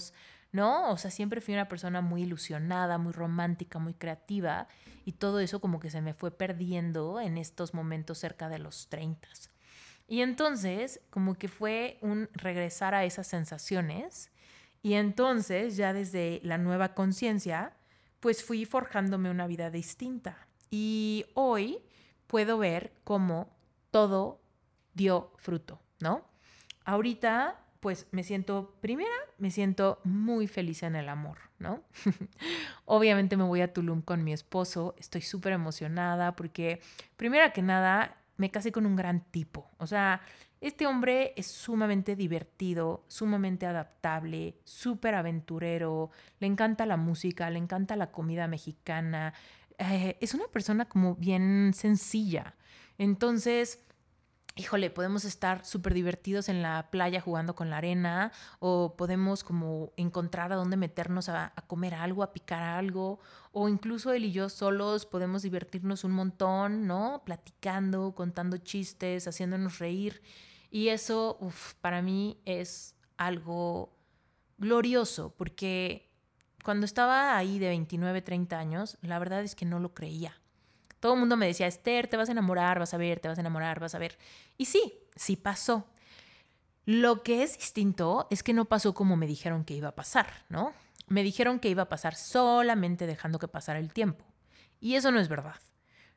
¿no? 0.52 0.92
O 0.92 0.98
sea, 0.98 1.12
siempre 1.12 1.42
fui 1.42 1.54
una 1.54 1.68
persona 1.68 2.02
muy 2.02 2.24
ilusionada, 2.24 2.98
muy 2.98 3.14
romántica, 3.14 3.80
muy 3.80 3.94
creativa 3.94 4.68
y 5.06 5.14
todo 5.14 5.40
eso 5.40 5.62
como 5.62 5.80
que 5.80 5.90
se 5.90 6.02
me 6.02 6.14
fue 6.14 6.32
perdiendo 6.32 7.20
en 7.20 7.38
estos 7.38 7.74
momentos 7.74 8.18
cerca 8.18 8.50
de 8.50 8.60
los 8.60 8.88
30. 8.90 9.28
Y 10.08 10.22
entonces 10.22 11.00
como 11.10 11.36
que 11.36 11.48
fue 11.48 11.98
un 12.02 12.30
regresar 12.34 12.94
a 12.94 13.06
esas 13.06 13.28
sensaciones 13.28 14.30
y 14.84 14.94
entonces 14.94 15.78
ya 15.78 15.94
desde 15.94 16.42
la 16.44 16.58
nueva 16.58 16.94
conciencia 16.94 17.74
pues 18.20 18.44
fui 18.44 18.66
forjándome 18.66 19.30
una 19.30 19.48
vida 19.48 19.72
distinta. 19.72 20.48
Y 20.70 21.26
hoy 21.34 21.80
puedo 22.28 22.58
ver 22.58 22.94
cómo 23.04 23.50
todo 23.90 24.42
dio 24.94 25.32
fruto, 25.38 25.82
¿no? 26.00 26.26
Ahorita 26.86 27.61
pues 27.82 28.08
me 28.12 28.24
siento, 28.24 28.76
primera, 28.80 29.12
me 29.40 29.52
siento 29.52 30.00
muy 30.04 30.48
feliz 30.48 30.84
en 30.84 30.96
el 30.96 31.10
amor, 31.10 31.40
¿no? 31.60 31.84
Obviamente 32.86 33.36
me 33.36 33.44
voy 33.44 33.62
a 33.62 33.74
Tulum 33.74 34.02
con 34.02 34.24
mi 34.24 34.32
esposo, 34.32 34.96
estoy 34.98 35.22
súper 35.22 35.54
emocionada 35.54 36.36
porque, 36.36 36.80
primera 37.18 37.52
que 37.52 37.64
nada, 37.64 38.18
me 38.38 38.52
casé 38.52 38.72
con 38.72 38.86
un 38.86 38.96
gran 38.96 39.22
tipo, 39.32 39.70
o 39.80 39.88
sea, 39.88 40.22
este 40.62 40.86
hombre 40.86 41.34
es 41.36 41.48
sumamente 41.48 42.16
divertido, 42.16 43.04
sumamente 43.08 43.66
adaptable, 43.66 44.60
súper 44.64 45.16
aventurero, 45.16 46.12
le 46.40 46.46
encanta 46.46 46.86
la 46.86 46.98
música, 46.98 47.50
le 47.50 47.58
encanta 47.58 47.96
la 47.96 48.12
comida 48.12 48.48
mexicana, 48.48 49.34
eh, 49.80 50.18
es 50.22 50.36
una 50.36 50.48
persona 50.48 50.86
como 50.86 51.16
bien 51.16 51.72
sencilla. 51.74 52.54
Entonces, 53.00 53.84
híjole, 54.56 54.90
podemos 54.90 55.26
estar 55.26 55.66
súper 55.66 55.94
divertidos 55.94 56.50
en 56.50 56.62
la 56.62 56.90
playa 56.92 57.22
jugando 57.22 57.56
con 57.56 57.70
la 57.70 57.78
arena 57.78 58.32
o 58.60 58.96
podemos 58.98 59.44
como 59.44 59.94
encontrar 59.96 60.52
a 60.52 60.56
dónde 60.56 60.78
meternos 60.78 61.30
a, 61.30 61.54
comer 61.68 61.94
algo, 61.94 62.24
a 62.24 62.34
picar 62.34 62.62
algo 62.62 63.20
o 63.52 63.70
incluso 63.70 64.12
él 64.12 64.26
y 64.26 64.32
yo 64.32 64.50
solos 64.50 65.06
podemos 65.06 65.42
divertirnos 65.42 66.04
un 66.04 66.12
montón, 66.12 66.86
¿no? 66.88 67.24
Platicando, 67.26 68.14
contando 68.14 68.58
chistes, 68.58 69.28
haciéndonos 69.28 69.80
reír 69.80 70.22
y 70.70 70.90
eso 70.90 71.40
para 71.80 72.02
mí 72.02 72.42
es 72.46 72.96
algo 73.18 73.98
glorioso 74.58 75.34
porque 75.38 76.12
cuando 76.64 76.86
estaba 76.86 77.38
ahí 77.38 77.58
de 77.58 77.70
29, 77.70 78.22
30 78.22 78.60
años, 78.60 78.98
la 79.02 79.18
verdad 79.18 79.42
es 79.44 79.56
que 79.56 79.66
no 79.66 79.80
lo 79.80 79.94
creía. 79.94 80.41
Todo 81.02 81.16
el 81.16 81.20
mundo 81.20 81.36
me 81.36 81.48
decía, 81.48 81.68
Esther, 81.68 82.08
te 82.08 82.16
vas 82.16 82.30
a 82.30 82.32
enamorar, 82.32 82.80
vas 82.80 82.94
a 82.94 82.98
ver, 82.98 83.20
te 83.20 83.28
vas 83.28 83.38
a 83.38 83.42
enamorar, 83.42 83.80
vas 83.80 83.96
a 83.96 84.00
ver. 84.00 84.18
Y 84.58 84.66
sí, 84.66 84.94
sí 85.16 85.36
pasó. 85.36 85.88
Lo 86.86 87.24
que 87.24 87.44
es 87.44 87.58
distinto 87.58 88.28
es 88.30 88.44
que 88.44 88.54
no 88.54 88.66
pasó 88.66 88.94
como 88.94 89.18
me 89.18 89.28
dijeron 89.28 89.66
que 89.66 89.74
iba 89.74 89.90
a 89.90 89.96
pasar, 89.96 90.46
¿no? 90.48 90.74
Me 91.08 91.24
dijeron 91.24 91.60
que 91.60 91.70
iba 91.70 91.84
a 91.84 91.90
pasar 91.90 92.16
solamente 92.16 93.08
dejando 93.08 93.40
que 93.40 93.48
pasara 93.48 93.80
el 93.80 93.92
tiempo. 93.92 94.24
Y 94.80 94.96
eso 94.96 95.12
no 95.12 95.20
es 95.20 95.28
verdad. 95.28 95.56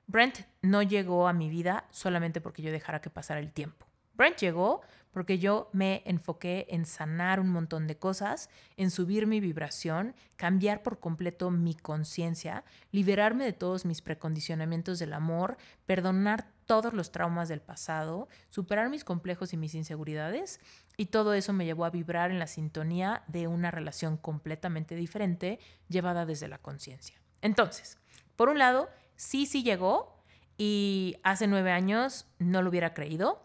Brent 0.06 0.40
no 0.60 0.82
llegó 0.82 1.28
a 1.28 1.32
mi 1.32 1.48
vida 1.48 1.86
solamente 1.90 2.42
porque 2.42 2.62
yo 2.62 2.70
dejara 2.70 3.00
que 3.00 3.08
pasara 3.08 3.40
el 3.40 3.52
tiempo. 3.52 3.86
Brent 4.12 4.36
llegó 4.36 4.82
porque 5.14 5.38
yo 5.38 5.70
me 5.72 6.02
enfoqué 6.06 6.66
en 6.70 6.84
sanar 6.84 7.38
un 7.38 7.48
montón 7.48 7.86
de 7.86 7.96
cosas, 7.96 8.50
en 8.76 8.90
subir 8.90 9.28
mi 9.28 9.38
vibración, 9.38 10.16
cambiar 10.36 10.82
por 10.82 10.98
completo 10.98 11.52
mi 11.52 11.74
conciencia, 11.74 12.64
liberarme 12.90 13.44
de 13.44 13.52
todos 13.52 13.84
mis 13.84 14.02
precondicionamientos 14.02 14.98
del 14.98 15.12
amor, 15.12 15.56
perdonar 15.86 16.48
todos 16.66 16.92
los 16.94 17.12
traumas 17.12 17.48
del 17.48 17.60
pasado, 17.60 18.28
superar 18.50 18.90
mis 18.90 19.04
complejos 19.04 19.52
y 19.52 19.56
mis 19.56 19.76
inseguridades, 19.76 20.60
y 20.96 21.06
todo 21.06 21.32
eso 21.34 21.52
me 21.52 21.64
llevó 21.64 21.84
a 21.84 21.90
vibrar 21.90 22.32
en 22.32 22.40
la 22.40 22.48
sintonía 22.48 23.22
de 23.28 23.46
una 23.46 23.70
relación 23.70 24.16
completamente 24.16 24.96
diferente 24.96 25.60
llevada 25.88 26.26
desde 26.26 26.48
la 26.48 26.58
conciencia. 26.58 27.20
Entonces, 27.40 27.98
por 28.34 28.48
un 28.48 28.58
lado, 28.58 28.90
sí, 29.14 29.46
sí 29.46 29.62
llegó, 29.62 30.12
y 30.58 31.16
hace 31.22 31.46
nueve 31.46 31.70
años 31.70 32.26
no 32.38 32.62
lo 32.62 32.70
hubiera 32.70 32.94
creído 32.94 33.44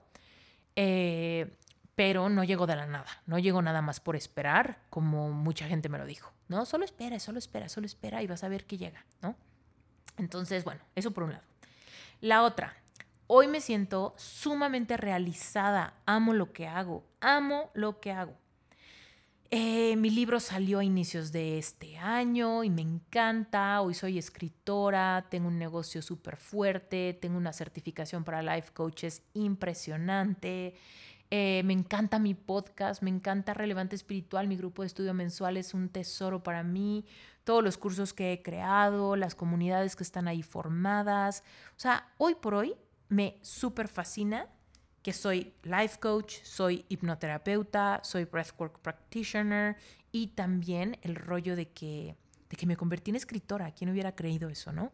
eh, 0.82 1.58
pero 2.00 2.30
no 2.30 2.46
llegó 2.46 2.66
de 2.66 2.78
la 2.78 2.86
nada, 2.86 3.10
no 3.26 3.40
llegó 3.40 3.62
nada 3.62 3.82
más 3.82 4.00
por 4.00 4.16
esperar, 4.16 4.80
como 4.90 5.32
mucha 5.32 5.68
gente 5.68 5.90
me 5.90 5.98
lo 5.98 6.06
dijo, 6.06 6.32
¿no? 6.48 6.66
Solo 6.66 6.86
espera, 6.86 7.20
solo 7.20 7.40
espera, 7.40 7.68
solo 7.68 7.86
espera 7.86 8.24
y 8.24 8.28
vas 8.28 8.46
a 8.46 8.48
ver 8.48 8.64
que 8.64 8.78
llega, 8.78 9.06
¿no? 9.22 9.36
Entonces, 10.18 10.64
bueno, 10.64 10.80
eso 10.96 11.12
por 11.12 11.26
un 11.26 11.34
lado. 11.34 11.44
La 12.22 12.44
otra, 12.44 12.74
hoy 13.28 13.50
me 13.50 13.60
siento 13.60 14.14
sumamente 14.16 14.96
realizada, 14.96 15.96
amo 16.06 16.34
lo 16.34 16.54
que 16.54 16.70
hago, 16.70 17.04
amo 17.20 17.70
lo 17.74 18.00
que 18.00 18.14
hago. 18.14 18.38
Eh, 19.52 19.98
mi 19.98 20.10
libro 20.10 20.40
salió 20.40 20.80
a 20.80 20.86
inicios 20.86 21.34
de 21.34 21.58
este 21.58 21.98
año 21.98 22.64
y 22.64 22.70
me 22.70 22.82
encanta. 22.82 23.82
Hoy 23.82 23.94
soy 23.94 24.18
escritora, 24.18 25.26
tengo 25.30 25.50
un 25.50 25.60
negocio 25.60 26.02
súper 26.02 26.38
fuerte, 26.38 27.18
tengo 27.20 27.36
una 27.36 27.52
certificación 27.52 28.24
para 28.24 28.42
life 28.42 28.72
coaches 28.74 29.22
impresionante. 29.34 30.76
Eh, 31.32 31.62
me 31.64 31.74
encanta 31.74 32.18
mi 32.18 32.34
podcast, 32.34 33.04
me 33.04 33.12
encanta 33.12 33.54
Relevante 33.54 33.96
Espiritual, 33.96 34.48
mi 34.48 34.58
grupo 34.58 34.82
de 34.82 34.88
estudio 34.88 35.14
mensual 35.14 35.58
es 35.58 35.74
un 35.74 35.90
tesoro 35.90 36.42
para 36.42 36.64
mí. 36.64 37.06
Todos 37.44 37.64
los 37.64 37.78
cursos 37.78 38.14
que 38.14 38.34
he 38.34 38.42
creado, 38.42 39.16
las 39.16 39.36
comunidades 39.36 39.96
que 39.96 40.04
están 40.04 40.28
ahí 40.28 40.42
formadas. 40.42 41.44
O 41.78 41.80
sea, 41.80 42.08
hoy 42.18 42.36
por 42.36 42.56
hoy 42.56 42.76
me 43.10 43.38
súper 43.42 43.88
fascina 43.88 44.48
que 45.04 45.14
soy 45.14 45.54
life 45.64 46.00
coach, 46.00 46.42
soy 46.44 46.86
hipnoterapeuta, 46.90 48.02
soy 48.04 48.26
breathwork 48.26 48.80
practitioner 48.80 49.78
y 50.12 50.28
también 50.28 50.98
el 51.04 51.16
rollo 51.16 51.56
de 51.56 51.70
que, 51.70 52.16
de 52.50 52.58
que 52.58 52.66
me 52.66 52.76
convertí 52.76 53.12
en 53.12 53.16
escritora. 53.18 53.72
¿Quién 53.72 53.92
hubiera 53.92 54.16
creído 54.16 54.50
eso, 54.50 54.72
no? 54.72 54.92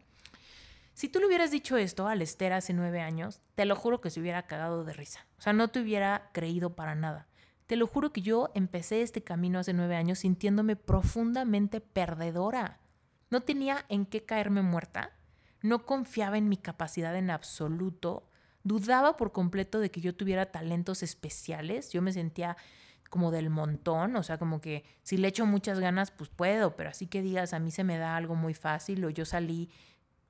Si 0.96 1.10
tú 1.10 1.18
le 1.18 1.26
hubieras 1.26 1.50
dicho 1.50 1.76
esto 1.76 2.08
a 2.08 2.14
Lester 2.14 2.54
hace 2.54 2.72
nueve 2.72 3.02
años, 3.02 3.42
te 3.54 3.66
lo 3.66 3.76
juro 3.76 4.00
que 4.00 4.08
se 4.08 4.18
hubiera 4.18 4.46
cagado 4.46 4.82
de 4.82 4.94
risa. 4.94 5.26
O 5.38 5.42
sea, 5.42 5.52
no 5.52 5.68
te 5.68 5.78
hubiera 5.78 6.30
creído 6.32 6.74
para 6.74 6.94
nada. 6.94 7.26
Te 7.66 7.76
lo 7.76 7.86
juro 7.86 8.14
que 8.14 8.22
yo 8.22 8.50
empecé 8.54 9.02
este 9.02 9.22
camino 9.22 9.58
hace 9.58 9.74
nueve 9.74 9.94
años 9.94 10.20
sintiéndome 10.20 10.74
profundamente 10.74 11.82
perdedora. 11.82 12.80
No 13.28 13.42
tenía 13.42 13.84
en 13.90 14.06
qué 14.06 14.24
caerme 14.24 14.62
muerta. 14.62 15.10
No 15.60 15.84
confiaba 15.84 16.38
en 16.38 16.48
mi 16.48 16.56
capacidad 16.56 17.14
en 17.14 17.28
absoluto. 17.28 18.30
Dudaba 18.62 19.18
por 19.18 19.32
completo 19.32 19.80
de 19.80 19.90
que 19.90 20.00
yo 20.00 20.16
tuviera 20.16 20.50
talentos 20.50 21.02
especiales. 21.02 21.92
Yo 21.92 22.00
me 22.00 22.14
sentía 22.14 22.56
como 23.10 23.30
del 23.30 23.50
montón, 23.50 24.16
o 24.16 24.22
sea, 24.22 24.38
como 24.38 24.62
que 24.62 24.86
si 25.02 25.18
le 25.18 25.28
echo 25.28 25.44
muchas 25.44 25.78
ganas, 25.78 26.10
pues 26.10 26.30
puedo, 26.30 26.74
pero 26.74 26.88
así 26.88 27.06
que 27.06 27.20
digas, 27.20 27.52
a 27.52 27.58
mí 27.58 27.70
se 27.70 27.84
me 27.84 27.98
da 27.98 28.16
algo 28.16 28.34
muy 28.34 28.54
fácil 28.54 29.04
o 29.04 29.10
yo 29.10 29.26
salí 29.26 29.70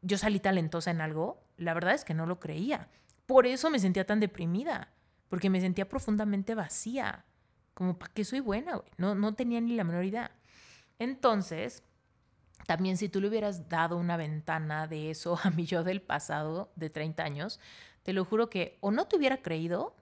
yo 0.02 0.18
salí 0.18 0.40
talentosa 0.40 0.90
en 0.90 1.00
algo, 1.00 1.42
la 1.56 1.74
verdad 1.74 1.94
es 1.94 2.04
que 2.04 2.14
no 2.14 2.26
lo 2.26 2.38
creía. 2.40 2.88
Por 3.26 3.46
eso 3.46 3.70
me 3.70 3.78
sentía 3.78 4.06
tan 4.06 4.20
deprimida, 4.20 4.92
porque 5.28 5.50
me 5.50 5.60
sentía 5.60 5.88
profundamente 5.88 6.54
vacía. 6.54 7.24
Como, 7.74 7.98
¿para 7.98 8.12
qué 8.12 8.24
soy 8.24 8.40
buena? 8.40 8.80
No, 8.96 9.14
no 9.14 9.34
tenía 9.34 9.60
ni 9.60 9.74
la 9.74 9.84
menor 9.84 10.04
idea. 10.04 10.30
Entonces, 10.98 11.82
también 12.66 12.96
si 12.96 13.08
tú 13.08 13.20
le 13.20 13.28
hubieras 13.28 13.68
dado 13.68 13.96
una 13.96 14.16
ventana 14.16 14.86
de 14.86 15.10
eso 15.10 15.38
a 15.42 15.50
mi 15.50 15.66
yo 15.66 15.84
del 15.84 16.02
pasado, 16.02 16.70
de 16.76 16.90
30 16.90 17.22
años, 17.22 17.60
te 18.02 18.12
lo 18.12 18.24
juro 18.24 18.48
que 18.48 18.78
o 18.80 18.90
no 18.90 19.06
te 19.06 19.16
hubiera 19.16 19.42
creído, 19.42 19.94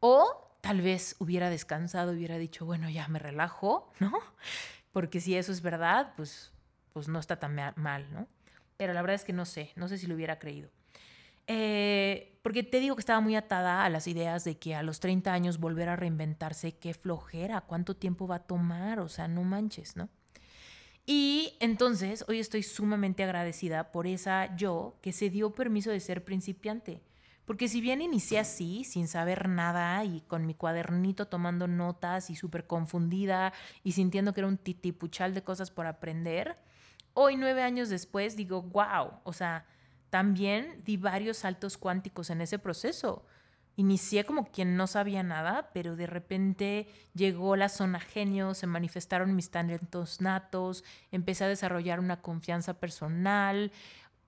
o 0.00 0.56
tal 0.60 0.80
vez 0.82 1.16
hubiera 1.18 1.50
descansado, 1.50 2.12
hubiera 2.12 2.38
dicho, 2.38 2.64
bueno, 2.64 2.90
ya 2.90 3.08
me 3.08 3.18
relajo, 3.18 3.90
¿no? 3.98 4.12
Porque 4.92 5.20
si 5.20 5.36
eso 5.36 5.52
es 5.52 5.62
verdad, 5.62 6.12
pues, 6.16 6.52
pues 6.92 7.08
no 7.08 7.18
está 7.18 7.36
tan 7.36 7.56
mal, 7.76 8.12
¿no? 8.12 8.26
Pero 8.80 8.94
la 8.94 9.02
verdad 9.02 9.16
es 9.16 9.24
que 9.24 9.34
no 9.34 9.44
sé, 9.44 9.72
no 9.76 9.88
sé 9.88 9.98
si 9.98 10.06
lo 10.06 10.14
hubiera 10.14 10.38
creído. 10.38 10.70
Eh, 11.46 12.38
porque 12.40 12.62
te 12.62 12.80
digo 12.80 12.96
que 12.96 13.00
estaba 13.00 13.20
muy 13.20 13.36
atada 13.36 13.84
a 13.84 13.90
las 13.90 14.06
ideas 14.06 14.42
de 14.44 14.56
que 14.56 14.74
a 14.74 14.82
los 14.82 15.00
30 15.00 15.34
años 15.34 15.58
volver 15.58 15.90
a 15.90 15.96
reinventarse, 15.96 16.78
qué 16.78 16.94
flojera, 16.94 17.60
cuánto 17.60 17.94
tiempo 17.94 18.26
va 18.26 18.36
a 18.36 18.46
tomar, 18.46 19.00
o 19.00 19.10
sea, 19.10 19.28
no 19.28 19.44
manches, 19.44 19.96
¿no? 19.96 20.08
Y 21.04 21.58
entonces 21.60 22.24
hoy 22.26 22.40
estoy 22.40 22.62
sumamente 22.62 23.22
agradecida 23.22 23.92
por 23.92 24.06
esa 24.06 24.56
yo 24.56 24.96
que 25.02 25.12
se 25.12 25.28
dio 25.28 25.52
permiso 25.52 25.90
de 25.90 26.00
ser 26.00 26.24
principiante. 26.24 27.02
Porque 27.44 27.68
si 27.68 27.82
bien 27.82 28.00
inicié 28.00 28.38
así, 28.38 28.84
sin 28.84 29.08
saber 29.08 29.46
nada 29.46 30.02
y 30.06 30.22
con 30.22 30.46
mi 30.46 30.54
cuadernito 30.54 31.28
tomando 31.28 31.68
notas 31.68 32.30
y 32.30 32.34
súper 32.34 32.66
confundida 32.66 33.52
y 33.84 33.92
sintiendo 33.92 34.32
que 34.32 34.40
era 34.40 34.48
un 34.48 34.56
titipuchal 34.56 35.34
de 35.34 35.42
cosas 35.42 35.70
por 35.70 35.86
aprender, 35.86 36.56
Hoy, 37.14 37.36
nueve 37.36 37.62
años 37.62 37.88
después, 37.88 38.36
digo, 38.36 38.62
wow, 38.62 39.20
o 39.24 39.32
sea, 39.32 39.66
también 40.10 40.82
di 40.84 40.96
varios 40.96 41.38
saltos 41.38 41.76
cuánticos 41.76 42.30
en 42.30 42.40
ese 42.40 42.58
proceso. 42.58 43.24
Inicié 43.76 44.24
como 44.24 44.50
quien 44.50 44.76
no 44.76 44.86
sabía 44.86 45.22
nada, 45.22 45.70
pero 45.72 45.96
de 45.96 46.06
repente 46.06 46.88
llegó 47.14 47.56
la 47.56 47.68
zona 47.68 48.00
genio, 48.00 48.54
se 48.54 48.66
manifestaron 48.66 49.34
mis 49.34 49.50
talentos 49.50 50.20
natos, 50.20 50.84
empecé 51.10 51.44
a 51.44 51.48
desarrollar 51.48 52.00
una 52.00 52.20
confianza 52.20 52.74
personal 52.74 53.72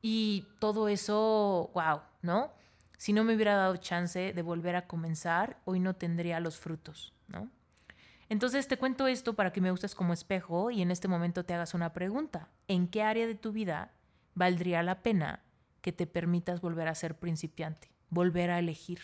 y 0.01 0.47
todo 0.59 0.89
eso, 0.89 1.71
wow, 1.75 2.01
¿no? 2.23 2.53
Si 2.97 3.13
no 3.13 3.25
me 3.25 3.35
hubiera 3.35 3.57
dado 3.57 3.77
chance 3.77 4.33
de 4.33 4.43
volver 4.43 4.77
a 4.77 4.87
comenzar, 4.87 5.59
hoy 5.65 5.81
no 5.81 5.95
tendría 5.95 6.41
los 6.41 6.57
frutos, 6.59 7.13
¿no? 7.27 7.51
Entonces 8.33 8.67
te 8.67 8.79
cuento 8.79 9.09
esto 9.09 9.35
para 9.35 9.53
que 9.53 9.61
me 9.61 9.73
uses 9.73 9.95
como 9.95 10.15
espejo 10.15 10.71
y 10.71 10.81
en 10.81 10.91
este 10.91 11.07
momento 11.07 11.45
te 11.45 11.53
hagas 11.53 11.75
una 11.75 11.93
pregunta. 11.93 12.49
¿En 12.67 12.89
qué 12.89 13.03
área 13.03 13.27
de 13.27 13.35
tu 13.35 13.53
vida 13.53 13.93
valdría 14.35 14.83
la 14.83 15.03
pena 15.03 15.43
que 15.83 15.93
te 15.93 16.07
permitas 16.07 16.63
volver 16.63 16.89
a 16.89 16.95
ser 16.95 17.19
principiante, 17.19 17.91
volver 18.09 18.51
a 18.51 18.59
elegir? 18.59 19.01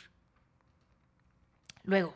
Luego, 1.82 2.14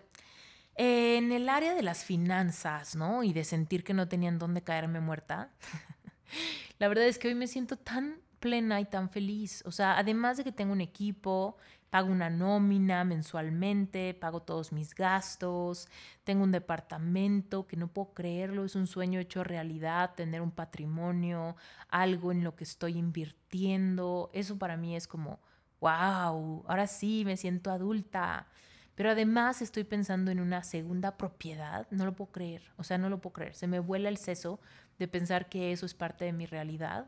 en 0.77 1.33
el 1.33 1.51
área 1.51 1.75
de 1.75 1.83
las 1.83 2.03
finanzas, 2.03 2.97
¿no? 2.97 3.23
Y 3.23 3.35
de 3.35 3.45
sentir 3.45 3.85
que 3.85 3.93
no 3.93 4.09
tenían 4.09 4.39
dónde 4.39 4.63
caerme 4.63 5.01
muerta. 5.01 5.51
la 6.79 6.89
verdad 6.89 7.05
es 7.05 7.19
que 7.19 7.29
hoy 7.29 7.35
me 7.35 7.47
siento 7.47 7.77
tan 7.77 8.23
plena 8.41 8.81
y 8.81 8.87
tan 8.87 9.11
feliz. 9.11 9.63
O 9.67 9.71
sea, 9.71 9.99
además 9.99 10.39
de 10.39 10.45
que 10.45 10.53
tengo 10.53 10.73
un 10.73 10.81
equipo, 10.81 11.59
pago 11.93 12.11
una 12.11 12.31
nómina 12.31 13.05
mensualmente, 13.05 14.15
pago 14.15 14.41
todos 14.41 14.73
mis 14.73 14.95
gastos, 14.95 15.91
tengo 16.25 16.43
un 16.43 16.51
departamento 16.51 17.67
que 17.67 17.77
no 17.77 17.87
puedo 17.89 18.15
creerlo, 18.15 18.65
es 18.65 18.77
un 18.77 18.87
sueño 18.87 19.21
hecho 19.21 19.45
realidad, 19.45 20.15
tener 20.15 20.41
un 20.41 20.53
patrimonio, 20.53 21.55
algo 21.91 22.33
en 22.33 22.45
lo 22.45 22.57
que 22.57 22.65
estoy 22.65 22.97
invirtiendo. 22.97 24.31
Eso 24.33 24.57
para 24.57 24.79
mí 24.79 24.97
es 24.97 25.07
como, 25.07 25.39
wow, 25.81 26.65
ahora 26.67 26.87
sí 26.87 27.25
me 27.27 27.37
siento 27.37 27.71
adulta. 27.71 28.47
Pero 28.95 29.11
además 29.11 29.61
estoy 29.61 29.85
pensando 29.85 30.31
en 30.31 30.41
una 30.41 30.65
segunda 30.65 31.19
propiedad, 31.19 31.87
no 31.91 32.07
lo 32.07 32.15
puedo 32.15 32.33
creer, 32.33 32.63
o 32.79 32.85
sea, 32.85 32.97
no 32.97 33.11
lo 33.11 33.21
puedo 33.21 33.35
creer, 33.35 33.55
se 33.55 33.67
me 33.67 33.81
vuela 33.81 34.09
el 34.09 34.17
seso 34.17 34.61
de 34.99 35.09
pensar 35.09 35.51
que 35.51 35.73
eso 35.73 35.85
es 35.85 35.93
parte 35.93 36.25
de 36.25 36.33
mi 36.33 36.47
realidad. 36.47 37.07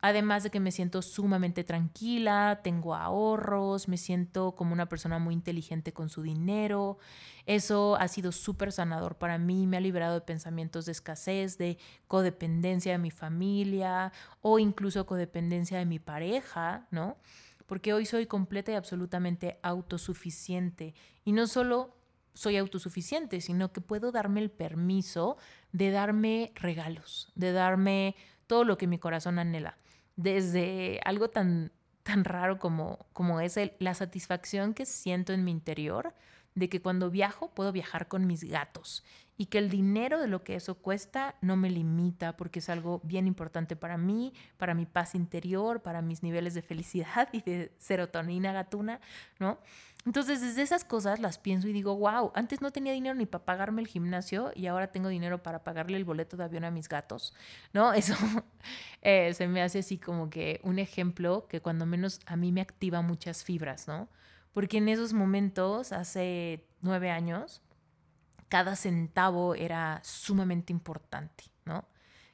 Además 0.00 0.42
de 0.42 0.50
que 0.50 0.60
me 0.60 0.72
siento 0.72 1.00
sumamente 1.00 1.64
tranquila, 1.64 2.60
tengo 2.62 2.94
ahorros, 2.94 3.88
me 3.88 3.96
siento 3.96 4.54
como 4.54 4.72
una 4.72 4.88
persona 4.88 5.18
muy 5.18 5.34
inteligente 5.34 5.92
con 5.92 6.10
su 6.10 6.22
dinero. 6.22 6.98
Eso 7.46 7.96
ha 7.96 8.06
sido 8.08 8.30
súper 8.30 8.72
sanador 8.72 9.16
para 9.16 9.38
mí, 9.38 9.66
me 9.66 9.78
ha 9.78 9.80
liberado 9.80 10.14
de 10.14 10.20
pensamientos 10.20 10.84
de 10.86 10.92
escasez, 10.92 11.56
de 11.58 11.78
codependencia 12.08 12.92
de 12.92 12.98
mi 12.98 13.10
familia 13.10 14.12
o 14.42 14.58
incluso 14.58 15.06
codependencia 15.06 15.78
de 15.78 15.86
mi 15.86 15.98
pareja, 15.98 16.86
¿no? 16.90 17.16
Porque 17.66 17.94
hoy 17.94 18.06
soy 18.06 18.26
completa 18.26 18.72
y 18.72 18.74
absolutamente 18.74 19.58
autosuficiente. 19.62 20.94
Y 21.24 21.32
no 21.32 21.46
solo 21.46 21.96
soy 22.34 22.58
autosuficiente, 22.58 23.40
sino 23.40 23.72
que 23.72 23.80
puedo 23.80 24.12
darme 24.12 24.40
el 24.40 24.50
permiso 24.50 25.38
de 25.72 25.90
darme 25.90 26.52
regalos, 26.54 27.32
de 27.34 27.52
darme 27.52 28.14
todo 28.46 28.62
lo 28.64 28.76
que 28.76 28.86
mi 28.86 28.98
corazón 28.98 29.38
anhela 29.38 29.78
desde 30.16 31.00
algo 31.04 31.28
tan, 31.28 31.72
tan 32.02 32.24
raro 32.24 32.58
como, 32.58 33.06
como 33.12 33.40
es 33.40 33.58
la 33.78 33.94
satisfacción 33.94 34.74
que 34.74 34.86
siento 34.86 35.32
en 35.32 35.44
mi 35.44 35.50
interior 35.50 36.14
de 36.54 36.68
que 36.68 36.80
cuando 36.80 37.10
viajo 37.10 37.50
puedo 37.54 37.70
viajar 37.70 38.08
con 38.08 38.26
mis 38.26 38.42
gatos 38.42 39.04
y 39.38 39.46
que 39.46 39.58
el 39.58 39.68
dinero 39.68 40.20
de 40.20 40.28
lo 40.28 40.42
que 40.42 40.54
eso 40.54 40.76
cuesta 40.76 41.34
no 41.40 41.56
me 41.56 41.70
limita 41.70 42.36
porque 42.36 42.60
es 42.60 42.68
algo 42.68 43.00
bien 43.04 43.26
importante 43.26 43.76
para 43.76 43.98
mí, 43.98 44.32
para 44.56 44.74
mi 44.74 44.86
paz 44.86 45.14
interior, 45.14 45.82
para 45.82 46.02
mis 46.02 46.22
niveles 46.22 46.54
de 46.54 46.62
felicidad 46.62 47.28
y 47.32 47.42
de 47.42 47.72
serotonina 47.78 48.52
gatuna, 48.52 49.00
¿no? 49.38 49.58
Entonces, 50.06 50.40
desde 50.40 50.62
esas 50.62 50.84
cosas 50.84 51.18
las 51.18 51.36
pienso 51.36 51.66
y 51.66 51.72
digo, 51.72 51.96
wow, 51.96 52.30
antes 52.36 52.60
no 52.60 52.70
tenía 52.70 52.92
dinero 52.92 53.16
ni 53.16 53.26
para 53.26 53.44
pagarme 53.44 53.82
el 53.82 53.88
gimnasio 53.88 54.52
y 54.54 54.68
ahora 54.68 54.92
tengo 54.92 55.08
dinero 55.08 55.42
para 55.42 55.64
pagarle 55.64 55.96
el 55.96 56.04
boleto 56.04 56.36
de 56.36 56.44
avión 56.44 56.64
a 56.64 56.70
mis 56.70 56.88
gatos, 56.88 57.34
¿no? 57.72 57.92
Eso 57.94 58.14
eh, 59.02 59.34
se 59.34 59.48
me 59.48 59.62
hace 59.62 59.80
así 59.80 59.98
como 59.98 60.30
que 60.30 60.60
un 60.62 60.78
ejemplo 60.78 61.48
que 61.48 61.60
cuando 61.60 61.86
menos 61.86 62.20
a 62.26 62.36
mí 62.36 62.52
me 62.52 62.60
activa 62.60 63.02
muchas 63.02 63.42
fibras, 63.42 63.88
¿no? 63.88 64.08
Porque 64.52 64.78
en 64.78 64.88
esos 64.88 65.12
momentos, 65.12 65.92
hace 65.92 66.64
nueve 66.80 67.10
años, 67.10 67.60
cada 68.48 68.76
centavo 68.76 69.54
era 69.54 70.00
sumamente 70.04 70.72
importante, 70.72 71.44
¿no? 71.64 71.84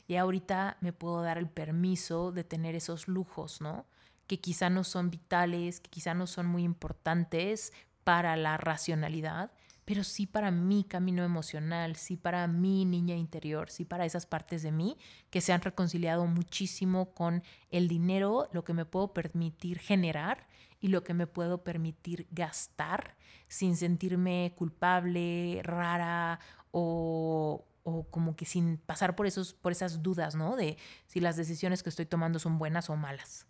Y 0.07 0.17
ahorita 0.17 0.77
me 0.81 0.93
puedo 0.93 1.23
dar 1.23 1.39
el 1.39 1.49
permiso 1.49 2.33
de 2.33 2.45
tener 2.45 2.75
esos 2.75 3.09
lujos, 3.09 3.61
¿no? 3.61 3.87
que 4.33 4.41
quizá 4.41 4.71
no 4.71 4.83
son 4.83 5.11
vitales, 5.11 5.81
que 5.81 5.91
quizá 5.91 6.15
no 6.15 6.27
son 6.27 6.47
muy 6.47 6.63
importantes 6.63 7.71
para 8.03 8.35
la 8.37 8.57
racionalidad, 8.57 9.53
pero 9.85 10.05
sí 10.05 10.27
para 10.27 10.51
mi 10.51 10.85
camino 10.85 11.23
emocional, 11.23 11.97
sí 11.97 12.17
para 12.17 12.47
mi 12.47 12.87
niña 12.87 13.15
interior, 13.15 13.69
sí 13.69 13.85
para 13.85 14.07
esas 14.07 14.25
partes 14.25 14.63
de 14.63 14.73
mí 14.73 14.97
que 15.29 15.43
se 15.43 15.53
han 15.53 15.61
reconciliado 15.61 16.27
muchísimo 16.27 17.13
con 17.13 17.43
el 17.71 17.89
dinero, 17.89 18.49
lo 18.53 18.65
que 18.65 18.73
me 18.73 18.87
puedo 18.87 19.13
permitir 19.13 19.79
generar 19.79 20.47
y 20.83 20.89
lo 20.89 21.05
que 21.05 21.15
me 21.15 21.27
puedo 21.27 21.65
permitir 21.65 22.27
gastar 22.33 23.17
sin 23.49 23.77
sentirme 23.77 24.53
culpable, 24.57 25.61
rara 25.63 26.41
o, 26.73 27.65
o 27.85 28.05
como 28.11 28.35
que 28.37 28.45
sin 28.45 28.79
pasar 28.79 29.15
por, 29.15 29.27
esos, 29.27 29.55
por 29.55 29.73
esas 29.73 30.03
dudas, 30.03 30.35
¿no? 30.35 30.57
De 30.57 30.77
si 31.07 31.21
las 31.21 31.37
decisiones 31.37 31.83
que 31.83 31.89
estoy 31.89 32.05
tomando 32.05 32.41
son 32.41 32.59
buenas 32.59 32.91
o 32.91 32.97
malas. 32.97 33.47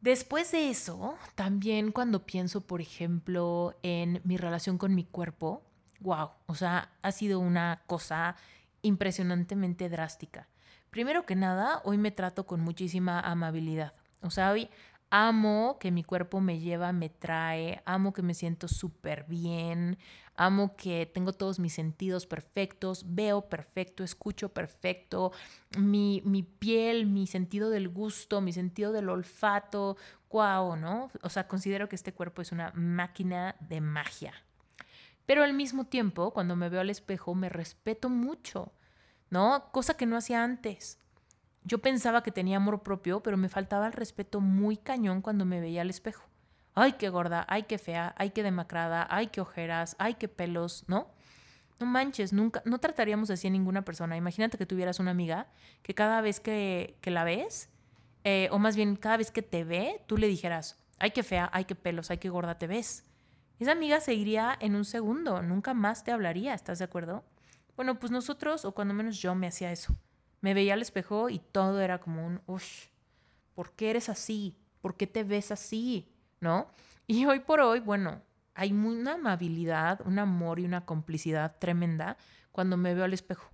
Después 0.00 0.52
de 0.52 0.68
eso, 0.68 1.16
también 1.34 1.90
cuando 1.90 2.26
pienso, 2.26 2.60
por 2.60 2.80
ejemplo, 2.80 3.76
en 3.82 4.20
mi 4.24 4.36
relación 4.36 4.78
con 4.78 4.94
mi 4.94 5.04
cuerpo, 5.04 5.64
wow, 6.00 6.30
o 6.46 6.54
sea, 6.54 6.92
ha 7.02 7.12
sido 7.12 7.40
una 7.40 7.82
cosa 7.86 8.36
impresionantemente 8.82 9.88
drástica. 9.88 10.48
Primero 10.90 11.26
que 11.26 11.34
nada, 11.34 11.80
hoy 11.84 11.98
me 11.98 12.10
trato 12.10 12.46
con 12.46 12.60
muchísima 12.60 13.20
amabilidad. 13.20 13.94
O 14.22 14.30
sea, 14.30 14.50
hoy 14.50 14.68
Amo 15.10 15.78
que 15.80 15.90
mi 15.90 16.04
cuerpo 16.04 16.40
me 16.40 16.58
lleva, 16.58 16.92
me 16.92 17.08
trae, 17.08 17.82
amo 17.86 18.12
que 18.12 18.20
me 18.22 18.34
siento 18.34 18.68
súper 18.68 19.24
bien, 19.24 19.96
amo 20.36 20.76
que 20.76 21.06
tengo 21.06 21.32
todos 21.32 21.58
mis 21.58 21.72
sentidos 21.72 22.26
perfectos, 22.26 23.04
veo 23.08 23.48
perfecto, 23.48 24.04
escucho 24.04 24.50
perfecto, 24.50 25.32
mi, 25.78 26.20
mi 26.26 26.42
piel, 26.42 27.06
mi 27.06 27.26
sentido 27.26 27.70
del 27.70 27.88
gusto, 27.88 28.42
mi 28.42 28.52
sentido 28.52 28.92
del 28.92 29.08
olfato, 29.08 29.96
guau, 30.28 30.76
¿no? 30.76 31.10
O 31.22 31.30
sea, 31.30 31.48
considero 31.48 31.88
que 31.88 31.96
este 31.96 32.12
cuerpo 32.12 32.42
es 32.42 32.52
una 32.52 32.70
máquina 32.74 33.56
de 33.60 33.80
magia. 33.80 34.34
Pero 35.24 35.42
al 35.42 35.54
mismo 35.54 35.86
tiempo, 35.86 36.32
cuando 36.32 36.54
me 36.54 36.68
veo 36.68 36.80
al 36.80 36.90
espejo, 36.90 37.34
me 37.34 37.48
respeto 37.48 38.08
mucho, 38.08 38.72
¿no? 39.30 39.70
Cosa 39.72 39.94
que 39.94 40.06
no 40.06 40.16
hacía 40.16 40.44
antes. 40.44 40.98
Yo 41.68 41.76
pensaba 41.76 42.22
que 42.22 42.32
tenía 42.32 42.56
amor 42.56 42.82
propio, 42.82 43.22
pero 43.22 43.36
me 43.36 43.50
faltaba 43.50 43.86
el 43.86 43.92
respeto 43.92 44.40
muy 44.40 44.78
cañón 44.78 45.20
cuando 45.20 45.44
me 45.44 45.60
veía 45.60 45.82
al 45.82 45.90
espejo. 45.90 46.24
Ay, 46.74 46.94
qué 46.94 47.10
gorda, 47.10 47.44
ay, 47.46 47.64
qué 47.64 47.76
fea, 47.76 48.14
ay, 48.16 48.30
qué 48.30 48.42
demacrada, 48.42 49.06
ay, 49.10 49.26
qué 49.26 49.42
ojeras, 49.42 49.94
ay, 49.98 50.14
qué 50.14 50.28
pelos, 50.28 50.84
¿no? 50.88 51.08
No 51.78 51.84
manches, 51.84 52.32
nunca, 52.32 52.62
no 52.64 52.78
trataríamos 52.78 53.28
así 53.28 53.48
a 53.48 53.50
ninguna 53.50 53.82
persona. 53.82 54.16
Imagínate 54.16 54.56
que 54.56 54.64
tuvieras 54.64 54.98
una 54.98 55.10
amiga 55.10 55.48
que 55.82 55.94
cada 55.94 56.22
vez 56.22 56.40
que, 56.40 56.96
la 57.04 57.24
ves, 57.24 57.68
eh, 58.24 58.48
o 58.50 58.58
más 58.58 58.74
bien 58.74 58.96
cada 58.96 59.18
vez 59.18 59.30
que 59.30 59.42
te 59.42 59.64
ve, 59.64 60.02
tú 60.06 60.16
le 60.16 60.26
dijeras, 60.26 60.82
ay, 60.98 61.10
qué 61.10 61.22
fea, 61.22 61.50
ay, 61.52 61.66
qué 61.66 61.74
pelos, 61.74 62.10
ay, 62.10 62.16
qué 62.16 62.30
gorda 62.30 62.56
te 62.56 62.66
ves. 62.66 63.04
Esa 63.58 63.72
amiga 63.72 64.00
se 64.00 64.14
iría 64.14 64.56
en 64.58 64.74
un 64.74 64.86
segundo, 64.86 65.42
nunca 65.42 65.74
más 65.74 66.02
te 66.02 66.12
hablaría, 66.12 66.54
¿estás 66.54 66.78
de 66.78 66.86
acuerdo? 66.86 67.24
Bueno, 67.76 67.98
pues 67.98 68.10
nosotros, 68.10 68.64
o 68.64 68.72
cuando 68.72 68.94
menos 68.94 69.18
yo 69.18 69.34
me 69.34 69.48
hacía 69.48 69.70
eso. 69.70 69.94
Me 70.40 70.54
veía 70.54 70.74
al 70.74 70.82
espejo 70.82 71.28
y 71.30 71.38
todo 71.38 71.80
era 71.80 71.98
como 71.98 72.26
un, 72.26 72.40
uff, 72.46 72.86
¿por 73.54 73.72
qué 73.72 73.90
eres 73.90 74.08
así? 74.08 74.56
¿Por 74.80 74.96
qué 74.96 75.06
te 75.06 75.24
ves 75.24 75.50
así? 75.50 76.08
¿No? 76.40 76.68
Y 77.06 77.24
hoy 77.24 77.40
por 77.40 77.60
hoy, 77.60 77.80
bueno, 77.80 78.22
hay 78.54 78.72
una 78.72 79.14
amabilidad, 79.14 80.00
un 80.06 80.18
amor 80.18 80.58
y 80.58 80.64
una 80.64 80.84
complicidad 80.84 81.56
tremenda 81.58 82.16
cuando 82.52 82.76
me 82.76 82.94
veo 82.94 83.04
al 83.04 83.12
espejo. 83.12 83.50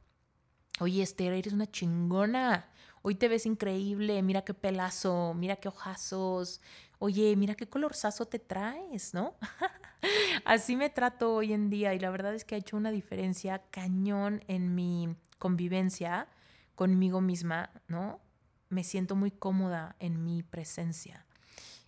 Oye, 0.81 1.03
Esther, 1.03 1.33
eres 1.33 1.53
una 1.53 1.70
chingona. 1.70 2.68
Hoy 3.03 3.14
te 3.14 3.29
ves 3.29 3.47
increíble. 3.47 4.23
Mira 4.23 4.42
qué 4.42 4.55
pelazo, 4.55 5.35
mira 5.35 5.57
qué 5.57 5.68
ojazos. 5.68 6.61
Oye, 6.99 7.37
mira 7.37 7.55
qué 7.55 7.68
colorzazo 7.68 8.27
te 8.27 8.38
traes, 8.38 9.14
¿no? 9.14 9.35
Así 10.44 10.75
me 10.75 10.90
trato 10.90 11.35
hoy 11.35 11.53
en 11.53 11.70
día 11.70 11.94
y 11.94 11.99
la 11.99 12.11
verdad 12.11 12.35
es 12.35 12.44
que 12.44 12.55
ha 12.55 12.59
hecho 12.59 12.77
una 12.77 12.90
diferencia 12.90 13.62
cañón 13.70 14.42
en 14.49 14.75
mi 14.75 15.14
convivencia 15.38 16.29
conmigo 16.74 17.20
misma, 17.20 17.70
¿no? 17.88 18.20
Me 18.68 18.84
siento 18.84 19.16
muy 19.16 19.30
cómoda 19.30 19.96
en 19.98 20.24
mi 20.24 20.42
presencia. 20.42 21.26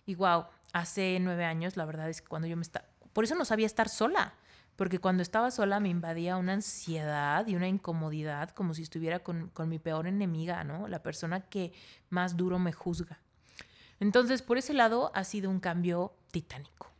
Y 0.05 0.15
wow, 0.15 0.45
hace 0.73 1.17
nueve 1.19 1.45
años, 1.45 1.77
la 1.77 1.85
verdad 1.85 2.09
es 2.09 2.21
que 2.21 2.27
cuando 2.27 2.47
yo 2.47 2.55
me 2.55 2.61
estaba... 2.61 2.85
Por 3.13 3.23
eso 3.23 3.35
no 3.35 3.45
sabía 3.45 3.65
estar 3.65 3.89
sola, 3.89 4.35
porque 4.75 4.99
cuando 4.99 5.23
estaba 5.23 5.51
sola 5.51 5.79
me 5.79 5.89
invadía 5.89 6.37
una 6.37 6.53
ansiedad 6.53 7.45
y 7.47 7.55
una 7.55 7.67
incomodidad 7.67 8.51
como 8.51 8.73
si 8.73 8.83
estuviera 8.83 9.19
con, 9.19 9.49
con 9.49 9.69
mi 9.69 9.79
peor 9.79 10.07
enemiga, 10.07 10.63
¿no? 10.63 10.87
La 10.87 11.01
persona 11.01 11.41
que 11.41 11.73
más 12.09 12.37
duro 12.37 12.59
me 12.59 12.71
juzga. 12.71 13.19
Entonces, 13.99 14.41
por 14.41 14.57
ese 14.57 14.73
lado 14.73 15.11
ha 15.15 15.23
sido 15.23 15.49
un 15.49 15.59
cambio 15.59 16.13
titánico. 16.31 16.91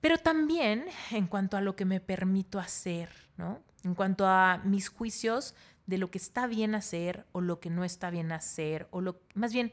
Pero 0.00 0.18
también 0.18 0.84
en 1.10 1.26
cuanto 1.26 1.56
a 1.56 1.60
lo 1.60 1.74
que 1.74 1.84
me 1.84 2.00
permito 2.00 2.58
hacer, 2.58 3.08
¿no? 3.36 3.60
En 3.82 3.94
cuanto 3.94 4.26
a 4.26 4.60
mis 4.64 4.88
juicios 4.88 5.54
de 5.86 5.98
lo 5.98 6.10
que 6.10 6.18
está 6.18 6.46
bien 6.46 6.74
hacer 6.74 7.26
o 7.32 7.40
lo 7.40 7.60
que 7.60 7.70
no 7.70 7.84
está 7.84 8.10
bien 8.10 8.32
hacer, 8.32 8.88
o 8.90 9.00
lo, 9.00 9.20
más 9.34 9.52
bien 9.52 9.72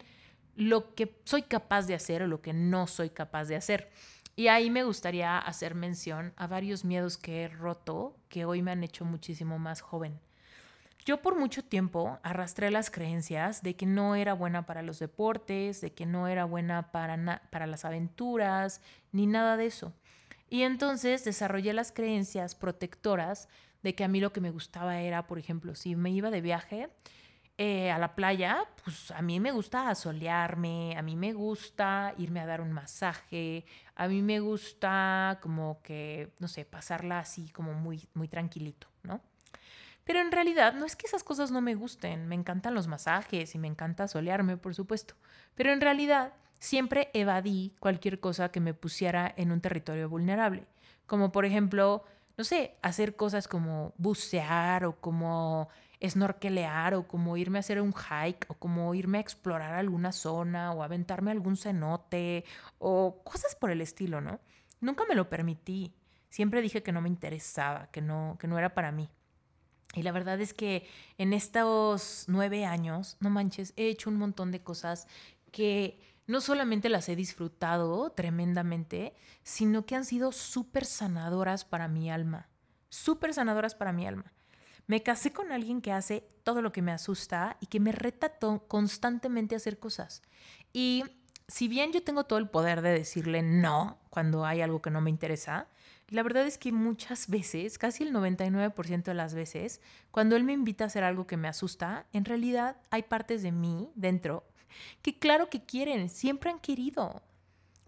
lo 0.55 0.93
que 0.93 1.19
soy 1.23 1.43
capaz 1.43 1.87
de 1.87 1.95
hacer 1.95 2.21
o 2.21 2.27
lo 2.27 2.41
que 2.41 2.53
no 2.53 2.87
soy 2.87 3.09
capaz 3.09 3.45
de 3.45 3.55
hacer. 3.55 3.89
Y 4.35 4.47
ahí 4.47 4.69
me 4.69 4.83
gustaría 4.83 5.37
hacer 5.37 5.75
mención 5.75 6.33
a 6.37 6.47
varios 6.47 6.85
miedos 6.85 7.17
que 7.17 7.43
he 7.43 7.47
roto 7.47 8.15
que 8.29 8.45
hoy 8.45 8.61
me 8.61 8.71
han 8.71 8.83
hecho 8.83 9.05
muchísimo 9.05 9.59
más 9.59 9.81
joven. 9.81 10.19
Yo 11.05 11.21
por 11.21 11.37
mucho 11.37 11.63
tiempo 11.63 12.17
arrastré 12.23 12.71
las 12.71 12.89
creencias 12.89 13.61
de 13.61 13.75
que 13.75 13.85
no 13.85 14.15
era 14.15 14.33
buena 14.33 14.65
para 14.65 14.81
los 14.81 14.99
deportes, 14.99 15.81
de 15.81 15.91
que 15.91 16.05
no 16.05 16.27
era 16.27 16.45
buena 16.45 16.91
para, 16.91 17.41
para 17.51 17.67
las 17.67 17.83
aventuras, 17.83 18.81
ni 19.11 19.27
nada 19.27 19.57
de 19.57 19.65
eso. 19.65 19.93
Y 20.49 20.61
entonces 20.61 21.25
desarrollé 21.25 21.73
las 21.73 21.91
creencias 21.91 22.55
protectoras 22.55 23.49
de 23.83 23.95
que 23.95 24.03
a 24.03 24.07
mí 24.07 24.19
lo 24.19 24.33
que 24.33 24.41
me 24.41 24.49
gustaba 24.49 24.99
era, 24.99 25.27
por 25.27 25.37
ejemplo, 25.37 25.75
si 25.75 25.95
me 25.95 26.09
iba 26.11 26.31
de 26.31 26.41
viaje 26.41 26.89
eh, 27.57 27.91
a 27.91 27.99
la 27.99 28.15
playa, 28.15 28.65
pues 28.83 29.11
a 29.11 29.21
mí 29.21 29.39
me 29.39 29.51
gusta 29.51 29.89
asolearme, 29.89 30.95
a 30.97 31.03
mí 31.03 31.15
me 31.15 31.33
gusta 31.33 32.15
irme 32.17 32.39
a 32.39 32.47
dar 32.47 32.61
un 32.61 32.71
masaje, 32.71 33.65
a 33.95 34.07
mí 34.07 34.21
me 34.23 34.39
gusta 34.39 35.37
como 35.41 35.81
que, 35.83 36.33
no 36.39 36.47
sé, 36.47 36.65
pasarla 36.65 37.19
así 37.19 37.49
como 37.49 37.73
muy, 37.73 38.07
muy 38.15 38.27
tranquilito, 38.27 38.87
¿no? 39.03 39.21
Pero 40.03 40.19
en 40.19 40.31
realidad 40.31 40.73
no 40.73 40.85
es 40.85 40.95
que 40.95 41.05
esas 41.05 41.23
cosas 41.23 41.51
no 41.51 41.61
me 41.61 41.75
gusten, 41.75 42.27
me 42.27 42.35
encantan 42.35 42.73
los 42.73 42.87
masajes 42.87 43.53
y 43.53 43.59
me 43.59 43.67
encanta 43.67 44.07
solearme, 44.07 44.57
por 44.57 44.73
supuesto, 44.73 45.13
pero 45.55 45.71
en 45.71 45.79
realidad 45.79 46.33
siempre 46.59 47.09
evadí 47.13 47.75
cualquier 47.79 48.19
cosa 48.19 48.49
que 48.49 48.59
me 48.61 48.73
pusiera 48.73 49.33
en 49.37 49.51
un 49.51 49.61
territorio 49.61 50.09
vulnerable, 50.09 50.65
como 51.05 51.31
por 51.31 51.45
ejemplo 51.45 52.03
no 52.37 52.43
sé, 52.43 52.77
hacer 52.81 53.15
cosas 53.15 53.47
como 53.47 53.93
bucear 53.97 54.85
o 54.85 54.99
como 54.99 55.69
snorkelear 56.05 56.95
o 56.95 57.07
como 57.07 57.37
irme 57.37 57.59
a 57.59 57.61
hacer 57.61 57.79
un 57.79 57.93
hike 57.93 58.45
o 58.49 58.55
como 58.55 58.93
irme 58.93 59.19
a 59.19 59.21
explorar 59.21 59.73
alguna 59.75 60.11
zona 60.11 60.73
o 60.73 60.83
aventarme 60.83 61.31
algún 61.31 61.55
cenote 61.55 62.43
o 62.79 63.21
cosas 63.23 63.55
por 63.55 63.71
el 63.71 63.81
estilo, 63.81 64.19
¿no? 64.19 64.39
Nunca 64.81 65.05
me 65.07 65.15
lo 65.15 65.29
permití. 65.29 65.93
Siempre 66.29 66.61
dije 66.61 66.83
que 66.83 66.91
no 66.91 67.01
me 67.01 67.09
interesaba, 67.09 67.87
que 67.91 68.01
no, 68.01 68.37
que 68.39 68.47
no 68.47 68.57
era 68.57 68.73
para 68.73 68.91
mí. 68.91 69.09
Y 69.93 70.01
la 70.01 70.11
verdad 70.11 70.41
es 70.41 70.53
que 70.53 70.87
en 71.17 71.33
estos 71.33 72.25
nueve 72.27 72.65
años, 72.65 73.15
no 73.19 73.29
manches, 73.29 73.73
he 73.77 73.87
hecho 73.87 74.09
un 74.09 74.17
montón 74.17 74.51
de 74.51 74.63
cosas 74.63 75.07
que 75.51 76.01
no 76.27 76.41
solamente 76.41 76.89
las 76.89 77.09
he 77.09 77.15
disfrutado 77.15 78.11
tremendamente, 78.11 79.13
sino 79.43 79.85
que 79.85 79.95
han 79.95 80.05
sido 80.05 80.31
súper 80.31 80.85
sanadoras 80.85 81.65
para 81.65 81.87
mi 81.87 82.09
alma. 82.09 82.49
Súper 82.89 83.33
sanadoras 83.33 83.75
para 83.75 83.93
mi 83.93 84.07
alma. 84.07 84.31
Me 84.87 85.01
casé 85.01 85.31
con 85.31 85.51
alguien 85.51 85.81
que 85.81 85.91
hace 85.91 86.27
todo 86.43 86.61
lo 86.61 86.71
que 86.71 86.81
me 86.81 86.91
asusta 86.91 87.57
y 87.59 87.67
que 87.67 87.79
me 87.79 87.91
reta 87.91 88.37
constantemente 88.67 89.55
a 89.55 89.57
hacer 89.57 89.79
cosas. 89.79 90.21
Y 90.73 91.03
si 91.47 91.67
bien 91.67 91.91
yo 91.91 92.03
tengo 92.03 92.25
todo 92.25 92.39
el 92.39 92.49
poder 92.49 92.81
de 92.81 92.91
decirle 92.91 93.41
no 93.41 93.99
cuando 94.09 94.45
hay 94.45 94.61
algo 94.61 94.81
que 94.81 94.91
no 94.91 95.01
me 95.01 95.09
interesa, 95.09 95.67
la 96.09 96.23
verdad 96.23 96.45
es 96.45 96.57
que 96.57 96.71
muchas 96.71 97.27
veces, 97.27 97.77
casi 97.77 98.03
el 98.03 98.13
99% 98.13 99.03
de 99.03 99.13
las 99.13 99.33
veces, 99.33 99.81
cuando 100.11 100.35
él 100.35 100.43
me 100.43 100.53
invita 100.53 100.83
a 100.83 100.87
hacer 100.87 101.03
algo 101.03 101.25
que 101.25 101.37
me 101.37 101.47
asusta, 101.47 102.05
en 102.13 102.25
realidad 102.25 102.77
hay 102.91 103.03
partes 103.03 103.41
de 103.41 103.51
mí 103.51 103.89
dentro 103.95 104.45
que 105.01 105.17
claro 105.17 105.49
que 105.49 105.63
quieren, 105.63 106.09
siempre 106.09 106.49
han 106.49 106.59
querido. 106.59 107.21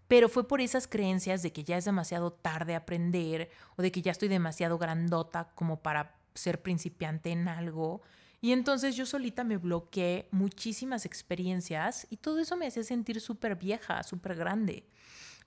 Pero 0.08 0.30
fue 0.30 0.48
por 0.48 0.62
esas 0.62 0.88
creencias 0.88 1.42
de 1.42 1.52
que 1.52 1.64
ya 1.64 1.78
es 1.78 1.86
demasiado 1.86 2.32
tarde 2.32 2.76
aprender 2.76 3.50
o 3.76 3.82
de 3.82 3.92
que 3.92 4.02
ya 4.02 4.12
estoy 4.12 4.28
demasiado 4.28 4.78
grandota 4.78 5.50
como 5.56 5.82
para 5.82 6.16
ser 6.36 6.62
principiante 6.62 7.32
en 7.32 7.48
algo. 7.48 8.02
Y 8.42 8.52
entonces 8.52 8.96
yo 8.96 9.06
solita 9.06 9.44
me 9.44 9.58
bloqueé 9.58 10.28
muchísimas 10.32 11.06
experiencias 11.06 12.06
y 12.12 12.18
todo 12.18 12.40
eso 12.40 12.56
me 12.56 12.68
hacía 12.68 12.84
sentir 12.84 13.20
súper 13.20 13.56
vieja, 13.56 14.04
súper 14.04 14.36
grande. 14.36 14.86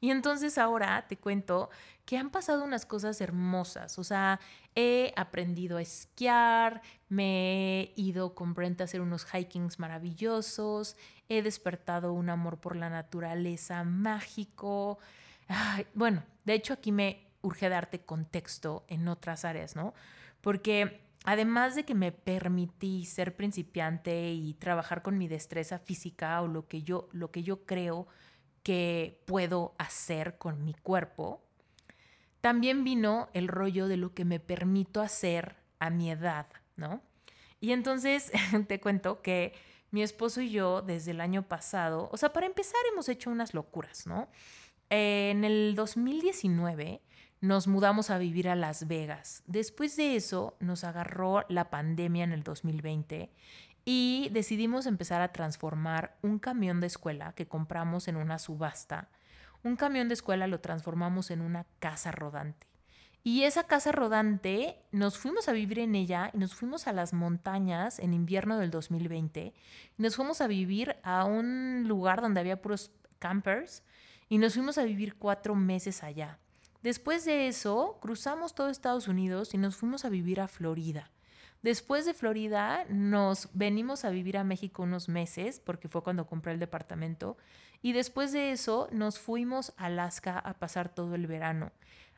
Y 0.01 0.11
entonces 0.11 0.59
ahora 0.59 1.07
te 1.09 1.17
cuento 1.17 1.71
que 2.05 2.17
han 2.17 2.31
pasado 2.31 2.65
unas 2.65 2.87
cosas 2.87 3.21
hermosas. 3.21 3.99
O 3.99 4.05
sea, 4.05 4.41
he 4.75 5.13
aprendido 5.17 5.77
a 5.77 5.83
esquiar, 5.83 6.83
me 7.09 7.81
he 7.81 7.93
ido 7.97 8.35
con 8.35 8.55
Brent 8.55 8.81
a 8.81 8.85
hacer 8.85 9.01
unos 9.01 9.27
hikings 9.33 9.79
maravillosos, 9.79 10.97
he 11.29 11.43
despertado 11.43 12.13
un 12.13 12.31
amor 12.31 12.59
por 12.59 12.77
la 12.77 12.89
naturaleza 12.89 13.83
mágico. 13.85 14.99
bueno, 15.95 16.23
de 16.45 16.55
hecho 16.55 16.75
aquí 16.75 16.93
me 16.93 17.27
urge 17.43 17.69
darte 17.69 18.01
contexto 18.01 18.85
en 18.89 19.09
otras 19.09 19.45
áreas, 19.45 19.77
¿no? 19.77 19.95
Porque 20.41 21.01
además 21.25 21.75
de 21.75 21.85
que 21.85 21.95
me 21.95 22.13
permití 22.13 23.05
ser 23.05 23.37
principiante 23.37 24.33
y 24.33 24.55
trabajar 24.55 25.03
con 25.03 25.19
mi 25.19 25.29
destreza 25.29 25.79
física 25.79 26.41
o 26.41 26.47
lo 26.47 26.69
que 26.69 26.83
yo, 26.83 27.09
lo 27.13 27.31
que 27.31 27.43
yo 27.43 27.67
creo 27.67 28.07
que 28.69 29.19
puedo 29.25 29.75
hacer 29.79 30.37
con 30.37 30.63
mi 30.63 30.75
cuerpo, 30.75 31.41
también 32.43 32.85
vino 32.85 33.31
el 33.33 33.49
rollo 33.49 33.89
de 33.89 33.97
lo 33.97 34.13
que 34.13 34.27
me 34.27 34.41
permito 34.41 35.01
hacer 35.01 35.57
a 35.79 35.89
mi 35.89 36.11
edad, 36.11 36.49
¿no? 36.77 37.01
Y 37.61 37.73
entonces 37.73 38.31
te 38.69 38.79
cuento 38.79 39.23
que 39.23 39.55
mi 39.91 40.03
esposo 40.03 40.43
y 40.43 40.51
yo 40.51 40.83
desde 40.83 41.13
el 41.13 41.23
año 41.23 41.49
pasado, 41.49 42.11
o 42.13 42.19
sea, 42.19 42.35
para 42.35 42.45
empezar 42.45 42.79
hemos 42.93 43.09
hecho 43.09 43.31
unas 43.31 43.55
locuras, 43.55 44.07
¿no? 44.07 44.29
en 44.91 45.45
el 45.45 45.75
2019 45.75 47.01
nos 47.41 47.69
mudamos 47.69 48.11
a 48.11 48.19
vivir 48.19 48.49
a 48.49 48.57
Las 48.57 48.87
Vegas. 48.87 49.45
Después 49.47 49.97
de 49.97 50.17
eso 50.17 50.57
nos 50.61 50.85
agarró 50.85 51.45
la 51.49 51.71
pandemia 51.71 52.25
en 52.25 52.33
el 52.33 52.43
2020 52.43 53.31
y 53.91 54.29
decidimos 54.33 54.85
empezar 54.85 55.23
a 55.23 55.33
transformar 55.33 56.19
un 56.21 56.39
camión 56.39 56.79
de 56.79 56.87
escuela 56.87 57.33
que 57.33 57.49
compramos 57.49 58.07
en 58.07 58.17
una 58.17 58.39
subasta. 58.39 59.09
Un 59.63 59.77
camión 59.77 60.09
de 60.09 60.13
escuela 60.13 60.47
lo 60.47 60.61
transformamos 60.61 61.31
en 61.31 61.41
una 61.41 61.65
casa 61.79 62.13
rodante. 62.13 62.67
Y 63.25 63.45
esa 63.45 63.63
casa 63.63 63.91
rodante 63.91 64.77
nos 64.93 65.17
fuimos 65.17 65.49
a 65.49 65.53
vivir 65.53 65.79
en 65.79 65.95
ella 65.95 66.31
y 66.35 66.37
nos 66.37 66.55
fuimos 66.55 66.87
a 66.87 66.93
las 66.93 67.15
montañas 67.15 67.99
en 67.99 68.13
invierno 68.13 68.59
del 68.59 68.71
2020. 68.71 69.55
Y 69.97 70.03
nos 70.03 70.17
fuimos 70.17 70.43
a 70.43 70.49
vivir 70.49 70.97
a 71.03 71.25
un 71.25 71.89
lugar 71.89 72.21
donde 72.21 72.41
había 72.41 72.61
puros 72.61 72.91
campers 73.19 73.85
y 74.29 74.37
nos 74.37 74.53
fuimos 74.53 74.77
a 74.77 74.85
vivir 74.85 75.17
cuatro 75.17 75.55
meses 75.55 76.03
allá. 76.03 76.39
Después 76.83 77.25
de 77.25 77.49
eso, 77.49 77.97
cruzamos 78.03 78.55
todo 78.55 78.69
Estados 78.69 79.09
Unidos 79.09 79.55
y 79.55 79.57
nos 79.57 79.77
fuimos 79.77 80.05
a 80.05 80.11
vivir 80.11 80.43
a 80.43 80.47
Florida. 80.47 81.11
Después 81.63 82.07
de 82.07 82.15
Florida, 82.15 82.85
nos 82.89 83.49
venimos 83.53 84.05
a 84.05 84.11
vivir 84.11 84.39
a 84.39 84.45
México 84.45 84.85
unos 84.85 85.09
meses, 85.09 85.61
porque 85.61 85.89
fue 85.89 86.03
cuando 86.03 86.27
compré 86.27 86.53
el 86.53 86.61
departamento, 86.61 87.37
y 87.83 87.93
después 87.93 88.33
de 88.33 88.53
eso 88.53 88.89
nos 88.93 89.19
fuimos 89.19 89.73
a 89.77 89.87
Alaska 89.87 90.39
a 90.39 90.55
pasar 90.55 90.89
todo 90.89 91.15
el 91.15 91.27
verano. 91.27 91.73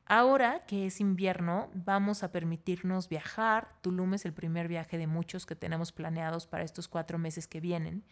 Ahora 0.06 0.64
que 0.66 0.86
es 0.86 1.00
invierno, 1.00 1.70
vamos 1.72 2.24
a 2.24 2.32
permitirnos 2.32 3.08
viajar. 3.08 3.68
Tulum 3.80 4.14
es 4.14 4.24
el 4.24 4.32
primer 4.32 4.66
viaje 4.66 4.98
de 4.98 5.06
muchos 5.06 5.46
que 5.46 5.54
tenemos 5.54 5.92
planeados 5.92 6.48
para 6.48 6.64
estos 6.64 6.88
cuatro 6.88 7.16
meses 7.16 7.46
que 7.46 7.60
vienen. 7.60 8.02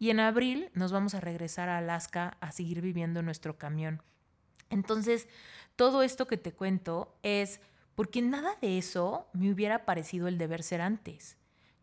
Y 0.00 0.10
en 0.10 0.18
abril 0.18 0.70
nos 0.74 0.90
vamos 0.90 1.14
a 1.14 1.20
regresar 1.20 1.68
a 1.68 1.78
Alaska 1.78 2.36
a 2.40 2.50
seguir 2.50 2.80
viviendo 2.80 3.20
en 3.20 3.26
nuestro 3.26 3.56
camión. 3.56 4.02
Entonces, 4.68 5.28
todo 5.76 6.02
esto 6.02 6.26
que 6.26 6.36
te 6.36 6.52
cuento 6.52 7.16
es 7.22 7.60
porque 7.94 8.22
nada 8.22 8.56
de 8.60 8.78
eso 8.78 9.28
me 9.32 9.52
hubiera 9.52 9.84
parecido 9.84 10.28
el 10.28 10.38
deber 10.38 10.62
ser 10.62 10.80
antes. 10.80 11.36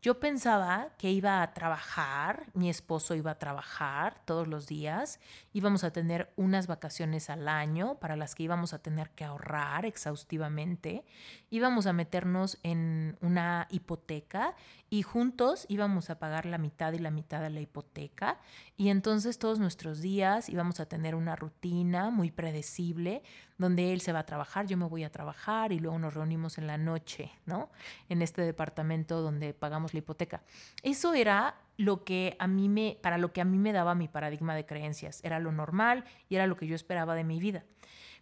Yo 0.03 0.19
pensaba 0.19 0.89
que 0.97 1.11
iba 1.11 1.43
a 1.43 1.53
trabajar, 1.53 2.47
mi 2.55 2.71
esposo 2.71 3.13
iba 3.13 3.29
a 3.29 3.37
trabajar 3.37 4.19
todos 4.25 4.47
los 4.47 4.65
días, 4.65 5.19
íbamos 5.53 5.83
a 5.83 5.93
tener 5.93 6.33
unas 6.37 6.65
vacaciones 6.65 7.29
al 7.29 7.47
año 7.47 7.99
para 7.99 8.15
las 8.15 8.33
que 8.33 8.41
íbamos 8.41 8.73
a 8.73 8.79
tener 8.79 9.11
que 9.11 9.25
ahorrar 9.25 9.85
exhaustivamente, 9.85 11.05
íbamos 11.51 11.85
a 11.85 11.93
meternos 11.93 12.57
en 12.63 13.15
una 13.21 13.67
hipoteca 13.69 14.55
y 14.89 15.03
juntos 15.03 15.67
íbamos 15.69 16.09
a 16.09 16.17
pagar 16.17 16.47
la 16.47 16.57
mitad 16.57 16.93
y 16.93 16.97
la 16.97 17.11
mitad 17.11 17.39
de 17.39 17.51
la 17.51 17.61
hipoteca 17.61 18.39
y 18.77 18.89
entonces 18.89 19.37
todos 19.37 19.59
nuestros 19.59 20.01
días 20.01 20.49
íbamos 20.49 20.79
a 20.79 20.87
tener 20.87 21.13
una 21.13 21.35
rutina 21.35 22.09
muy 22.09 22.31
predecible 22.31 23.21
donde 23.61 23.93
él 23.93 24.01
se 24.01 24.11
va 24.11 24.19
a 24.19 24.25
trabajar, 24.25 24.67
yo 24.67 24.75
me 24.75 24.85
voy 24.85 25.03
a 25.03 25.11
trabajar 25.11 25.71
y 25.71 25.79
luego 25.79 25.97
nos 25.97 26.13
reunimos 26.13 26.57
en 26.57 26.67
la 26.67 26.77
noche, 26.77 27.31
¿no? 27.45 27.69
En 28.09 28.21
este 28.21 28.41
departamento 28.41 29.21
donde 29.21 29.53
pagamos 29.53 29.93
la 29.93 29.99
hipoteca. 29.99 30.43
Eso 30.83 31.13
era 31.13 31.55
lo 31.77 32.03
que 32.03 32.35
a 32.39 32.47
mí 32.47 32.67
me 32.67 32.97
para 33.01 33.17
lo 33.17 33.31
que 33.31 33.41
a 33.41 33.45
mí 33.45 33.57
me 33.57 33.71
daba 33.71 33.95
mi 33.95 34.07
paradigma 34.07 34.55
de 34.55 34.65
creencias, 34.65 35.23
era 35.23 35.39
lo 35.39 35.51
normal 35.51 36.03
y 36.27 36.35
era 36.35 36.47
lo 36.47 36.57
que 36.57 36.67
yo 36.67 36.75
esperaba 36.75 37.15
de 37.15 37.23
mi 37.23 37.39
vida. 37.39 37.63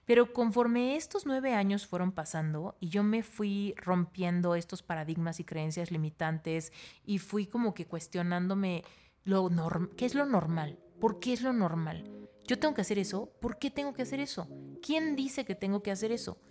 Pero 0.06 0.34
conforme 0.34 0.96
estos 0.96 1.26
nueve 1.26 1.54
años 1.54 1.86
fueron 1.86 2.12
pasando 2.12 2.76
y 2.80 2.90
yo 2.90 3.04
me 3.04 3.22
fui 3.22 3.76
rompiendo 3.78 4.56
estos 4.56 4.82
paradigmas 4.82 5.40
y 5.40 5.44
creencias 5.44 5.92
limitantes 5.92 6.74
y 7.06 7.20
fui 7.20 7.46
como 7.46 7.74
que 7.74 7.86
cuestionándome 7.86 8.84
lo 9.24 9.50
qué 9.96 10.06
es 10.06 10.16
lo 10.16 10.26
normal, 10.26 10.80
por 11.00 11.20
qué 11.20 11.34
es 11.34 11.42
lo 11.42 11.54
normal. 11.54 12.29
Yo 12.50 12.58
tengo 12.58 12.74
que 12.74 12.82
hacer 12.82 12.98
eso, 12.98 13.32
¿por 13.40 13.60
qué 13.60 13.70
tengo 13.70 13.94
que 13.94 14.02
hacer 14.02 14.20
eso? 14.20 14.50
¿Quién 14.82 15.16
dice 15.16 15.46
que 15.46 15.54
tengo 15.54 15.84
que 15.84 15.92
hacer 15.92 16.12
eso? 16.12 16.42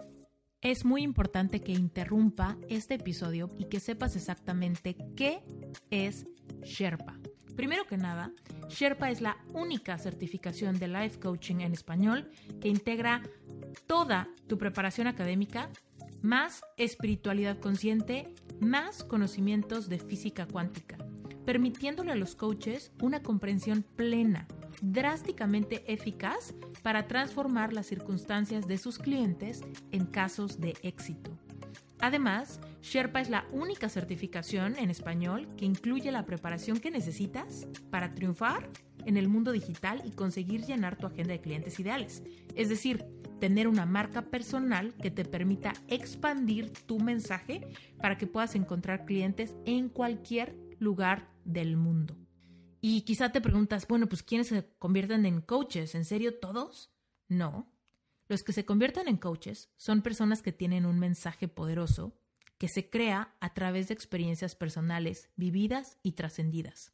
Es 0.60 0.84
muy 0.84 1.02
importante 1.02 1.60
que 1.60 1.72
interrumpa 1.72 2.56
este 2.68 2.94
episodio 2.94 3.50
y 3.58 3.64
que 3.64 3.80
sepas 3.80 4.14
exactamente 4.14 4.96
qué 5.16 5.42
es 5.90 6.24
Sherpa. 6.62 7.18
Primero 7.56 7.84
que 7.84 7.96
nada, 7.96 8.30
Sherpa 8.68 9.10
es 9.10 9.20
la 9.20 9.38
única 9.52 9.98
certificación 9.98 10.78
de 10.78 10.86
life 10.86 11.18
coaching 11.18 11.62
en 11.62 11.72
español 11.72 12.30
que 12.60 12.68
integra 12.68 13.20
toda 13.88 14.28
tu 14.46 14.56
preparación 14.56 15.08
académica, 15.08 15.68
más 16.22 16.62
espiritualidad 16.76 17.58
consciente, 17.58 18.36
más 18.60 19.02
conocimientos 19.02 19.88
de 19.88 19.98
física 19.98 20.46
cuántica, 20.46 20.96
permitiéndole 21.44 22.12
a 22.12 22.14
los 22.16 22.36
coaches 22.36 22.92
una 23.02 23.20
comprensión 23.20 23.82
plena, 23.82 24.46
drásticamente 24.80 25.84
eficaz 25.92 26.54
para 26.82 27.06
transformar 27.06 27.72
las 27.72 27.86
circunstancias 27.86 28.66
de 28.66 28.78
sus 28.78 28.98
clientes 28.98 29.62
en 29.92 30.06
casos 30.06 30.60
de 30.60 30.76
éxito. 30.82 31.36
Además, 32.00 32.60
Sherpa 32.80 33.20
es 33.20 33.28
la 33.28 33.44
única 33.52 33.88
certificación 33.88 34.76
en 34.76 34.90
español 34.90 35.48
que 35.56 35.64
incluye 35.64 36.12
la 36.12 36.24
preparación 36.24 36.78
que 36.78 36.90
necesitas 36.90 37.66
para 37.90 38.14
triunfar 38.14 38.70
en 39.04 39.16
el 39.16 39.28
mundo 39.28 39.52
digital 39.52 40.02
y 40.04 40.12
conseguir 40.12 40.64
llenar 40.64 40.96
tu 40.96 41.06
agenda 41.06 41.32
de 41.32 41.40
clientes 41.40 41.80
ideales. 41.80 42.22
Es 42.54 42.68
decir, 42.68 43.04
tener 43.40 43.68
una 43.68 43.86
marca 43.86 44.22
personal 44.22 44.94
que 44.94 45.10
te 45.10 45.24
permita 45.24 45.72
expandir 45.88 46.72
tu 46.86 46.98
mensaje 46.98 47.66
para 48.00 48.18
que 48.18 48.26
puedas 48.26 48.54
encontrar 48.54 49.04
clientes 49.04 49.54
en 49.64 49.88
cualquier 49.88 50.56
lugar 50.78 51.28
del 51.44 51.76
mundo. 51.76 52.27
Y 52.80 53.02
quizá 53.02 53.30
te 53.32 53.40
preguntas, 53.40 53.86
bueno, 53.88 54.08
pues 54.08 54.22
¿quiénes 54.22 54.48
se 54.48 54.64
convierten 54.78 55.26
en 55.26 55.40
coaches? 55.40 55.94
¿En 55.94 56.04
serio 56.04 56.38
todos? 56.38 56.90
No, 57.28 57.72
los 58.28 58.42
que 58.42 58.52
se 58.52 58.64
convierten 58.64 59.08
en 59.08 59.16
coaches 59.16 59.70
son 59.76 60.02
personas 60.02 60.42
que 60.42 60.52
tienen 60.52 60.86
un 60.86 60.98
mensaje 60.98 61.48
poderoso 61.48 62.14
que 62.58 62.68
se 62.68 62.90
crea 62.90 63.34
a 63.40 63.54
través 63.54 63.88
de 63.88 63.94
experiencias 63.94 64.54
personales 64.54 65.30
vividas 65.36 65.98
y 66.02 66.12
trascendidas. 66.12 66.92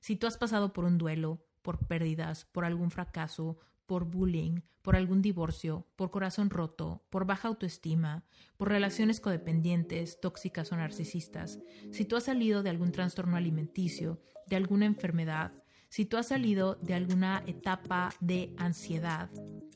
Si 0.00 0.16
tú 0.16 0.26
has 0.26 0.36
pasado 0.36 0.72
por 0.72 0.84
un 0.84 0.98
duelo, 0.98 1.46
por 1.62 1.86
pérdidas, 1.86 2.44
por 2.44 2.64
algún 2.64 2.90
fracaso, 2.90 3.58
por 3.86 4.04
bullying, 4.04 4.60
por 4.82 4.96
algún 4.96 5.22
divorcio, 5.22 5.86
por 5.96 6.10
corazón 6.10 6.50
roto, 6.50 7.02
por 7.08 7.24
baja 7.24 7.48
autoestima, 7.48 8.24
por 8.58 8.68
relaciones 8.68 9.18
codependientes, 9.18 10.20
tóxicas 10.20 10.72
o 10.72 10.76
narcisistas, 10.76 11.58
si 11.90 12.04
tú 12.04 12.16
has 12.16 12.24
salido 12.24 12.62
de 12.62 12.70
algún 12.70 12.92
trastorno 12.92 13.36
alimenticio, 13.36 14.20
de 14.46 14.56
alguna 14.56 14.84
enfermedad, 14.84 15.63
si 15.94 16.04
tú 16.04 16.16
has 16.16 16.26
salido 16.26 16.74
de 16.82 16.94
alguna 16.94 17.44
etapa 17.46 18.12
de 18.18 18.52
ansiedad, 18.56 19.30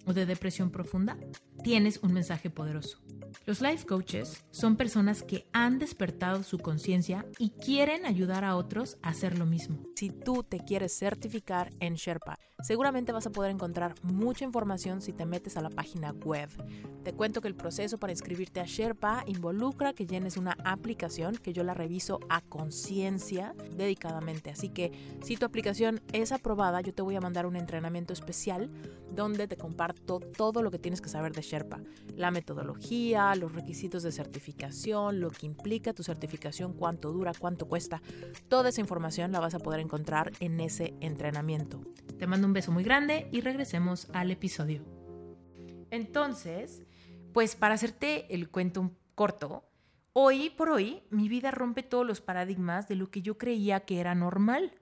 o 0.08 0.14
de 0.14 0.26
depresión 0.26 0.70
profunda, 0.70 1.18
tienes 1.62 2.00
un 2.02 2.14
mensaje 2.14 2.48
poderoso. 2.48 2.98
Los 3.44 3.60
life 3.60 3.84
coaches 3.84 4.42
son 4.50 4.76
personas 4.76 5.22
que 5.22 5.46
han 5.52 5.78
despertado 5.78 6.42
su 6.42 6.58
conciencia 6.58 7.26
y 7.38 7.50
quieren 7.50 8.06
ayudar 8.06 8.44
a 8.44 8.56
otros 8.56 8.96
a 9.02 9.10
hacer 9.10 9.38
lo 9.38 9.44
mismo. 9.44 9.78
Si 9.96 10.08
tú 10.08 10.42
te 10.42 10.60
quieres 10.60 10.98
certificar 10.98 11.70
en 11.80 11.94
Sherpa, 11.94 12.38
seguramente 12.62 13.12
vas 13.12 13.26
a 13.26 13.32
poder 13.32 13.50
encontrar 13.50 13.94
mucha 14.02 14.46
información 14.46 15.02
si 15.02 15.12
te 15.12 15.26
metes 15.26 15.58
a 15.58 15.62
la 15.62 15.70
página 15.70 16.12
web. 16.12 16.48
Te 17.04 17.12
cuento 17.12 17.42
que 17.42 17.48
el 17.48 17.54
proceso 17.54 17.98
para 17.98 18.12
inscribirte 18.12 18.60
a 18.60 18.64
Sherpa 18.64 19.24
involucra 19.26 19.92
que 19.92 20.06
llenes 20.06 20.38
una 20.38 20.56
aplicación 20.64 21.36
que 21.36 21.52
yo 21.52 21.64
la 21.64 21.74
reviso 21.74 22.20
a 22.30 22.40
conciencia 22.40 23.54
dedicadamente. 23.76 24.50
Así 24.50 24.70
que 24.70 24.92
si 25.22 25.36
tu 25.36 25.44
aplicación 25.44 26.00
es 26.12 26.32
aprobada, 26.32 26.80
yo 26.80 26.92
te 26.94 27.02
voy 27.02 27.16
a 27.16 27.20
mandar 27.20 27.46
un 27.46 27.56
entrenamiento 27.56 28.12
especial 28.12 28.70
donde 29.14 29.48
te 29.48 29.56
comparto 29.56 30.20
todo 30.20 30.62
lo 30.62 30.70
que 30.70 30.78
tienes 30.78 31.00
que 31.00 31.08
saber 31.08 31.32
de 31.32 31.42
Sherpa, 31.42 31.80
la 32.16 32.30
metodología, 32.30 33.34
los 33.34 33.52
requisitos 33.52 34.02
de 34.02 34.12
certificación, 34.12 35.20
lo 35.20 35.30
que 35.30 35.46
implica 35.46 35.92
tu 35.92 36.02
certificación, 36.02 36.72
cuánto 36.72 37.12
dura, 37.12 37.32
cuánto 37.38 37.66
cuesta. 37.66 38.00
Toda 38.48 38.70
esa 38.70 38.80
información 38.80 39.32
la 39.32 39.40
vas 39.40 39.54
a 39.54 39.60
poder 39.60 39.80
encontrar 39.80 40.32
en 40.40 40.60
ese 40.60 40.94
entrenamiento. 41.00 41.80
Te 42.18 42.26
mando 42.26 42.46
un 42.46 42.52
beso 42.52 42.72
muy 42.72 42.84
grande 42.84 43.28
y 43.32 43.40
regresemos 43.40 44.08
al 44.12 44.30
episodio. 44.30 44.82
Entonces, 45.90 46.82
pues 47.32 47.56
para 47.56 47.74
hacerte 47.74 48.32
el 48.34 48.50
cuento 48.50 48.90
corto, 49.14 49.64
hoy 50.12 50.50
por 50.50 50.70
hoy 50.70 51.02
mi 51.10 51.28
vida 51.28 51.50
rompe 51.50 51.82
todos 51.82 52.06
los 52.06 52.20
paradigmas 52.20 52.88
de 52.88 52.96
lo 52.96 53.10
que 53.10 53.22
yo 53.22 53.38
creía 53.38 53.80
que 53.80 54.00
era 54.00 54.14
normal. 54.14 54.72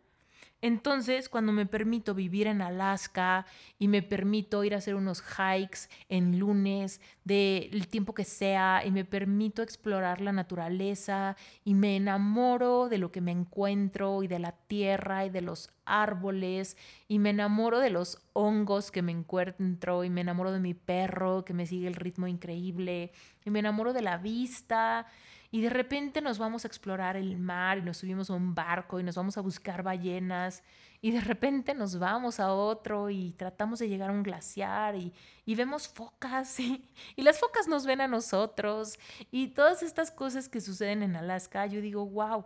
Entonces, 0.62 1.28
cuando 1.28 1.52
me 1.52 1.66
permito 1.66 2.14
vivir 2.14 2.46
en 2.46 2.62
Alaska 2.62 3.46
y 3.78 3.88
me 3.88 4.02
permito 4.02 4.64
ir 4.64 4.74
a 4.74 4.78
hacer 4.78 4.94
unos 4.94 5.22
hikes 5.22 5.88
en 6.08 6.38
lunes 6.38 7.00
del 7.26 7.88
tiempo 7.88 8.14
que 8.14 8.22
sea 8.22 8.82
y 8.86 8.92
me 8.92 9.04
permito 9.04 9.60
explorar 9.60 10.20
la 10.20 10.30
naturaleza 10.30 11.36
y 11.64 11.74
me 11.74 11.96
enamoro 11.96 12.88
de 12.88 12.98
lo 12.98 13.10
que 13.10 13.20
me 13.20 13.32
encuentro 13.32 14.22
y 14.22 14.28
de 14.28 14.38
la 14.38 14.52
tierra 14.52 15.26
y 15.26 15.30
de 15.30 15.40
los 15.40 15.70
árboles 15.84 16.76
y 17.08 17.18
me 17.18 17.30
enamoro 17.30 17.80
de 17.80 17.90
los 17.90 18.22
hongos 18.32 18.92
que 18.92 19.02
me 19.02 19.10
encuentro 19.10 20.04
y 20.04 20.10
me 20.10 20.20
enamoro 20.20 20.52
de 20.52 20.60
mi 20.60 20.74
perro 20.74 21.44
que 21.44 21.52
me 21.52 21.66
sigue 21.66 21.88
el 21.88 21.96
ritmo 21.96 22.28
increíble 22.28 23.10
y 23.44 23.50
me 23.50 23.58
enamoro 23.58 23.92
de 23.92 24.02
la 24.02 24.18
vista 24.18 25.08
y 25.50 25.62
de 25.62 25.70
repente 25.70 26.20
nos 26.20 26.38
vamos 26.38 26.64
a 26.64 26.68
explorar 26.68 27.16
el 27.16 27.38
mar 27.38 27.78
y 27.78 27.82
nos 27.82 27.96
subimos 27.96 28.30
a 28.30 28.34
un 28.34 28.54
barco 28.54 29.00
y 29.00 29.02
nos 29.02 29.16
vamos 29.16 29.36
a 29.36 29.40
buscar 29.40 29.82
ballenas 29.82 30.62
y 31.00 31.10
de 31.10 31.20
repente 31.20 31.74
nos 31.74 31.98
vamos 31.98 32.40
a 32.40 32.52
otro 32.52 33.10
y 33.10 33.32
tratamos 33.32 33.78
de 33.78 33.88
llegar 33.88 34.10
a 34.10 34.12
un 34.12 34.22
glaciar 34.22 34.96
y, 34.96 35.12
vemos 35.54 35.88
focas 35.88 36.58
y, 36.60 36.88
y, 37.16 37.22
las 37.22 37.38
focas 37.38 37.68
nos 37.68 37.86
ven 37.86 38.00
a 38.00 38.08
nosotros 38.08 38.98
y 39.30 39.48
todas 39.48 39.82
estas 39.82 40.10
cosas 40.10 40.48
que 40.48 40.60
suceden 40.60 41.02
en 41.02 41.16
Alaska, 41.16 41.66
yo 41.66 41.80
digo, 41.80 42.06
wow, 42.06 42.44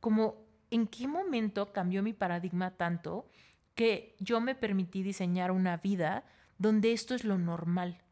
como 0.00 0.48
¿en 0.70 0.86
qué 0.86 1.06
momento 1.06 1.72
cambió 1.72 2.02
mi 2.02 2.12
paradigma 2.12 2.70
tanto 2.72 3.28
que 3.74 4.16
yo 4.18 4.40
me 4.40 4.54
permití 4.54 5.02
diseñar 5.02 5.50
una 5.50 5.76
vida 5.76 6.24
donde 6.58 6.92
esto 6.92 7.14
es 7.14 7.24
lo 7.24 7.38
normal? 7.38 8.02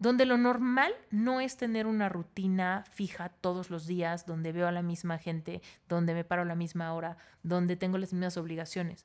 Donde 0.00 0.24
lo 0.24 0.38
normal 0.38 0.94
no 1.10 1.40
es 1.40 1.58
tener 1.58 1.86
una 1.86 2.08
rutina 2.08 2.84
fija 2.90 3.28
todos 3.28 3.68
los 3.68 3.86
días, 3.86 4.24
donde 4.24 4.50
veo 4.50 4.66
a 4.66 4.72
la 4.72 4.80
misma 4.80 5.18
gente, 5.18 5.60
donde 5.88 6.14
me 6.14 6.24
paro 6.24 6.42
a 6.42 6.46
la 6.46 6.54
misma 6.54 6.94
hora, 6.94 7.18
donde 7.42 7.76
tengo 7.76 7.98
las 7.98 8.12
mismas 8.12 8.38
obligaciones. 8.38 9.04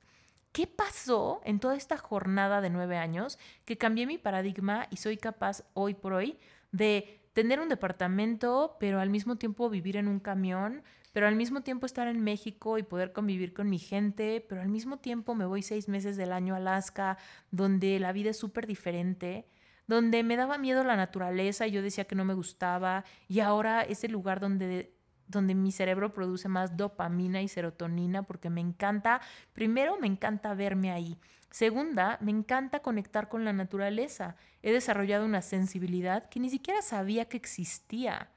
¿Qué 0.53 0.67
pasó 0.67 1.41
en 1.43 1.59
toda 1.59 1.75
esta 1.75 1.97
jornada 1.97 2.61
de 2.61 2.69
nueve 2.69 2.95
años 2.95 3.37
que 3.65 3.77
cambié 3.77 4.07
mi 4.07 4.17
paradigma 4.17 4.87
y 4.89 4.95
soy 4.95 5.17
capaz 5.17 5.63
hoy 5.73 5.95
por 5.95 6.13
hoy 6.13 6.39
de 6.71 7.19
tener 7.33 7.59
un 7.59 7.67
departamento, 7.67 8.77
pero 8.79 9.01
al 9.01 9.09
mismo 9.09 9.35
tiempo 9.35 9.69
vivir 9.69 9.97
en 9.97 10.07
un 10.07 10.21
camión, 10.21 10.81
pero 11.11 11.27
al 11.27 11.35
mismo 11.35 11.59
tiempo 11.59 11.85
estar 11.85 12.07
en 12.07 12.23
México 12.23 12.77
y 12.77 12.83
poder 12.83 13.11
convivir 13.11 13.53
con 13.53 13.69
mi 13.69 13.79
gente, 13.79 14.45
pero 14.47 14.61
al 14.61 14.69
mismo 14.69 14.99
tiempo 14.99 15.35
me 15.35 15.45
voy 15.45 15.61
seis 15.61 15.89
meses 15.89 16.15
del 16.15 16.31
año 16.31 16.53
a 16.53 16.57
Alaska, 16.57 17.17
donde 17.51 17.99
la 17.99 18.13
vida 18.13 18.29
es 18.29 18.37
súper 18.37 18.65
diferente, 18.65 19.45
donde 19.87 20.23
me 20.23 20.35
daba 20.35 20.57
miedo 20.57 20.83
la 20.83 20.95
naturaleza 20.95 21.67
yo 21.67 21.81
decía 21.81 22.05
que 22.05 22.15
no 22.15 22.25
me 22.25 22.33
gustaba, 22.33 23.05
y 23.27 23.39
ahora 23.39 23.83
es 23.83 24.03
el 24.03 24.11
lugar 24.11 24.39
donde 24.39 24.95
donde 25.27 25.55
mi 25.55 25.71
cerebro 25.71 26.13
produce 26.13 26.47
más 26.47 26.77
dopamina 26.77 27.41
y 27.41 27.47
serotonina 27.47 28.23
porque 28.23 28.49
me 28.49 28.61
encanta, 28.61 29.21
primero 29.53 29.97
me 29.97 30.07
encanta 30.07 30.53
verme 30.53 30.91
ahí. 30.91 31.17
Segunda, 31.49 32.17
me 32.21 32.31
encanta 32.31 32.81
conectar 32.81 33.29
con 33.29 33.45
la 33.45 33.53
naturaleza. 33.53 34.35
He 34.61 34.71
desarrollado 34.71 35.25
una 35.25 35.41
sensibilidad 35.41 36.29
que 36.29 36.39
ni 36.39 36.49
siquiera 36.49 36.81
sabía 36.81 37.25
que 37.25 37.37
existía, 37.37 38.29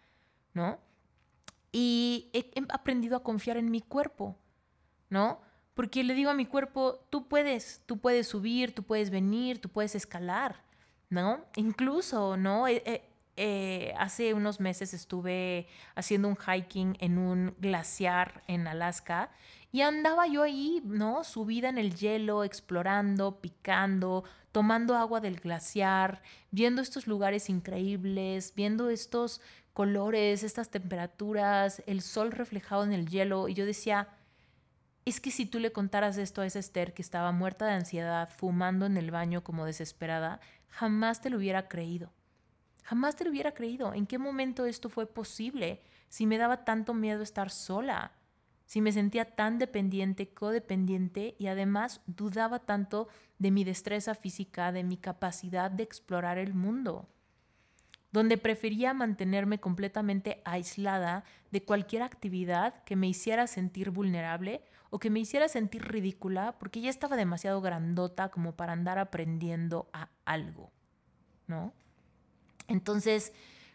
¿no? 0.54 0.78
Y 1.72 2.30
he, 2.32 2.52
aprendido 2.68 3.16
a 3.16 3.22
confiar 3.22 3.56
en 3.56 3.70
mi 3.70 3.80
cuerpo, 3.80 4.38
¿no? 5.10 5.40
Porque 5.74 6.04
le 6.04 6.14
digo 6.14 6.30
a 6.30 6.34
mi 6.34 6.46
cuerpo, 6.46 7.06
tú 7.10 7.28
puedes, 7.28 7.82
tú 7.86 7.98
puedes 7.98 8.28
subir, 8.28 8.74
tú 8.74 8.84
puedes 8.84 9.10
venir, 9.10 9.60
tú 9.60 9.68
puedes 9.68 9.94
escalar, 9.94 10.62
¿no? 11.10 11.44
Incluso, 11.56 12.36
¿no? 12.36 12.66
Eh, 13.40 13.94
hace 13.96 14.34
unos 14.34 14.58
meses 14.58 14.92
estuve 14.92 15.68
haciendo 15.94 16.26
un 16.26 16.36
hiking 16.36 16.96
en 16.98 17.18
un 17.18 17.54
glaciar 17.60 18.42
en 18.48 18.66
Alaska 18.66 19.30
y 19.70 19.82
andaba 19.82 20.26
yo 20.26 20.42
ahí, 20.42 20.82
¿no? 20.84 21.22
Subida 21.22 21.68
en 21.68 21.78
el 21.78 21.94
hielo, 21.94 22.42
explorando, 22.42 23.40
picando, 23.40 24.24
tomando 24.50 24.96
agua 24.96 25.20
del 25.20 25.38
glaciar, 25.38 26.22
viendo 26.50 26.82
estos 26.82 27.06
lugares 27.06 27.48
increíbles, 27.48 28.54
viendo 28.56 28.90
estos 28.90 29.40
colores, 29.72 30.42
estas 30.42 30.70
temperaturas, 30.70 31.82
el 31.86 32.00
sol 32.00 32.32
reflejado 32.32 32.82
en 32.82 32.92
el 32.92 33.08
hielo. 33.08 33.48
Y 33.48 33.54
yo 33.54 33.66
decía, 33.66 34.08
es 35.04 35.20
que 35.20 35.30
si 35.30 35.46
tú 35.46 35.60
le 35.60 35.70
contaras 35.70 36.18
esto 36.18 36.40
a 36.40 36.46
esa 36.46 36.58
Esther 36.58 36.92
que 36.92 37.02
estaba 37.02 37.30
muerta 37.30 37.66
de 37.66 37.72
ansiedad, 37.72 38.30
fumando 38.36 38.86
en 38.86 38.96
el 38.96 39.10
baño 39.10 39.44
como 39.44 39.64
desesperada, 39.64 40.40
jamás 40.68 41.20
te 41.20 41.30
lo 41.30 41.38
hubiera 41.38 41.68
creído. 41.68 42.12
Jamás 42.84 43.16
te 43.16 43.24
lo 43.24 43.30
hubiera 43.30 43.52
creído. 43.52 43.92
¿En 43.92 44.06
qué 44.06 44.18
momento 44.18 44.64
esto 44.64 44.88
fue 44.88 45.06
posible? 45.06 45.82
Si 46.08 46.26
me 46.26 46.38
daba 46.38 46.64
tanto 46.64 46.94
miedo 46.94 47.22
estar 47.22 47.50
sola, 47.50 48.12
si 48.64 48.80
me 48.80 48.92
sentía 48.92 49.34
tan 49.36 49.58
dependiente, 49.58 50.32
codependiente 50.32 51.36
y 51.38 51.46
además 51.46 52.02
dudaba 52.06 52.60
tanto 52.60 53.08
de 53.38 53.50
mi 53.50 53.64
destreza 53.64 54.14
física, 54.14 54.72
de 54.72 54.84
mi 54.84 54.96
capacidad 54.96 55.70
de 55.70 55.82
explorar 55.82 56.38
el 56.38 56.54
mundo, 56.54 57.08
donde 58.12 58.38
prefería 58.38 58.94
mantenerme 58.94 59.60
completamente 59.60 60.40
aislada 60.44 61.24
de 61.50 61.62
cualquier 61.62 62.02
actividad 62.02 62.82
que 62.84 62.96
me 62.96 63.08
hiciera 63.08 63.46
sentir 63.46 63.90
vulnerable 63.90 64.62
o 64.90 64.98
que 64.98 65.10
me 65.10 65.20
hiciera 65.20 65.48
sentir 65.48 65.86
ridícula 65.86 66.56
porque 66.58 66.80
ya 66.80 66.90
estaba 66.90 67.16
demasiado 67.16 67.60
grandota 67.60 68.30
como 68.30 68.56
para 68.56 68.72
andar 68.72 68.98
aprendiendo 68.98 69.88
a 69.92 70.08
algo, 70.24 70.72
¿no? 71.46 71.74
Entonces, 72.66 73.32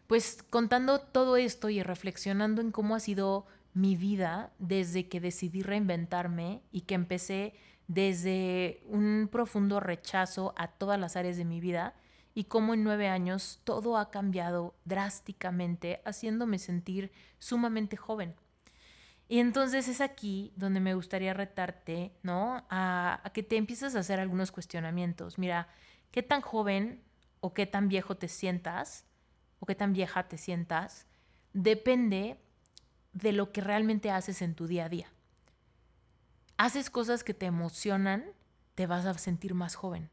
pues 0.07 0.43
contando 0.49 0.99
todo 0.99 1.37
esto 1.37 1.69
y 1.69 1.83
reflexionando 1.83 2.61
en 2.61 2.71
cómo 2.71 2.95
ha 2.95 2.99
sido 2.99 3.45
mi 3.73 3.95
vida 3.95 4.51
desde 4.59 5.07
que 5.07 5.19
decidí 5.19 5.63
reinventarme 5.63 6.61
y 6.71 6.81
que 6.81 6.95
empecé 6.95 7.53
desde 7.87 8.81
un 8.87 9.29
profundo 9.31 9.79
rechazo 9.79 10.53
a 10.57 10.67
todas 10.67 10.99
las 10.99 11.15
áreas 11.15 11.37
de 11.37 11.45
mi 11.45 11.59
vida 11.59 11.95
y 12.33 12.45
cómo 12.45 12.73
en 12.73 12.83
nueve 12.83 13.07
años 13.07 13.61
todo 13.63 13.97
ha 13.97 14.09
cambiado 14.09 14.75
drásticamente, 14.85 16.01
haciéndome 16.05 16.59
sentir 16.59 17.11
sumamente 17.39 17.97
joven. 17.97 18.35
Y 19.27 19.39
entonces 19.39 19.87
es 19.87 20.01
aquí 20.01 20.53
donde 20.55 20.79
me 20.79 20.93
gustaría 20.93 21.33
retarte, 21.33 22.13
¿no? 22.23 22.65
A, 22.69 23.21
a, 23.23 23.29
que 23.31 23.43
te 23.43 23.57
empieces 23.57 23.95
a 23.95 23.99
hacer 23.99 24.19
algunos 24.19 24.51
cuestionamientos. 24.51 25.37
Mira, 25.37 25.69
¿qué 26.11 26.23
tan 26.23 26.41
joven 26.41 27.01
o 27.39 27.53
qué 27.53 27.65
tan 27.65 27.87
viejo 27.87 28.15
te 28.15 28.27
sientas 28.27 29.05
o 29.59 29.65
qué 29.65 29.75
tan 29.75 29.93
vieja 29.93 30.27
te 30.27 30.37
sientas 30.37 31.07
depende 31.53 32.37
de 33.13 33.31
lo 33.31 33.51
que 33.51 33.61
realmente 33.61 34.11
haces 34.11 34.41
en 34.41 34.55
tu 34.55 34.67
día 34.67 34.85
a 34.85 34.89
día. 34.89 35.07
Haces 36.57 36.89
cosas 36.89 37.23
que 37.23 37.33
te 37.33 37.45
emocionan, 37.45 38.25
te 38.75 38.87
vas 38.87 39.05
a 39.05 39.13
sentir 39.17 39.53
más 39.53 39.75
joven. 39.75 40.09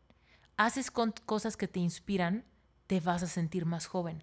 Haces 0.60 0.90
cosas 0.90 1.56
que 1.56 1.68
te 1.68 1.80
inspiran, 1.80 2.44
te 2.86 3.00
vas 3.00 3.22
a 3.22 3.26
sentir 3.26 3.64
más 3.64 3.86
joven. 3.86 4.22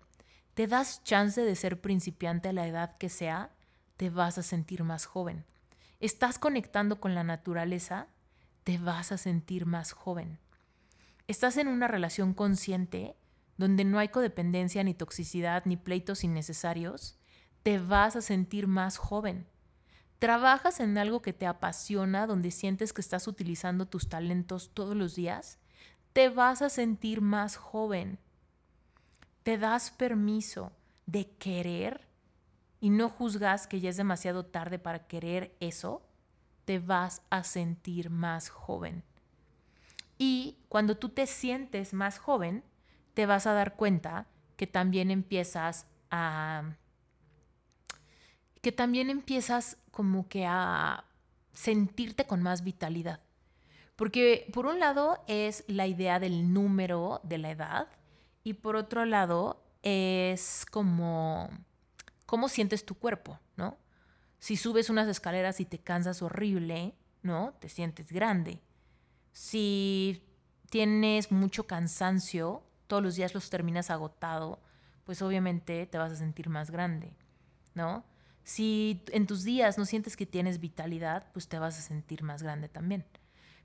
Te 0.53 0.67
das 0.67 1.03
chance 1.03 1.41
de 1.41 1.55
ser 1.55 1.81
principiante 1.81 2.49
a 2.49 2.53
la 2.53 2.67
edad 2.67 2.97
que 2.97 3.09
sea, 3.09 3.51
te 3.95 4.09
vas 4.09 4.37
a 4.37 4.43
sentir 4.43 4.83
más 4.83 5.05
joven. 5.05 5.45
Estás 5.99 6.37
conectando 6.37 6.99
con 6.99 7.15
la 7.15 7.23
naturaleza, 7.23 8.07
te 8.63 8.77
vas 8.77 9.11
a 9.11 9.17
sentir 9.17 9.65
más 9.65 9.93
joven 9.93 10.39
estás 11.27 11.57
en 11.57 11.67
una 11.67 11.87
relación 11.87 12.33
consciente 12.33 13.15
donde 13.57 13.83
no 13.83 13.99
hay 13.99 14.09
codependencia 14.09 14.83
ni 14.83 14.93
toxicidad 14.93 15.63
ni 15.65 15.77
pleitos 15.77 16.23
innecesarios, 16.23 17.17
te 17.63 17.79
vas 17.79 18.15
a 18.15 18.21
sentir 18.21 18.67
más 18.67 18.97
joven. 18.97 19.47
¿Trabajas 20.19 20.79
en 20.79 20.97
algo 20.97 21.21
que 21.21 21.33
te 21.33 21.45
apasiona, 21.45 22.27
donde 22.27 22.51
sientes 22.51 22.93
que 22.93 23.01
estás 23.01 23.27
utilizando 23.27 23.87
tus 23.87 24.09
talentos 24.09 24.71
todos 24.73 24.95
los 24.95 25.15
días? 25.15 25.59
Te 26.17 26.29
vas 26.29 26.63
a 26.63 26.69
sentir 26.69 27.21
más 27.21 27.57
joven. 27.57 28.17
Te 29.43 29.59
das 29.59 29.91
permiso 29.91 30.71
de 31.05 31.29
querer 31.29 32.07
y 32.79 32.89
no 32.89 33.07
juzgas 33.07 33.67
que 33.67 33.79
ya 33.81 33.91
es 33.91 33.97
demasiado 33.97 34.43
tarde 34.43 34.79
para 34.79 35.05
querer 35.05 35.55
eso, 35.59 36.01
te 36.65 36.79
vas 36.79 37.21
a 37.29 37.43
sentir 37.43 38.09
más 38.09 38.49
joven. 38.49 39.03
Y 40.17 40.57
cuando 40.69 40.97
tú 40.97 41.09
te 41.09 41.27
sientes 41.27 41.93
más 41.93 42.17
joven, 42.17 42.63
te 43.13 43.27
vas 43.27 43.45
a 43.45 43.53
dar 43.53 43.75
cuenta 43.75 44.25
que 44.55 44.65
también 44.65 45.11
empiezas 45.11 45.85
a 46.09 46.63
que 48.63 48.71
también 48.71 49.11
empiezas 49.11 49.77
como 49.91 50.27
que 50.27 50.47
a 50.47 51.05
sentirte 51.53 52.25
con 52.25 52.41
más 52.41 52.63
vitalidad. 52.63 53.26
Porque 53.97 54.47
por 54.53 54.67
un 54.67 54.79
lado 54.79 55.21
es 55.27 55.65
la 55.67 55.87
idea 55.87 56.19
del 56.19 56.53
número 56.53 57.19
de 57.23 57.39
la 57.39 57.51
edad 57.51 57.87
y 58.43 58.53
por 58.53 58.75
otro 58.75 59.05
lado 59.05 59.65
es 59.81 60.65
como 60.71 61.49
cómo 62.27 62.47
sientes 62.47 62.85
tu 62.85 62.95
cuerpo, 62.95 63.39
¿no? 63.55 63.77
Si 64.39 64.55
subes 64.55 64.91
unas 64.91 65.07
escaleras 65.07 65.59
y 65.59 65.65
te 65.65 65.79
cansas 65.79 66.21
horrible, 66.21 66.93
¿no? 67.23 67.55
Te 67.59 67.69
sientes 67.69 68.11
grande. 68.11 68.61
Si 69.31 70.23
tienes 70.69 71.31
mucho 71.31 71.65
cansancio, 71.65 72.63
todos 72.85 73.01
los 73.01 73.15
días 73.15 73.33
los 73.33 73.49
terminas 73.49 73.89
agotado, 73.89 74.61
pues 75.05 75.23
obviamente 75.23 75.87
te 75.87 75.97
vas 75.97 76.11
a 76.11 76.17
sentir 76.17 76.49
más 76.49 76.69
grande, 76.69 77.15
¿no? 77.73 78.05
Si 78.43 79.03
en 79.11 79.25
tus 79.25 79.43
días 79.43 79.79
no 79.79 79.85
sientes 79.85 80.15
que 80.15 80.27
tienes 80.27 80.59
vitalidad, 80.59 81.31
pues 81.33 81.47
te 81.47 81.57
vas 81.57 81.79
a 81.79 81.81
sentir 81.81 82.21
más 82.21 82.43
grande 82.43 82.69
también. 82.69 83.03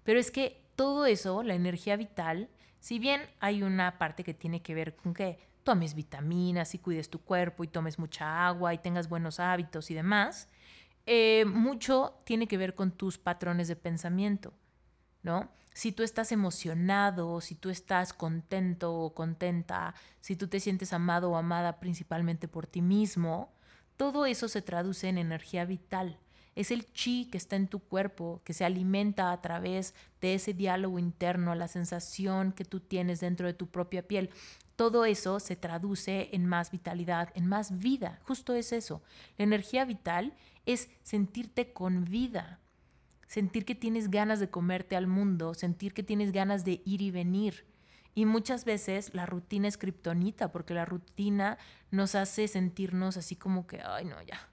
Pero 0.05 0.19
es 0.19 0.31
que 0.31 0.65
todo 0.77 1.07
eso, 1.07 1.43
la 1.43 1.55
energía 1.55 1.97
vital, 1.97 2.49
si 2.81 2.99
bien 2.99 3.23
hay 3.41 3.63
una 3.63 3.99
parte 3.99 4.25
que 4.25 4.35
tiene 4.35 4.63
que 4.63 4.75
ver 4.75 4.97
con 4.97 5.15
que 5.15 5.39
tomes 5.63 5.95
vitaminas 5.95 6.75
y 6.75 6.79
cuides 6.79 7.09
tu 7.09 7.21
cuerpo 7.21 7.63
y 7.63 7.69
tomes 7.69 7.99
mucha 7.99 8.47
agua 8.47 8.75
y 8.75 8.79
tengas 8.79 9.09
buenos 9.09 9.39
hábitos 9.39 9.91
y 9.91 9.95
demás, 9.95 10.49
eh, 11.07 11.45
mucho 11.45 12.21
tiene 12.25 12.49
que 12.49 12.59
ver 12.59 12.75
con 12.75 12.93
tus 12.93 13.19
patrones 13.19 13.69
de 13.69 13.77
pensamiento, 13.77 14.53
¿no? 15.23 15.51
si 15.75 15.93
tú 15.93 16.03
estás 16.03 16.33
emocionado, 16.33 17.41
si 17.41 17.55
tú 17.55 17.71
estás 17.71 18.13
contento 18.13 18.95
o 18.95 19.15
contenta, 19.15 19.95
si 20.21 20.37
tú 20.37 20.49
te 20.49 20.61
sientes 20.61 20.93
amado 20.93 21.31
o 21.31 21.37
amada 21.37 21.81
principalmente 21.81 22.49
por 22.49 22.67
ti 22.67 22.83
mismo, 22.83 23.53
todo 23.97 24.27
eso 24.27 24.49
se 24.49 24.63
traduce 24.63 25.09
en 25.09 25.19
energía 25.19 25.65
vital. 25.65 26.19
Es 26.55 26.71
el 26.71 26.87
chi 26.93 27.27
que 27.31 27.39
está 27.39 27.57
en 27.57 27.67
tu 27.67 27.81
cuerpo, 27.81 28.43
que 28.45 28.53
se 28.53 28.65
alimenta 28.65 29.33
a 29.33 29.41
través 29.41 29.95
de 30.21 30.35
ese 30.35 30.53
diálogo 30.53 30.99
interno, 30.99 31.55
la 31.55 31.69
sensación 31.69 32.53
que 32.53 32.65
tú 32.65 32.81
tienes 32.81 33.21
dentro 33.21 33.47
de 33.47 33.55
tu 33.55 33.69
propia 33.69 34.07
piel. 34.07 34.31
todo 34.77 35.05
eso 35.05 35.39
se 35.39 35.55
traduce 35.55 36.31
en 36.33 36.47
más 36.47 36.71
vitalidad, 36.73 37.31
en 37.35 37.47
más 37.47 37.79
vida. 37.79 38.21
Justo 38.25 38.55
es 38.55 38.73
eso. 38.73 39.01
La 39.39 39.45
energía 39.45 39.85
vital 39.85 40.35
es 40.67 40.89
sentirte 41.03 41.73
con 41.73 42.05
vida, 42.05 42.59
sentir 43.29 43.65
que 43.65 43.75
tienes 43.75 44.11
ganas 44.11 44.41
de 44.41 44.51
comerte 44.51 44.97
al 44.97 45.07
mundo, 45.07 45.55
sentir 45.55 45.95
que 45.95 46.03
tienes 46.03 46.33
ganas 46.33 46.65
de 46.65 46.83
ir 46.85 47.01
y 47.01 47.11
venir. 47.11 47.65
Y 48.15 48.27
muchas 48.27 48.65
veces 48.65 49.15
la 49.15 49.25
rutina 49.25 49.69
es 49.69 49.79
kriptonita, 49.79 50.53
porque 50.53 50.75
la 50.75 50.85
rutina 50.85 51.59
nos 51.91 52.15
hace 52.15 52.47
sentirnos 52.49 53.17
así 53.17 53.37
como 53.37 53.67
que, 53.67 53.81
ay, 53.81 54.05
no, 54.05 54.21
ya. 54.23 54.52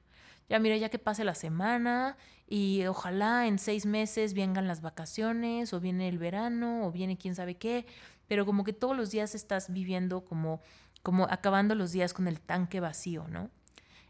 Ya 0.50 0.60
mira, 0.60 0.76
ya 0.78 0.90
que 0.90 1.00
pase 1.00 1.24
la 1.24 1.36
semana 1.36 2.18
y 2.48 2.84
ojalá 2.88 3.46
en 3.48 3.60
seis 3.60 3.86
meses 3.86 4.34
vengan 4.34 4.68
las 4.68 4.82
vacaciones 4.82 5.74
o 5.74 5.80
viene 5.80 6.10
el 6.10 6.18
verano 6.18 6.88
o 6.88 6.92
viene 6.92 7.18
quién 7.18 7.36
sabe 7.36 7.56
qué, 7.56 7.86
pero 8.28 8.46
como 8.46 8.64
que 8.64 8.74
todos 8.74 8.98
los 8.98 9.12
días 9.12 9.36
estás 9.36 9.72
viviendo 9.72 10.26
como, 10.26 10.62
como 11.04 11.26
acabando 11.26 11.76
los 11.76 11.92
días 11.92 12.14
con 12.14 12.28
el 12.28 12.40
tanque 12.40 12.80
vacío, 12.80 13.28
¿no? 13.28 13.52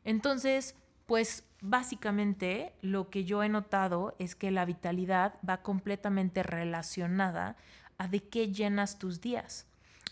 Entonces, 0.06 0.76
pues 1.06 1.44
básicamente 1.62 2.72
lo 2.82 3.10
que 3.10 3.26
yo 3.26 3.44
he 3.44 3.50
notado 3.50 4.16
es 4.20 4.36
que 4.36 4.52
la 4.52 4.64
vitalidad 4.64 5.36
va 5.48 5.62
completamente 5.62 6.42
relacionada 6.42 7.58
a 7.98 8.08
de 8.08 8.24
qué 8.24 8.52
llenas 8.52 8.98
tus 8.98 9.20
días. 9.20 9.66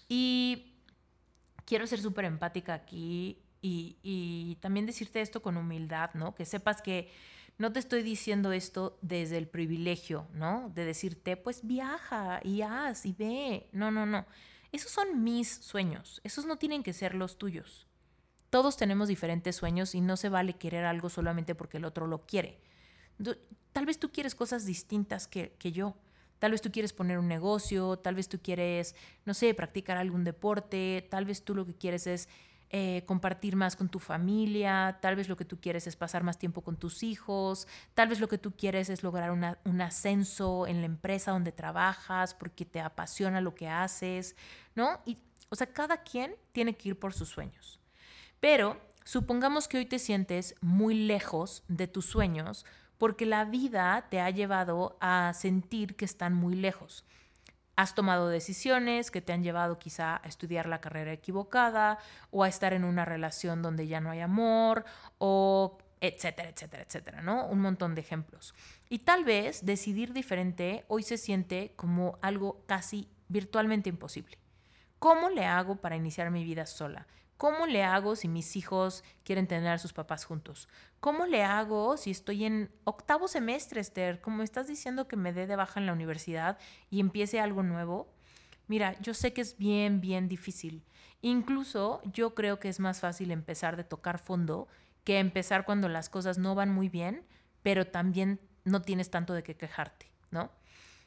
Y 0.10 0.74
quiero 1.66 1.88
ser 1.88 2.00
súper 2.00 2.26
empática 2.26 2.74
aquí 2.74 3.38
y, 3.62 4.58
también 4.62 4.86
decirte 4.86 5.22
esto 5.22 5.42
con 5.42 5.58
humildad, 5.58 6.12
¿no? 6.14 6.36
Que 6.36 6.46
sepas 6.46 6.82
que 6.82 7.12
no 7.58 7.72
te 7.72 7.80
estoy 7.80 8.04
diciendo 8.04 8.52
esto 8.52 8.98
desde 9.02 9.38
el 9.38 9.48
privilegio, 9.48 10.28
¿no? 10.34 10.72
De 10.76 10.86
decirte, 10.86 11.38
pues 11.38 11.66
viaja 11.66 12.40
y 12.44 12.62
haz 12.62 13.06
y 13.06 13.14
ve. 13.14 13.68
No, 13.72 13.92
no, 13.92 14.06
no. 14.06 14.26
Esos 14.72 14.92
son 14.92 15.24
mis 15.24 15.50
sueños. 15.50 16.22
Esos 16.24 16.46
no 16.46 16.58
tienen 16.58 16.84
que 16.84 16.94
ser 16.94 17.16
los 17.16 17.38
tuyos. 17.38 17.88
Todos 18.50 18.78
tenemos 18.78 19.08
diferentes 19.08 19.56
sueños 19.56 19.96
y 19.96 20.02
no 20.02 20.18
se 20.18 20.30
vale 20.30 20.54
querer 20.54 20.86
algo 20.86 21.10
solamente 21.10 21.56
porque 21.56 21.78
el 21.78 21.86
otro 21.86 22.08
lo 22.08 22.26
quiere. 22.26 22.60
Tal 23.74 23.86
vez 23.86 24.00
tú 24.00 24.12
quieres 24.12 24.36
cosas 24.36 24.66
distintas 24.66 25.28
que, 25.28 25.56
que 25.58 25.72
yo. 25.72 25.98
Tal 26.40 26.52
vez 26.52 26.62
tú 26.62 26.72
quieres 26.72 26.94
poner 26.94 27.18
un 27.18 27.28
negocio, 27.28 27.98
tal 27.98 28.14
vez 28.14 28.30
tú 28.30 28.40
quieres, 28.40 28.96
no 29.26 29.34
sé, 29.34 29.54
practicar 29.56 29.98
algún 29.98 30.24
deporte, 30.24 31.08
tal 31.10 31.26
vez 31.26 31.44
tú 31.44 31.56
lo 31.56 31.66
que 31.66 31.74
quieres 31.74 32.06
es 32.06 32.30
eh, 32.70 33.04
compartir 33.06 33.56
más 33.56 33.76
con 33.76 33.88
tu 33.88 34.00
familia, 34.00 34.98
tal 35.02 35.16
vez 35.16 35.30
lo 35.30 35.38
que 35.38 35.46
tú 35.46 35.60
quieres 35.62 35.88
es 35.88 35.96
pasar 35.96 36.24
más 36.24 36.38
tiempo 36.38 36.62
con 36.62 36.76
tus 36.76 37.02
hijos, 37.02 37.68
tal 37.94 38.10
vez 38.10 38.20
lo 38.20 38.28
que 38.28 38.38
tú 38.38 38.52
quieres 38.58 38.90
es 38.90 39.04
lograr 39.04 39.32
un 39.32 39.82
ascenso 39.82 40.68
en 40.68 40.82
la 40.82 40.86
empresa 40.86 41.32
donde 41.32 41.54
trabajas 41.54 42.34
porque 42.34 42.66
te 42.66 42.82
apasiona 42.82 43.40
lo 43.40 43.56
que 43.56 43.70
haces, 43.70 44.36
¿no? 44.76 45.02
Y, 45.06 45.18
o 45.50 45.56
sea, 45.56 45.68
cada 45.68 46.04
quien 46.04 46.36
tiene 46.52 46.76
que 46.76 46.90
ir 46.90 47.00
por 47.00 47.14
sus 47.14 47.30
sueños. 47.30 47.80
Pero 48.40 48.80
supongamos 49.06 49.68
que 49.68 49.78
hoy 49.78 49.86
te 49.86 50.00
sientes 50.00 50.56
muy 50.60 50.94
lejos 50.94 51.64
de 51.70 51.88
tus 51.88 52.06
sueños 52.06 52.66
porque 52.98 53.26
la 53.26 53.46
vida 53.46 54.08
te 54.10 54.20
ha 54.20 54.30
llevado 54.30 54.98
a 55.00 55.32
sentir 55.34 55.96
que 55.96 56.06
están 56.06 56.34
muy 56.34 56.56
lejos. 56.56 57.06
Has 57.78 57.94
tomado 57.94 58.28
decisiones 58.28 59.12
que 59.12 59.22
te 59.22 59.34
han 59.34 59.44
llevado 59.44 59.78
quizá 59.78 60.18
a 60.18 60.28
estudiar 60.28 60.68
la 60.68 60.82
carrera 60.82 61.14
equivocada 61.14 62.00
o 62.32 62.44
a 62.44 62.50
estar 62.50 62.74
en 62.74 62.84
una 62.84 63.06
relación 63.06 63.62
donde 63.62 63.88
ya 63.88 64.02
no 64.02 64.10
hay 64.10 64.20
amor 64.20 64.84
o 65.20 65.78
etcétera, 66.02 66.50
etcétera, 66.50 66.84
etcétera, 66.84 67.22
¿no? 67.22 67.46
Un 67.46 67.62
montón 67.62 67.94
de 67.94 68.02
ejemplos. 68.02 68.56
Y 68.90 69.00
tal 69.00 69.24
vez 69.24 69.64
decidir 69.64 70.12
diferente 70.12 70.86
hoy 70.88 71.04
se 71.04 71.18
siente 71.18 71.74
como 71.76 72.18
algo 72.24 72.64
casi 72.66 73.10
virtualmente 73.28 73.90
imposible. 73.90 74.38
¿Cómo 74.98 75.30
le 75.30 75.46
hago 75.46 75.76
para 75.76 75.96
iniciar 75.96 76.32
mi 76.32 76.44
vida 76.44 76.66
sola? 76.66 77.06
¿Cómo 77.38 77.68
le 77.68 77.84
hago 77.84 78.16
si 78.16 78.28
mis 78.28 78.56
hijos 78.56 79.04
quieren 79.24 79.48
tener 79.48 79.72
a 79.72 79.78
sus 79.78 79.94
papás 79.94 80.26
juntos? 80.26 80.68
¿Cómo 81.00 81.28
le 81.28 81.44
hago 81.44 81.96
si 81.96 82.10
estoy 82.10 82.46
en 82.46 82.72
octavo 82.84 83.28
semestre, 83.28 83.80
Esther? 83.80 84.22
Como 84.22 84.42
estás 84.42 84.68
diciendo 84.68 85.08
que 85.08 85.16
me 85.16 85.34
dé 85.34 85.46
de 85.46 85.56
baja 85.56 85.80
en 85.80 85.86
la 85.86 85.94
universidad 85.94 86.58
y 86.90 87.00
empiece 87.00 87.40
algo 87.40 87.62
nuevo. 87.62 88.12
Mira, 88.68 89.00
yo 89.02 89.14
sé 89.14 89.34
que 89.34 89.42
es 89.42 89.58
bien, 89.58 90.02
bien 90.02 90.28
difícil. 90.28 90.84
Incluso 91.22 92.02
yo 92.12 92.34
creo 92.34 92.60
que 92.60 92.70
es 92.70 92.80
más 92.80 93.00
fácil 93.02 93.32
empezar 93.32 93.78
de 93.78 93.84
tocar 93.84 94.18
fondo 94.18 94.68
que 95.04 95.20
empezar 95.20 95.64
cuando 95.64 95.90
las 95.90 96.10
cosas 96.10 96.38
no 96.38 96.56
van 96.56 96.72
muy 96.72 96.90
bien, 96.90 97.24
pero 97.62 97.86
también 97.88 98.40
no 98.66 98.82
tienes 98.82 99.10
tanto 99.12 99.34
de 99.34 99.44
qué 99.44 99.56
quejarte, 99.56 100.12
¿no? 100.32 100.52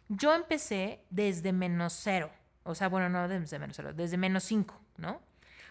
Yo 0.09 0.33
empecé 0.33 1.05
desde 1.11 1.53
menos 1.53 1.93
cero. 1.93 2.31
O 2.63 2.75
sea, 2.75 2.89
bueno, 2.89 3.09
no 3.09 3.29
desde 3.29 3.59
menos 3.59 3.77
cero, 3.77 3.93
desde 3.93 4.17
menos 4.17 4.45
cinco, 4.45 4.81
¿no? 4.97 5.21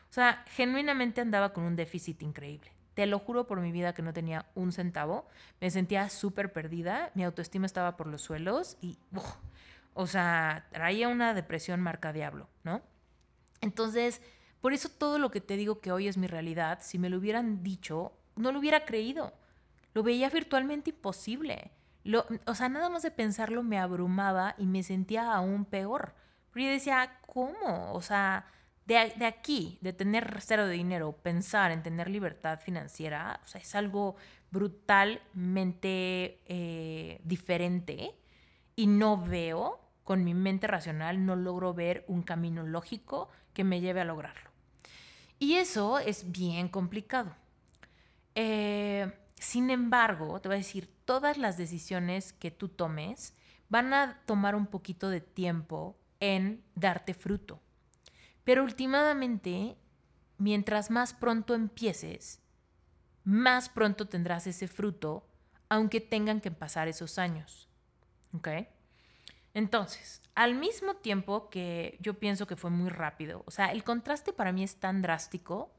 O 0.09 0.13
sea, 0.13 0.43
genuinamente 0.47 1.21
andaba 1.21 1.53
con 1.53 1.63
un 1.63 1.75
déficit 1.75 2.21
increíble. 2.23 2.71
Te 2.95 3.05
lo 3.05 3.19
juro 3.19 3.47
por 3.47 3.61
mi 3.61 3.71
vida 3.71 3.93
que 3.93 4.01
no 4.01 4.11
tenía 4.11 4.45
un 4.55 4.71
centavo. 4.71 5.27
Me 5.61 5.69
sentía 5.69 6.09
súper 6.09 6.51
perdida, 6.51 7.11
mi 7.13 7.23
autoestima 7.23 7.65
estaba 7.65 7.95
por 7.95 8.07
los 8.07 8.21
suelos 8.21 8.77
y, 8.81 8.97
o 9.93 10.07
sea, 10.07 10.67
traía 10.71 11.07
una 11.07 11.33
depresión 11.33 11.79
marca 11.79 12.11
diablo, 12.11 12.49
¿no? 12.63 12.81
Entonces, 13.61 14.21
por 14.61 14.73
eso 14.73 14.89
todo 14.89 15.19
lo 15.19 15.31
que 15.31 15.41
te 15.41 15.55
digo 15.55 15.79
que 15.79 15.91
hoy 15.91 16.07
es 16.07 16.17
mi 16.17 16.27
realidad, 16.27 16.79
si 16.81 16.97
me 16.97 17.09
lo 17.09 17.17
hubieran 17.17 17.63
dicho, 17.63 18.13
no 18.35 18.51
lo 18.51 18.59
hubiera 18.59 18.85
creído. 18.85 19.33
Lo 19.93 20.03
veía 20.03 20.29
virtualmente 20.29 20.89
imposible. 20.89 21.71
Lo, 22.03 22.25
o 22.45 22.55
sea, 22.55 22.69
nada 22.69 22.89
más 22.89 23.03
de 23.03 23.11
pensarlo 23.11 23.63
me 23.63 23.77
abrumaba 23.77 24.55
y 24.57 24.65
me 24.65 24.83
sentía 24.83 25.33
aún 25.33 25.65
peor. 25.65 26.15
Pero 26.51 26.65
yo 26.65 26.71
decía, 26.71 27.19
¿cómo? 27.25 27.93
O 27.93 28.01
sea, 28.01 28.45
de, 28.89 29.25
aquí, 29.25 29.77
de 29.81 29.93
tener 29.93 30.39
cero 30.41 30.65
de 30.65 30.73
dinero, 30.73 31.11
pensar 31.11 31.71
en 31.71 31.83
tener 31.83 32.09
libertad 32.09 32.59
financiera, 32.59 33.39
o 33.43 33.47
sea, 33.47 33.61
es 33.61 33.75
algo 33.75 34.15
brutalmente 34.49 36.41
eh, 36.47 37.21
diferente 37.23 38.15
y 38.75 38.87
no 38.87 39.23
veo, 39.23 39.79
con 40.03 40.23
mi 40.23 40.33
mente 40.33 40.65
racional, 40.65 41.23
no 41.23 41.35
logro 41.35 41.75
ver 41.75 42.03
un 42.07 42.23
camino 42.23 42.63
lógico 42.63 43.29
que 43.53 43.63
me 43.63 43.79
lleve 43.79 44.01
a 44.01 44.05
lograrlo. 44.05 44.49
Y 45.37 45.53
eso 45.55 45.99
es 45.99 46.31
bien 46.31 46.67
complicado. 46.67 47.35
Eh, 48.33 49.13
sin 49.35 49.69
embargo, 49.69 50.41
te 50.41 50.49
voy 50.49 50.55
a 50.55 50.57
decir, 50.57 50.89
todas 51.05 51.37
las 51.37 51.57
decisiones 51.57 52.33
que 52.33 52.49
tú 52.49 52.69
tomes 52.69 53.35
van 53.69 53.93
a 53.93 54.19
tomar 54.25 54.55
un 54.55 54.65
poquito 54.65 55.09
de 55.09 55.21
tiempo 55.21 55.95
en 56.19 56.63
darte 56.73 57.13
fruto. 57.13 57.61
Pero 58.43 58.63
últimamente, 58.63 59.77
mientras 60.37 60.89
más 60.89 61.13
pronto 61.13 61.53
empieces, 61.53 62.41
más 63.23 63.69
pronto 63.69 64.07
tendrás 64.07 64.47
ese 64.47 64.67
fruto, 64.67 65.27
aunque 65.69 66.01
tengan 66.01 66.41
que 66.41 66.51
pasar 66.51 66.87
esos 66.87 67.19
años. 67.19 67.69
¿Ok? 68.33 68.47
Entonces, 69.53 70.21
al 70.35 70.55
mismo 70.55 70.95
tiempo 70.95 71.49
que 71.49 71.97
yo 72.01 72.19
pienso 72.19 72.47
que 72.47 72.55
fue 72.55 72.69
muy 72.69 72.89
rápido, 72.89 73.43
o 73.45 73.51
sea, 73.51 73.71
el 73.71 73.83
contraste 73.83 74.33
para 74.33 74.51
mí 74.51 74.63
es 74.63 74.79
tan 74.79 75.01
drástico 75.01 75.73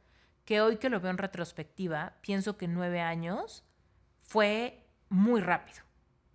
que 0.45 0.61
hoy 0.61 0.77
que 0.79 0.91
lo 0.91 1.01
veo 1.01 1.11
en 1.11 1.19
retrospectiva, 1.19 2.17
pienso 2.21 2.57
que 2.57 2.67
nueve 2.67 3.01
años 3.01 3.65
fue 4.23 4.85
muy 5.09 5.41
rápido. 5.41 5.79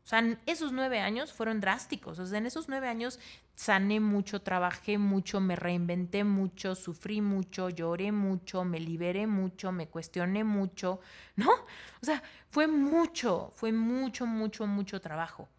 O 0.03 0.07
sea, 0.07 0.23
esos 0.45 0.71
nueve 0.71 0.99
años 0.99 1.33
fueron 1.33 1.59
drásticos. 1.59 2.19
O 2.19 2.25
sea, 2.25 2.37
en 2.37 2.45
esos 2.45 2.69
nueve 2.69 2.87
años 2.87 3.19
sané 3.55 3.99
mucho, 3.99 4.41
trabajé 4.41 4.97
mucho, 4.97 5.39
me 5.39 5.55
reinventé 5.55 6.23
mucho, 6.23 6.75
sufrí 6.75 7.21
mucho, 7.21 7.69
lloré 7.69 8.11
mucho, 8.11 8.65
me 8.65 8.79
liberé 8.79 9.27
mucho, 9.27 9.71
me 9.71 9.87
cuestioné 9.87 10.43
mucho, 10.43 10.99
¿no? 11.35 11.49
O 11.51 12.05
sea, 12.05 12.21
fue 12.49 12.67
mucho, 12.67 13.51
fue 13.55 13.71
mucho, 13.71 14.25
mucho, 14.25 14.67
mucho 14.67 15.01
trabajo. 15.01 15.49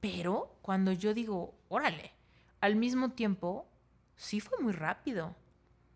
Pero 0.00 0.56
cuando 0.62 0.92
yo 0.92 1.14
digo, 1.14 1.54
órale, 1.68 2.12
al 2.60 2.76
mismo 2.76 3.12
tiempo, 3.12 3.68
sí 4.16 4.40
fue 4.40 4.58
muy 4.58 4.72
rápido. 4.72 5.34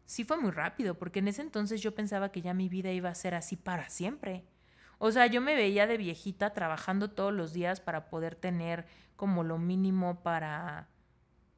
Sí 0.06 0.22
fue 0.24 0.36
muy 0.36 0.52
rápido, 0.52 0.94
porque 0.94 1.18
en 1.18 1.28
ese 1.28 1.42
entonces 1.42 1.80
yo 1.80 1.94
pensaba 1.94 2.30
que 2.30 2.40
ya 2.40 2.54
mi 2.54 2.68
vida 2.68 2.92
iba 2.92 3.08
a 3.10 3.14
ser 3.14 3.34
así 3.34 3.56
para 3.56 3.88
siempre. 3.88 4.44
O 4.98 5.10
sea, 5.10 5.26
yo 5.26 5.40
me 5.40 5.56
veía 5.56 5.86
de 5.86 5.96
viejita 5.96 6.52
trabajando 6.54 7.10
todos 7.10 7.32
los 7.32 7.52
días 7.52 7.80
para 7.80 8.08
poder 8.08 8.36
tener 8.36 8.86
como 9.16 9.42
lo 9.42 9.58
mínimo 9.58 10.22
para 10.22 10.88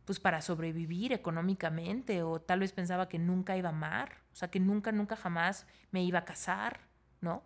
pues 0.09 0.21
para 0.21 0.41
sobrevivir 0.41 1.13
económicamente 1.13 2.23
o 2.23 2.41
tal 2.41 2.61
vez 2.61 2.73
pensaba 2.73 3.11
que 3.11 3.19
nunca 3.19 3.59
iba 3.59 3.69
a 3.69 3.73
amar, 3.73 4.23
o 4.33 4.37
sea, 4.37 4.51
que 4.51 4.59
nunca 4.59 4.91
nunca 4.91 5.17
jamás 5.17 5.67
me 5.91 6.03
iba 6.03 6.21
a 6.21 6.25
casar, 6.25 6.81
¿no? 7.21 7.43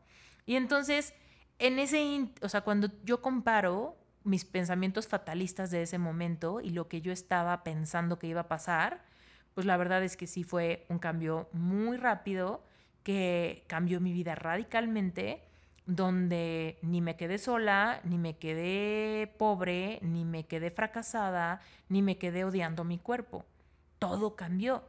Y 0.46 0.54
entonces 0.54 1.12
en 1.58 1.80
ese, 1.80 2.28
o 2.40 2.48
sea, 2.48 2.60
cuando 2.60 2.88
yo 3.02 3.20
comparo 3.20 3.96
mis 4.22 4.44
pensamientos 4.44 5.08
fatalistas 5.08 5.72
de 5.72 5.82
ese 5.82 5.98
momento 5.98 6.60
y 6.60 6.70
lo 6.70 6.86
que 6.86 7.00
yo 7.00 7.10
estaba 7.10 7.64
pensando 7.64 8.20
que 8.20 8.28
iba 8.28 8.42
a 8.42 8.48
pasar, 8.48 9.02
pues 9.54 9.66
la 9.66 9.76
verdad 9.76 10.04
es 10.04 10.16
que 10.16 10.28
sí 10.28 10.44
fue 10.44 10.86
un 10.88 11.00
cambio 11.00 11.48
muy 11.52 11.96
rápido 11.96 12.64
que 13.02 13.64
cambió 13.66 14.00
mi 14.00 14.12
vida 14.12 14.36
radicalmente 14.36 15.42
donde 15.86 16.78
ni 16.82 17.00
me 17.00 17.16
quedé 17.16 17.38
sola, 17.38 18.00
ni 18.04 18.18
me 18.18 18.36
quedé 18.36 19.26
pobre, 19.38 19.98
ni 20.02 20.24
me 20.24 20.46
quedé 20.46 20.70
fracasada, 20.70 21.60
ni 21.88 22.02
me 22.02 22.18
quedé 22.18 22.44
odiando 22.44 22.84
mi 22.84 22.98
cuerpo. 22.98 23.44
Todo 23.98 24.36
cambió. 24.36 24.84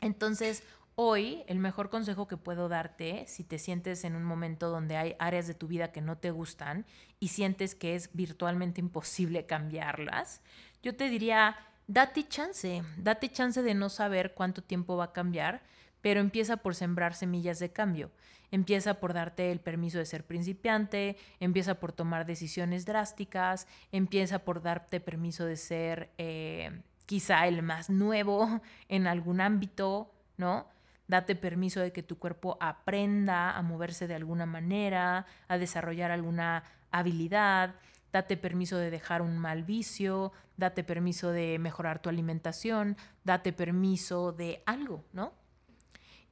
Entonces, 0.00 0.62
hoy 0.94 1.44
el 1.46 1.58
mejor 1.58 1.90
consejo 1.90 2.26
que 2.26 2.36
puedo 2.36 2.68
darte, 2.68 3.24
si 3.28 3.44
te 3.44 3.58
sientes 3.58 4.04
en 4.04 4.16
un 4.16 4.24
momento 4.24 4.70
donde 4.70 4.96
hay 4.96 5.16
áreas 5.18 5.46
de 5.46 5.54
tu 5.54 5.68
vida 5.68 5.92
que 5.92 6.00
no 6.00 6.16
te 6.16 6.30
gustan 6.30 6.86
y 7.20 7.28
sientes 7.28 7.74
que 7.74 7.94
es 7.94 8.10
virtualmente 8.14 8.80
imposible 8.80 9.46
cambiarlas, 9.46 10.40
yo 10.82 10.96
te 10.96 11.08
diría, 11.08 11.56
date 11.86 12.26
chance, 12.28 12.82
date 12.96 13.30
chance 13.30 13.62
de 13.62 13.74
no 13.74 13.88
saber 13.90 14.34
cuánto 14.34 14.62
tiempo 14.62 14.96
va 14.96 15.04
a 15.04 15.12
cambiar, 15.12 15.62
pero 16.06 16.20
empieza 16.20 16.58
por 16.58 16.76
sembrar 16.76 17.14
semillas 17.14 17.58
de 17.58 17.72
cambio. 17.72 18.12
Empieza 18.52 19.00
por 19.00 19.12
darte 19.12 19.50
el 19.50 19.58
permiso 19.58 19.98
de 19.98 20.06
ser 20.06 20.24
principiante, 20.24 21.16
empieza 21.40 21.80
por 21.80 21.90
tomar 21.90 22.26
decisiones 22.26 22.86
drásticas, 22.86 23.66
empieza 23.90 24.38
por 24.38 24.62
darte 24.62 25.00
permiso 25.00 25.46
de 25.46 25.56
ser 25.56 26.10
eh, 26.16 26.80
quizá 27.06 27.48
el 27.48 27.60
más 27.64 27.90
nuevo 27.90 28.60
en 28.88 29.08
algún 29.08 29.40
ámbito, 29.40 30.14
¿no? 30.36 30.68
Date 31.08 31.34
permiso 31.34 31.80
de 31.80 31.90
que 31.90 32.04
tu 32.04 32.20
cuerpo 32.20 32.56
aprenda 32.60 33.56
a 33.56 33.62
moverse 33.62 34.06
de 34.06 34.14
alguna 34.14 34.46
manera, 34.46 35.26
a 35.48 35.58
desarrollar 35.58 36.12
alguna 36.12 36.62
habilidad. 36.92 37.74
Date 38.12 38.36
permiso 38.36 38.78
de 38.78 38.92
dejar 38.92 39.22
un 39.22 39.38
mal 39.38 39.64
vicio, 39.64 40.30
date 40.56 40.84
permiso 40.84 41.32
de 41.32 41.58
mejorar 41.58 41.98
tu 42.00 42.08
alimentación, 42.08 42.96
date 43.24 43.52
permiso 43.52 44.30
de 44.30 44.62
algo, 44.66 45.04
¿no? 45.12 45.32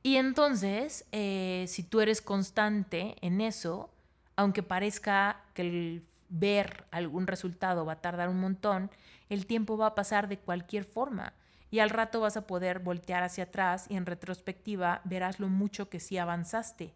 Y 0.06 0.18
entonces, 0.18 1.06
eh, 1.12 1.64
si 1.66 1.82
tú 1.82 2.02
eres 2.02 2.20
constante 2.20 3.16
en 3.22 3.40
eso, 3.40 3.88
aunque 4.36 4.62
parezca 4.62 5.40
que 5.54 5.62
el 5.62 6.06
ver 6.28 6.84
algún 6.90 7.26
resultado 7.26 7.86
va 7.86 7.94
a 7.94 8.00
tardar 8.02 8.28
un 8.28 8.38
montón, 8.38 8.90
el 9.30 9.46
tiempo 9.46 9.78
va 9.78 9.86
a 9.86 9.94
pasar 9.94 10.28
de 10.28 10.38
cualquier 10.38 10.84
forma. 10.84 11.32
Y 11.70 11.78
al 11.78 11.88
rato 11.88 12.20
vas 12.20 12.36
a 12.36 12.46
poder 12.46 12.80
voltear 12.80 13.22
hacia 13.22 13.44
atrás 13.44 13.86
y 13.88 13.96
en 13.96 14.04
retrospectiva 14.04 15.00
verás 15.04 15.40
lo 15.40 15.48
mucho 15.48 15.88
que 15.88 16.00
sí 16.00 16.18
avanzaste. 16.18 16.92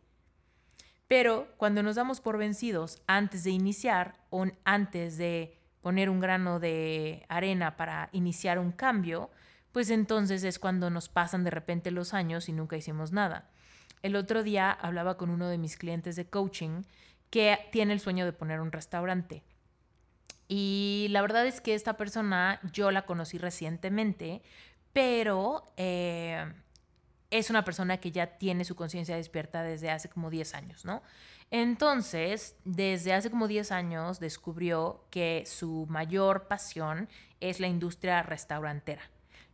Pero 1.07 1.49
cuando 1.57 1.83
nos 1.83 1.97
damos 1.97 2.21
por 2.21 2.37
vencidos 2.37 3.01
antes 3.07 3.43
de 3.43 3.53
iniciar 3.53 4.17
o 4.29 4.45
antes 4.65 5.17
de 5.17 5.57
poner 5.81 6.11
un 6.11 6.21
grano 6.21 6.61
de 6.61 7.25
arena 7.31 7.79
para 7.79 8.11
iniciar 8.13 8.59
un 8.59 8.71
cambio, 8.71 9.31
pues 9.73 9.91
entonces 9.91 10.45
es 10.45 10.59
cuando 10.59 10.91
nos 10.91 11.09
pasan 11.09 11.45
de 11.45 11.51
repente 11.51 11.91
los 11.91 12.15
años 12.15 12.49
y 12.49 12.53
nunca 12.53 12.77
hicimos 12.77 13.13
nada. 13.13 13.51
El 14.03 14.17
otro 14.17 14.43
día 14.43 14.71
hablaba 14.71 15.17
con 15.17 15.31
uno 15.31 15.49
de 15.49 15.59
mis 15.59 15.77
clientes 15.77 16.17
de 16.17 16.29
coaching 16.29 16.83
que 17.31 17.59
tiene 17.73 17.93
el 17.93 18.01
sueño 18.01 18.25
de 18.25 18.33
poner 18.33 18.61
un 18.61 18.73
restaurante. 18.73 19.43
Y 20.49 21.09
la 21.11 21.21
verdad 21.21 21.47
es 21.47 21.61
que 21.61 21.75
esta 21.75 21.97
persona 21.97 22.61
yo 22.73 22.91
la 22.91 23.05
conocí 23.05 23.37
recientemente, 23.37 24.41
pero 24.93 25.73
eh, 25.77 26.51
es 27.31 27.51
una 27.51 27.65
persona 27.65 27.99
que 27.99 28.11
ya 28.11 28.39
tiene 28.39 28.65
su 28.65 28.75
conciencia 28.75 29.17
despierta 29.17 29.63
desde 29.63 29.91
hace 29.91 30.09
como 30.09 30.31
10 30.31 30.55
años, 30.55 30.85
¿no? 30.85 31.03
Entonces, 31.51 32.57
desde 32.65 33.13
hace 33.13 33.31
como 33.31 33.49
10 33.49 33.73
años 33.73 34.21
descubrió 34.21 35.05
que 35.11 35.45
su 35.47 35.87
mayor 35.89 36.47
pasión 36.47 37.09
es 37.41 37.61
la 37.61 37.69
industria 37.69 38.23
restaurantera. 38.23 39.03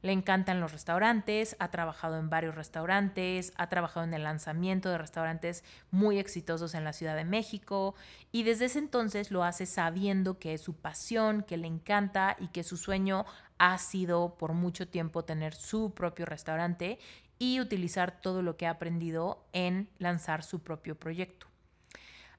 Le 0.05 0.13
encantan 0.13 0.61
los 0.61 0.71
restaurantes, 0.71 1.57
ha 1.61 1.71
trabajado 1.71 2.19
en 2.19 2.29
varios 2.29 2.55
restaurantes, 2.55 3.55
ha 3.57 3.71
trabajado 3.71 4.05
en 4.05 4.13
el 4.13 4.25
lanzamiento 4.25 4.91
de 4.91 4.99
restaurantes 4.99 5.65
muy 5.91 6.19
exitosos 6.19 6.75
en 6.75 6.85
la 6.85 6.93
Ciudad 6.93 7.17
de 7.17 7.25
México 7.25 7.95
y 8.31 8.43
desde 8.43 8.67
ese 8.67 8.81
entonces 8.81 9.31
lo 9.31 9.45
hace 9.45 9.65
sabiendo 9.65 10.39
que 10.39 10.53
es 10.53 10.61
su 10.61 10.75
pasión, 10.77 11.43
que 11.43 11.57
le 11.57 11.69
encanta 11.69 12.37
y 12.39 12.49
que 12.49 12.65
su 12.65 12.77
sueño 12.77 13.25
ha 13.57 13.79
sido 13.79 14.37
por 14.37 14.53
mucho 14.53 14.87
tiempo 14.87 15.25
tener 15.25 15.55
su 15.55 15.95
propio 15.95 16.27
restaurante 16.27 16.99
y 17.39 17.61
utilizar 17.61 18.21
todo 18.21 18.43
lo 18.43 18.59
que 18.59 18.67
ha 18.67 18.73
aprendido 18.73 19.47
en 19.55 19.89
lanzar 19.99 20.43
su 20.43 20.63
propio 20.63 20.97
proyecto. 20.97 21.54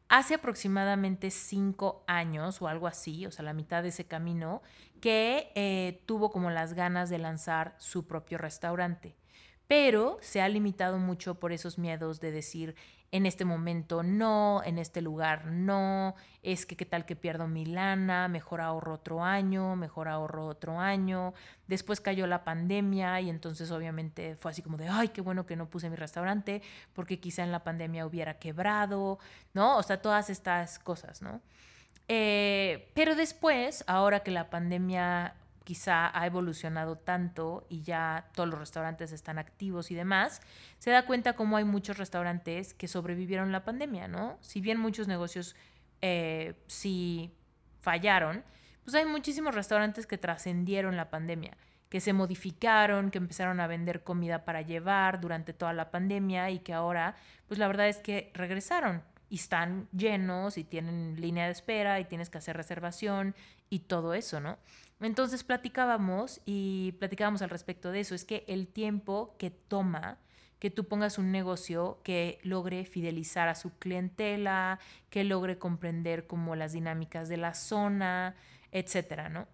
Hace 0.07 0.35
aproximadamente 0.35 1.31
cinco 1.31 2.03
años 2.07 2.61
o 2.61 2.67
algo 2.67 2.87
así, 2.87 3.25
o 3.25 3.31
sea, 3.31 3.43
la 3.43 3.53
mitad 3.53 3.81
de 3.81 3.89
ese 3.89 4.05
camino, 4.05 4.61
que 5.01 5.51
eh, 5.55 6.03
tuvo 6.05 6.29
como 6.29 6.51
las 6.51 6.73
ganas 6.73 7.09
de 7.09 7.17
lanzar 7.17 7.75
su 7.79 8.05
propio 8.05 8.37
restaurante, 8.37 9.15
pero 9.67 10.17
se 10.21 10.41
ha 10.41 10.49
limitado 10.49 10.97
mucho 10.97 11.35
por 11.35 11.51
esos 11.51 11.77
miedos 11.77 12.19
de 12.19 12.31
decir, 12.31 12.75
en 13.11 13.25
este 13.25 13.45
momento 13.45 14.03
no, 14.03 14.61
en 14.65 14.77
este 14.77 15.01
lugar 15.01 15.45
no, 15.45 16.15
es 16.43 16.65
que 16.65 16.75
qué 16.75 16.85
tal 16.85 17.05
que 17.05 17.15
pierdo 17.15 17.47
mi 17.47 17.65
lana, 17.65 18.27
mejor 18.27 18.59
ahorro 18.59 18.95
otro 18.95 19.23
año, 19.23 19.75
mejor 19.75 20.09
ahorro 20.09 20.47
otro 20.47 20.79
año. 20.79 21.33
Después 21.67 22.01
cayó 22.01 22.27
la 22.27 22.43
pandemia 22.43 23.21
y 23.21 23.29
entonces 23.29 23.71
obviamente 23.71 24.35
fue 24.35 24.51
así 24.51 24.61
como 24.61 24.75
de, 24.75 24.89
ay, 24.89 25.09
qué 25.09 25.21
bueno 25.21 25.45
que 25.45 25.55
no 25.55 25.69
puse 25.69 25.89
mi 25.89 25.95
restaurante 25.95 26.61
porque 26.93 27.19
quizá 27.19 27.43
en 27.43 27.53
la 27.53 27.63
pandemia 27.63 28.05
hubiera 28.05 28.37
quebrado, 28.37 29.19
¿no? 29.53 29.77
O 29.77 29.83
sea, 29.83 30.01
todas 30.01 30.29
estas 30.29 30.77
cosas, 30.79 31.21
¿no? 31.21 31.41
Eh, 32.07 32.91
pero 32.93 33.15
después, 33.15 33.83
ahora 33.87 34.19
que 34.21 34.31
la 34.31 34.49
pandemia 34.49 35.35
quizá 35.65 36.17
ha 36.17 36.25
evolucionado 36.25 36.95
tanto 36.95 37.65
y 37.69 37.81
ya 37.81 38.29
todos 38.33 38.47
los 38.47 38.59
restaurantes 38.59 39.11
están 39.11 39.39
activos 39.39 39.91
y 39.91 39.95
demás, 39.95 40.41
se 40.77 40.91
da 40.91 41.05
cuenta 41.05 41.33
cómo 41.33 41.57
hay 41.57 41.65
muchos 41.65 41.97
restaurantes 41.97 42.73
que 42.73 42.87
sobrevivieron 42.87 43.51
la 43.51 43.65
pandemia, 43.65 44.07
¿no? 44.07 44.37
Si 44.41 44.61
bien 44.61 44.79
muchos 44.79 45.09
negocios 45.09 45.55
eh, 46.01 46.53
sí 46.67 47.33
fallaron, 47.81 48.43
pues 48.83 48.95
hay 48.95 49.05
muchísimos 49.05 49.55
restaurantes 49.55 50.05
que 50.05 50.19
trascendieron 50.19 50.95
la 50.95 51.09
pandemia, 51.09 51.57
que 51.89 51.99
se 51.99 52.13
modificaron, 52.13 53.09
que 53.09 53.17
empezaron 53.17 53.59
a 53.59 53.67
vender 53.67 54.03
comida 54.03 54.45
para 54.45 54.61
llevar 54.61 55.19
durante 55.19 55.51
toda 55.51 55.73
la 55.73 55.89
pandemia 55.89 56.51
y 56.51 56.59
que 56.59 56.73
ahora, 56.73 57.15
pues 57.47 57.59
la 57.59 57.67
verdad 57.67 57.89
es 57.89 57.97
que 57.97 58.31
regresaron 58.35 59.01
y 59.29 59.35
están 59.35 59.87
llenos 59.91 60.59
y 60.59 60.63
tienen 60.63 61.19
línea 61.19 61.45
de 61.45 61.51
espera 61.51 61.99
y 61.99 62.05
tienes 62.05 62.29
que 62.29 62.37
hacer 62.37 62.55
reservación 62.55 63.33
y 63.69 63.79
todo 63.79 64.13
eso, 64.13 64.39
¿no? 64.39 64.59
Entonces 65.01 65.43
platicábamos 65.43 66.41
y 66.45 66.93
platicábamos 66.99 67.41
al 67.41 67.49
respecto 67.49 67.91
de 67.91 67.99
eso. 67.99 68.15
Es 68.15 68.25
que 68.25 68.45
el 68.47 68.67
tiempo 68.67 69.35
que 69.37 69.49
toma 69.49 70.19
que 70.59 70.71
tú 70.71 70.87
pongas 70.87 71.17
un 71.17 71.31
negocio 71.31 71.99
que 72.03 72.39
logre 72.43 72.85
fidelizar 72.85 73.49
a 73.49 73.55
su 73.55 73.77
clientela, 73.77 74.79
que 75.09 75.23
logre 75.23 75.59
comprender 75.59 76.27
como 76.27 76.55
las 76.55 76.73
dinámicas 76.73 77.29
de 77.29 77.37
la 77.37 77.53
zona, 77.53 78.35
etcétera, 78.71 79.29
¿no? 79.29 79.47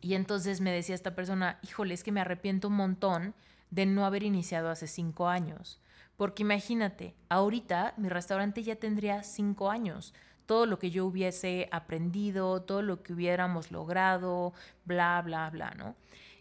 Y 0.00 0.14
entonces 0.14 0.60
me 0.60 0.72
decía 0.72 0.94
esta 0.94 1.14
persona, 1.14 1.58
híjole, 1.62 1.94
es 1.94 2.02
que 2.02 2.12
me 2.12 2.20
arrepiento 2.20 2.68
un 2.68 2.74
montón 2.74 3.34
de 3.70 3.86
no 3.86 4.04
haber 4.04 4.22
iniciado 4.22 4.70
hace 4.70 4.86
cinco 4.86 5.28
años. 5.28 5.80
Porque 6.16 6.42
imagínate, 6.42 7.14
ahorita 7.28 7.94
mi 7.96 8.08
restaurante 8.08 8.62
ya 8.62 8.76
tendría 8.76 9.22
cinco 9.22 9.70
años 9.70 10.14
todo 10.46 10.66
lo 10.66 10.78
que 10.78 10.90
yo 10.90 11.06
hubiese 11.06 11.68
aprendido, 11.72 12.62
todo 12.62 12.82
lo 12.82 13.02
que 13.02 13.12
hubiéramos 13.12 13.70
logrado, 13.70 14.52
bla, 14.84 15.20
bla, 15.22 15.50
bla, 15.50 15.70
¿no? 15.72 15.94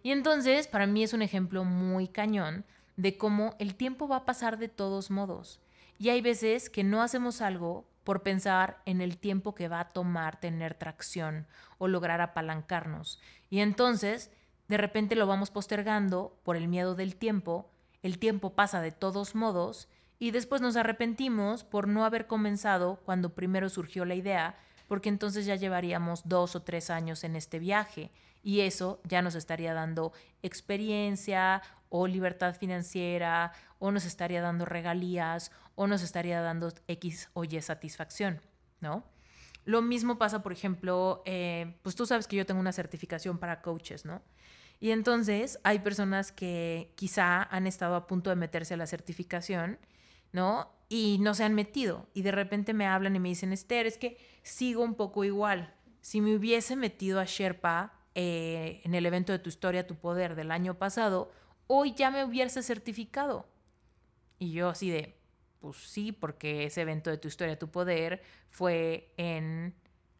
Y 0.04 0.12
entonces, 0.12 0.68
para 0.68 0.88
mí 0.88 1.04
es 1.04 1.14
un 1.14 1.22
ejemplo 1.22 1.64
muy 1.64 2.08
cañón 2.08 2.66
de 2.98 3.18
cómo 3.18 3.56
el 3.60 3.76
tiempo 3.76 4.08
va 4.08 4.18
a 4.18 4.26
pasar 4.26 4.58
de 4.58 4.68
todos 4.68 5.12
modos. 5.12 5.60
Y 5.98 6.10
hay 6.10 6.22
veces 6.22 6.70
que 6.70 6.84
no 6.84 7.02
hacemos 7.02 7.42
algo 7.42 7.86
por 8.04 8.24
pensar 8.24 8.82
en 8.86 9.02
el 9.02 9.18
tiempo 9.18 9.54
que 9.54 9.68
va 9.68 9.80
a 9.80 9.94
tomar 9.94 10.40
tener 10.40 10.74
tracción 10.74 11.46
o 11.78 11.88
lograr 11.88 12.22
apalancarnos. 12.22 13.20
Y 13.50 13.60
entonces, 13.60 14.32
de 14.68 14.78
repente 14.78 15.16
lo 15.16 15.28
vamos 15.28 15.52
postergando 15.52 16.40
por 16.44 16.56
el 16.56 16.68
miedo 16.68 16.96
del 16.96 17.16
tiempo, 17.16 17.70
el 18.02 18.18
tiempo 18.18 18.54
pasa 18.54 18.82
de 18.82 18.92
todos 18.92 19.36
modos 19.36 19.88
y 20.22 20.30
después 20.30 20.62
nos 20.62 20.76
arrepentimos 20.76 21.64
por 21.64 21.88
no 21.88 22.06
haber 22.06 22.28
comenzado 22.28 22.98
cuando 23.06 23.34
primero 23.34 23.70
surgió 23.70 24.06
la 24.06 24.14
idea, 24.14 24.56
porque 24.88 25.10
entonces 25.10 25.48
ya 25.48 25.56
llevaríamos 25.56 26.22
dos 26.30 26.56
o 26.56 26.62
tres 26.62 26.92
años 26.92 27.24
en 27.24 27.36
este 27.36 27.58
viaje 27.58 28.12
y 28.44 28.60
eso 28.60 29.02
ya 29.04 29.24
nos 29.24 29.34
estaría 29.34 29.74
dando 29.74 30.14
experiencia 30.44 31.64
o 31.90 32.06
libertad 32.06 32.56
financiera 32.56 33.52
o 33.80 33.90
nos 33.90 34.06
estaría 34.06 34.44
dando 34.44 34.66
regalías 34.66 35.52
o 35.74 35.88
nos 35.88 36.04
estaría 36.04 36.40
dando 36.42 36.72
X 36.88 37.32
o 37.34 37.44
Y 37.44 37.60
satisfacción, 37.60 38.42
¿no? 38.80 39.04
Lo 39.66 39.82
mismo 39.82 40.20
pasa, 40.20 40.44
por 40.44 40.52
ejemplo, 40.52 41.24
eh, 41.26 41.80
pues 41.82 41.96
tú 41.96 42.06
sabes 42.06 42.28
que 42.28 42.36
yo 42.36 42.46
tengo 42.46 42.60
una 42.60 42.74
certificación 42.74 43.40
para 43.40 43.64
coaches, 43.64 44.06
¿no? 44.06 44.22
Y 44.80 44.92
entonces 44.92 45.58
hay 45.64 45.80
personas 45.80 46.32
que 46.32 46.94
quizá 46.96 47.42
han 47.42 47.66
estado 47.66 47.96
a 47.96 48.06
punto 48.06 48.30
de 48.30 48.36
meterse 48.36 48.76
a 48.76 48.78
la 48.78 48.86
certificación 48.86 49.80
¿no? 50.32 50.72
Y 50.90 51.18
no 51.20 51.34
se 51.34 51.44
han 51.44 51.54
metido. 51.54 52.08
Y 52.14 52.22
de 52.22 52.32
repente 52.32 52.74
me 52.74 52.88
hablan 52.88 53.16
y 53.16 53.20
me 53.20 53.30
dicen, 53.30 53.54
Esther, 53.54 53.86
es 53.86 53.98
que 53.98 54.18
sigo 54.44 54.84
un 54.84 54.96
poco 54.96 55.24
igual. 55.24 55.74
Si 56.02 56.22
me 56.22 56.36
hubiese 56.36 56.76
metido 56.76 57.20
a 57.20 57.26
Sherpa 57.26 57.94
eh, 58.16 58.82
en 58.84 58.96
el 58.96 59.06
evento 59.06 59.32
de 59.32 59.40
tu 59.40 59.50
historia, 59.50 59.88
tu 59.88 59.96
poder 59.96 60.36
del 60.36 60.52
año 60.52 60.78
pasado, 60.78 61.32
hoy 61.68 61.94
ya 61.94 62.12
me 62.12 62.24
hubiese 62.24 62.62
certificado. 62.64 63.48
Y 64.40 64.52
yo 64.52 64.70
así 64.70 64.90
de, 64.90 65.18
pues 65.60 65.78
sí, 65.78 66.12
porque 66.12 66.66
ese 66.66 66.82
evento 66.82 67.10
de 67.10 67.18
tu 67.18 67.28
historia, 67.28 67.58
tu 67.58 67.70
poder 67.70 68.22
fue 68.50 69.14
en 69.18 69.76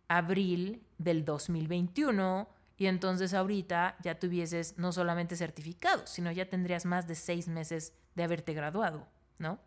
abril 0.08 0.84
del 0.98 1.26
2021 1.26 2.48
Y 2.78 2.88
entonces 2.88 3.34
ahorita 3.34 3.96
ya 4.04 4.20
tuvieses 4.20 4.78
no 4.78 4.92
solamente 4.92 5.36
certificado, 5.36 6.06
sino 6.08 6.32
ya 6.32 6.50
tendrías 6.50 6.86
más 6.86 7.08
de 7.08 7.16
seis 7.16 7.48
meses 7.48 7.94
de 8.16 8.24
haberte 8.24 8.54
graduado, 8.54 9.08
¿no? 9.38 9.60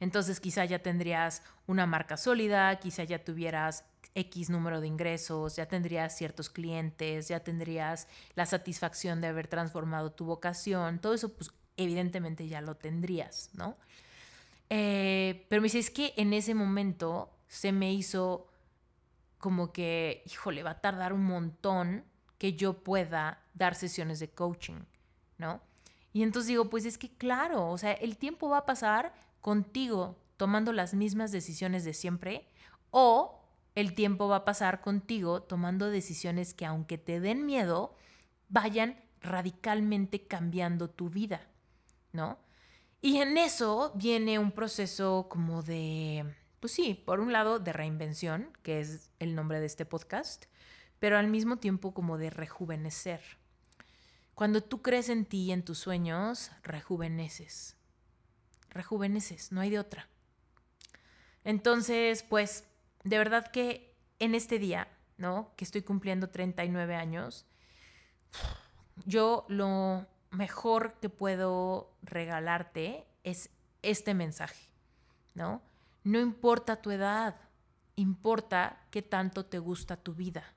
Entonces 0.00 0.40
quizá 0.40 0.64
ya 0.64 0.80
tendrías 0.80 1.42
una 1.66 1.86
marca 1.86 2.16
sólida, 2.16 2.78
quizá 2.80 3.04
ya 3.04 3.24
tuvieras 3.24 3.84
X 4.14 4.50
número 4.50 4.80
de 4.80 4.86
ingresos, 4.86 5.56
ya 5.56 5.66
tendrías 5.66 6.16
ciertos 6.16 6.50
clientes, 6.50 7.28
ya 7.28 7.40
tendrías 7.40 8.08
la 8.34 8.46
satisfacción 8.46 9.20
de 9.20 9.28
haber 9.28 9.48
transformado 9.48 10.12
tu 10.12 10.24
vocación, 10.24 11.00
todo 11.00 11.14
eso 11.14 11.34
pues 11.34 11.50
evidentemente 11.76 12.46
ya 12.48 12.60
lo 12.60 12.76
tendrías, 12.76 13.50
¿no? 13.54 13.76
Eh, 14.70 15.46
pero 15.48 15.60
me 15.60 15.66
dice, 15.66 15.78
es 15.78 15.90
que 15.90 16.14
en 16.16 16.32
ese 16.32 16.54
momento 16.54 17.30
se 17.48 17.72
me 17.72 17.92
hizo 17.92 18.48
como 19.38 19.72
que, 19.72 20.22
híjole, 20.26 20.62
va 20.62 20.70
a 20.70 20.80
tardar 20.80 21.12
un 21.12 21.24
montón 21.24 22.04
que 22.38 22.54
yo 22.54 22.82
pueda 22.82 23.42
dar 23.52 23.74
sesiones 23.74 24.18
de 24.18 24.30
coaching, 24.30 24.80
¿no? 25.38 25.60
Y 26.12 26.22
entonces 26.22 26.48
digo, 26.48 26.70
pues 26.70 26.84
es 26.84 26.96
que 26.96 27.10
claro, 27.16 27.70
o 27.70 27.78
sea, 27.78 27.92
el 27.92 28.16
tiempo 28.16 28.48
va 28.48 28.58
a 28.58 28.66
pasar 28.66 29.12
contigo 29.44 30.16
tomando 30.38 30.72
las 30.72 30.94
mismas 30.94 31.30
decisiones 31.30 31.84
de 31.84 31.92
siempre 31.92 32.48
o 32.90 33.44
el 33.74 33.94
tiempo 33.94 34.26
va 34.26 34.36
a 34.36 34.44
pasar 34.46 34.80
contigo 34.80 35.42
tomando 35.42 35.90
decisiones 35.90 36.54
que 36.54 36.64
aunque 36.64 36.96
te 36.96 37.20
den 37.20 37.44
miedo, 37.44 37.94
vayan 38.48 38.98
radicalmente 39.20 40.26
cambiando 40.26 40.88
tu 40.88 41.10
vida, 41.10 41.46
¿no? 42.12 42.38
Y 43.02 43.18
en 43.18 43.36
eso 43.36 43.92
viene 43.96 44.38
un 44.38 44.50
proceso 44.50 45.26
como 45.28 45.62
de, 45.62 46.24
pues 46.58 46.72
sí, 46.72 46.94
por 46.94 47.20
un 47.20 47.30
lado 47.30 47.58
de 47.58 47.74
reinvención, 47.74 48.48
que 48.62 48.80
es 48.80 49.10
el 49.18 49.34
nombre 49.34 49.60
de 49.60 49.66
este 49.66 49.84
podcast, 49.84 50.46
pero 50.98 51.18
al 51.18 51.28
mismo 51.28 51.58
tiempo 51.58 51.92
como 51.92 52.16
de 52.16 52.30
rejuvenecer. 52.30 53.20
Cuando 54.34 54.62
tú 54.62 54.80
crees 54.80 55.10
en 55.10 55.26
ti 55.26 55.42
y 55.42 55.52
en 55.52 55.66
tus 55.66 55.80
sueños, 55.80 56.50
rejuveneces. 56.62 57.76
Rejuveneces, 58.74 59.52
no 59.52 59.60
hay 59.60 59.70
de 59.70 59.78
otra. 59.78 60.08
Entonces, 61.44 62.22
pues 62.22 62.64
de 63.04 63.18
verdad 63.18 63.50
que 63.50 63.94
en 64.18 64.34
este 64.34 64.58
día, 64.58 64.88
¿no? 65.16 65.52
Que 65.56 65.64
estoy 65.64 65.82
cumpliendo 65.82 66.28
39 66.28 66.94
años, 66.94 67.46
yo 69.06 69.44
lo 69.48 70.06
mejor 70.30 70.94
que 70.94 71.08
puedo 71.08 71.94
regalarte 72.02 73.06
es 73.22 73.50
este 73.82 74.14
mensaje, 74.14 74.68
¿no? 75.34 75.62
No 76.02 76.20
importa 76.20 76.82
tu 76.82 76.90
edad, 76.90 77.36
importa 77.96 78.80
qué 78.90 79.02
tanto 79.02 79.46
te 79.46 79.58
gusta 79.58 79.96
tu 79.96 80.14
vida. 80.14 80.54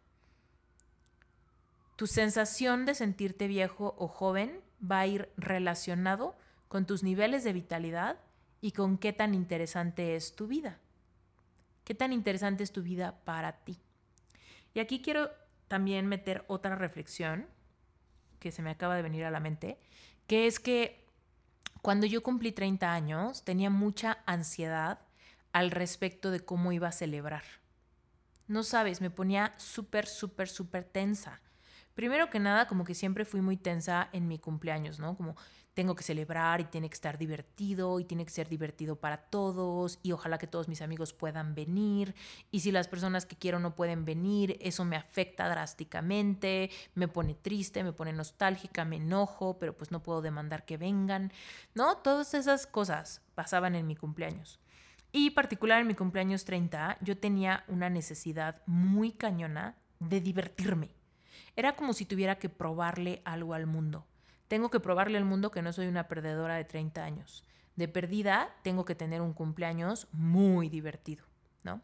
Tu 1.96 2.08
sensación 2.08 2.86
de 2.86 2.96
sentirte 2.96 3.48
viejo 3.48 3.96
o 3.98 4.08
joven 4.08 4.62
va 4.80 5.00
a 5.00 5.08
ir 5.08 5.32
relacionado 5.38 6.36
con 6.68 6.86
tus 6.86 7.04
niveles 7.04 7.44
de 7.44 7.54
vitalidad 7.54 8.20
y 8.62 8.72
con 8.72 8.98
qué 8.98 9.14
tan 9.14 9.34
interesante 9.34 10.16
es 10.16 10.36
tu 10.36 10.48
vida. 10.48 10.80
¿Qué 11.84 11.96
tan 11.96 12.12
interesante 12.12 12.64
es 12.64 12.72
tu 12.72 12.82
vida 12.82 13.20
para 13.24 13.64
ti? 13.64 13.80
Y 14.74 14.80
aquí 14.80 15.02
quiero 15.02 15.32
también 15.68 16.08
meter 16.08 16.44
otra 16.48 16.76
reflexión 16.76 17.48
que 18.40 18.52
se 18.52 18.62
me 18.62 18.70
acaba 18.70 18.96
de 18.96 19.02
venir 19.02 19.26
a 19.26 19.32
la 19.32 19.40
mente, 19.40 19.80
que 20.28 20.48
es 20.48 20.60
que 20.60 21.06
cuando 21.82 22.06
yo 22.06 22.24
cumplí 22.24 22.52
30 22.52 22.94
años 22.94 23.44
tenía 23.44 23.70
mucha 23.70 24.20
ansiedad 24.26 25.00
al 25.54 25.72
respecto 25.72 26.32
de 26.32 26.42
cómo 26.42 26.72
iba 26.72 26.90
a 26.90 26.92
celebrar. 26.92 27.44
No 28.48 28.64
sabes, 28.64 29.02
me 29.02 29.10
ponía 29.10 29.54
súper, 29.58 30.06
súper, 30.06 30.48
súper 30.48 30.84
tensa. 30.84 31.42
Primero 31.98 32.30
que 32.30 32.40
nada, 32.40 32.68
como 32.68 32.84
que 32.84 32.94
siempre 32.94 33.26
fui 33.26 33.42
muy 33.42 33.58
tensa 33.58 34.10
en 34.14 34.28
mi 34.28 34.38
cumpleaños, 34.38 35.00
¿no? 35.00 35.18
Como 35.18 35.36
tengo 35.74 35.96
que 35.96 36.04
celebrar 36.04 36.62
y 36.62 36.66
tiene 36.66 36.90
que 36.90 36.94
estar 36.94 37.18
divertido 37.18 38.00
y 38.00 38.06
tiene 38.06 38.24
que 38.24 38.30
ser 38.30 38.48
divertido 38.48 38.98
para 38.98 39.18
todos 39.18 39.98
y 40.04 40.12
ojalá 40.12 40.38
que 40.38 40.46
todos 40.46 40.68
mis 40.68 40.84
amigos 40.84 41.14
puedan 41.14 41.56
venir 41.56 42.14
y 42.52 42.60
si 42.60 42.72
las 42.72 42.88
personas 42.88 43.26
que 43.26 43.36
quiero 43.36 43.58
no 43.58 43.74
pueden 43.74 44.06
venir, 44.06 44.60
eso 44.62 44.86
me 44.86 44.96
afecta 44.96 45.50
drásticamente, 45.50 46.70
me 46.94 47.08
pone 47.08 47.34
triste, 47.34 47.84
me 47.84 47.94
pone 47.94 48.14
nostálgica, 48.14 48.86
me 48.86 48.98
enojo, 48.98 49.58
pero 49.58 49.76
pues 49.76 49.90
no 49.90 50.04
puedo 50.04 50.22
demandar 50.22 50.66
que 50.66 50.78
vengan, 50.78 51.34
¿no? 51.74 51.98
Todas 51.98 52.36
esas 52.36 52.68
cosas 52.68 53.24
pasaban 53.34 53.74
en 53.74 53.88
mi 53.88 53.96
cumpleaños. 53.96 54.60
Y 55.12 55.32
particular 55.32 55.82
en 55.82 55.88
mi 55.88 55.96
cumpleaños 55.96 56.46
30, 56.46 57.00
yo 57.02 57.18
tenía 57.18 57.64
una 57.68 57.90
necesidad 57.90 58.62
muy 58.68 59.14
cañona 59.14 59.80
de 60.00 60.22
divertirme. 60.22 60.97
Era 61.58 61.76
como 61.76 61.92
si 61.92 62.06
tuviera 62.06 62.40
que 62.40 62.48
probarle 62.48 63.22
algo 63.26 63.54
al 63.54 63.68
mundo 63.68 64.08
tengo 64.48 64.70
que 64.70 64.80
probarle 64.80 65.18
al 65.18 65.26
mundo 65.26 65.52
que 65.52 65.62
no 65.62 65.74
soy 65.74 65.88
una 65.88 66.08
perdedora 66.08 66.56
de 66.56 66.66
30 66.66 67.04
años. 67.04 67.44
De 67.76 67.88
perdida, 67.88 68.56
tengo 68.64 68.86
que 68.86 68.96
tener 68.96 69.22
un 69.22 69.34
cumpleaños 69.34 70.08
muy 70.12 70.70
divertido, 70.70 71.26
¿no? 71.64 71.82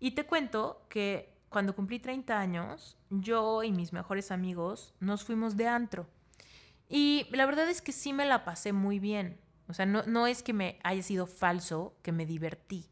Y 0.00 0.12
te 0.12 0.24
cuento 0.24 0.86
que 0.88 1.32
cuando 1.48 1.76
cumplí 1.76 2.00
30 2.00 2.38
años, 2.38 2.96
yo 3.10 3.62
y 3.62 3.70
mis 3.70 3.92
mejores 3.92 4.30
amigos 4.32 4.94
nos 4.98 5.24
fuimos 5.24 5.56
de 5.56 5.68
antro. 5.68 6.08
Y 6.88 7.26
la 7.30 7.46
verdad 7.46 7.68
es 7.68 7.80
que 7.80 7.92
sí 7.92 8.12
me 8.12 8.26
la 8.26 8.44
pasé 8.44 8.72
muy 8.72 8.98
bien. 8.98 9.38
O 9.68 9.72
sea, 9.72 9.86
no, 9.86 10.02
no 10.04 10.26
es 10.26 10.42
que 10.42 10.52
me 10.52 10.78
haya 10.82 11.02
sido 11.02 11.26
falso, 11.26 11.96
que 12.02 12.12
me 12.12 12.26
divertí. 12.26 12.86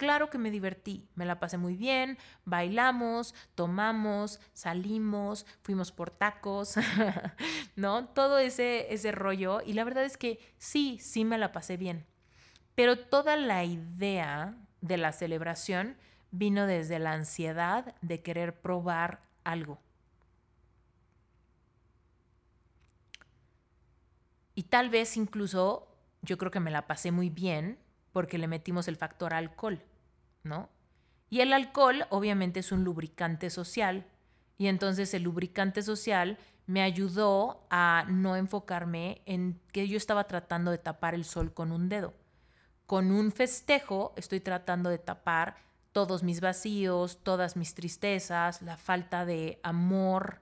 Claro 0.00 0.30
que 0.30 0.38
me 0.38 0.50
divertí, 0.50 1.06
me 1.14 1.26
la 1.26 1.38
pasé 1.38 1.58
muy 1.58 1.76
bien, 1.76 2.16
bailamos, 2.46 3.34
tomamos, 3.54 4.40
salimos, 4.54 5.44
fuimos 5.60 5.92
por 5.92 6.10
tacos, 6.10 6.76
¿no? 7.76 8.06
Todo 8.08 8.38
ese, 8.38 8.94
ese 8.94 9.12
rollo. 9.12 9.60
Y 9.60 9.74
la 9.74 9.84
verdad 9.84 10.04
es 10.04 10.16
que 10.16 10.40
sí, 10.56 10.98
sí 11.02 11.26
me 11.26 11.36
la 11.36 11.52
pasé 11.52 11.76
bien. 11.76 12.06
Pero 12.74 12.98
toda 12.98 13.36
la 13.36 13.64
idea 13.64 14.56
de 14.80 14.96
la 14.96 15.12
celebración 15.12 15.98
vino 16.30 16.66
desde 16.66 16.98
la 16.98 17.12
ansiedad 17.12 17.94
de 18.00 18.22
querer 18.22 18.58
probar 18.58 19.20
algo. 19.44 19.80
Y 24.54 24.64
tal 24.64 24.90
vez 24.90 25.16
incluso 25.16 25.88
yo 26.22 26.38
creo 26.38 26.50
que 26.50 26.60
me 26.60 26.70
la 26.70 26.86
pasé 26.86 27.12
muy 27.12 27.30
bien 27.30 27.78
porque 28.12 28.38
le 28.38 28.48
metimos 28.48 28.88
el 28.88 28.96
factor 28.96 29.34
alcohol. 29.34 29.82
Y 31.28 31.40
el 31.40 31.52
alcohol 31.52 32.06
obviamente 32.10 32.60
es 32.60 32.72
un 32.72 32.84
lubricante 32.84 33.50
social 33.50 34.06
y 34.58 34.66
entonces 34.66 35.14
el 35.14 35.22
lubricante 35.22 35.82
social 35.82 36.38
me 36.66 36.82
ayudó 36.82 37.66
a 37.70 38.04
no 38.08 38.36
enfocarme 38.36 39.22
en 39.26 39.60
que 39.72 39.88
yo 39.88 39.96
estaba 39.96 40.24
tratando 40.24 40.70
de 40.70 40.78
tapar 40.78 41.14
el 41.14 41.24
sol 41.24 41.52
con 41.52 41.72
un 41.72 41.88
dedo. 41.88 42.14
Con 42.86 43.10
un 43.10 43.32
festejo 43.32 44.12
estoy 44.16 44.40
tratando 44.40 44.90
de 44.90 44.98
tapar 44.98 45.56
todos 45.92 46.22
mis 46.22 46.40
vacíos, 46.40 47.22
todas 47.22 47.56
mis 47.56 47.74
tristezas, 47.74 48.62
la 48.62 48.76
falta 48.76 49.24
de 49.24 49.58
amor, 49.62 50.40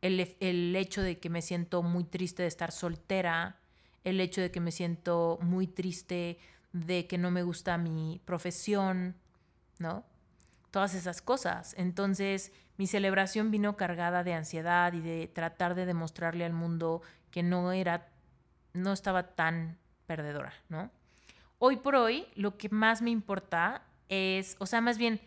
el, 0.00 0.36
el, 0.40 0.76
hecho 0.76 1.02
de 1.02 1.18
que 1.18 1.28
me 1.28 1.42
siento 1.42 1.82
muy 1.82 2.04
triste 2.04 2.42
de 2.42 2.48
estar 2.48 2.72
soltera, 2.72 3.58
el 4.04 4.20
hecho 4.20 4.40
de 4.40 4.50
que 4.50 4.60
me 4.60 4.72
siento 4.72 5.38
muy 5.42 5.66
triste 5.66 6.38
de 6.84 7.06
que 7.06 7.18
no 7.18 7.30
me 7.30 7.42
gusta 7.42 7.78
mi 7.78 8.20
profesión, 8.24 9.14
¿no? 9.78 10.04
Todas 10.70 10.94
esas 10.94 11.22
cosas. 11.22 11.74
Entonces, 11.78 12.52
mi 12.76 12.86
celebración 12.86 13.50
vino 13.50 13.76
cargada 13.76 14.24
de 14.24 14.34
ansiedad 14.34 14.92
y 14.92 15.00
de 15.00 15.28
tratar 15.28 15.74
de 15.74 15.86
demostrarle 15.86 16.44
al 16.44 16.52
mundo 16.52 17.02
que 17.30 17.42
no 17.42 17.72
era, 17.72 18.08
no 18.74 18.92
estaba 18.92 19.34
tan 19.34 19.78
perdedora, 20.06 20.52
¿no? 20.68 20.90
Hoy 21.58 21.76
por 21.76 21.96
hoy, 21.96 22.26
lo 22.34 22.58
que 22.58 22.68
más 22.68 23.00
me 23.00 23.10
importa 23.10 23.82
es, 24.08 24.56
o 24.58 24.66
sea, 24.66 24.82
más 24.82 24.98
bien, 24.98 25.20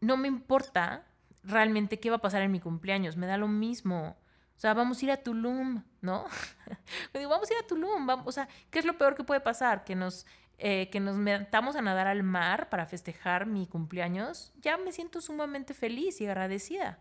no 0.00 0.16
me 0.16 0.28
importa 0.28 1.04
realmente 1.42 1.98
qué 1.98 2.10
va 2.10 2.16
a 2.16 2.20
pasar 2.22 2.42
en 2.42 2.52
mi 2.52 2.60
cumpleaños, 2.60 3.16
me 3.16 3.26
da 3.26 3.36
lo 3.36 3.48
mismo. 3.48 4.16
O 4.56 4.60
sea, 4.60 4.72
vamos 4.72 5.02
a 5.02 5.04
ir 5.04 5.10
a 5.10 5.16
Tulum, 5.16 5.82
¿no? 6.00 6.26
digo, 7.14 7.28
vamos 7.28 7.50
a 7.50 7.54
ir 7.54 7.58
a 7.64 7.66
Tulum, 7.66 8.06
vamos, 8.06 8.26
o 8.28 8.32
sea, 8.32 8.48
¿qué 8.70 8.78
es 8.78 8.84
lo 8.84 8.96
peor 8.96 9.16
que 9.16 9.24
puede 9.24 9.40
pasar? 9.40 9.84
Que 9.84 9.96
nos 9.96 10.26
eh, 10.58 10.88
que 10.90 11.00
nos 11.00 11.16
metamos 11.16 11.74
a 11.76 11.82
nadar 11.82 12.06
al 12.06 12.22
mar 12.22 12.68
para 12.68 12.86
festejar 12.86 13.46
mi 13.46 13.66
cumpleaños, 13.66 14.52
ya 14.56 14.76
me 14.76 14.92
siento 14.92 15.20
sumamente 15.20 15.74
feliz 15.74 16.20
y 16.20 16.26
agradecida, 16.26 16.98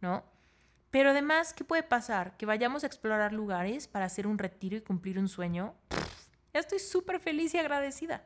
¿no? 0.00 0.24
Pero 0.90 1.10
además, 1.10 1.54
¿qué 1.54 1.64
puede 1.64 1.82
pasar? 1.82 2.36
Que 2.36 2.46
vayamos 2.46 2.84
a 2.84 2.86
explorar 2.86 3.32
lugares 3.32 3.88
para 3.88 4.04
hacer 4.04 4.26
un 4.26 4.38
retiro 4.38 4.76
y 4.76 4.82
cumplir 4.82 5.18
un 5.18 5.28
sueño. 5.28 5.74
ya 6.52 6.60
estoy 6.60 6.78
súper 6.78 7.18
feliz 7.18 7.54
y 7.54 7.58
agradecida. 7.58 8.24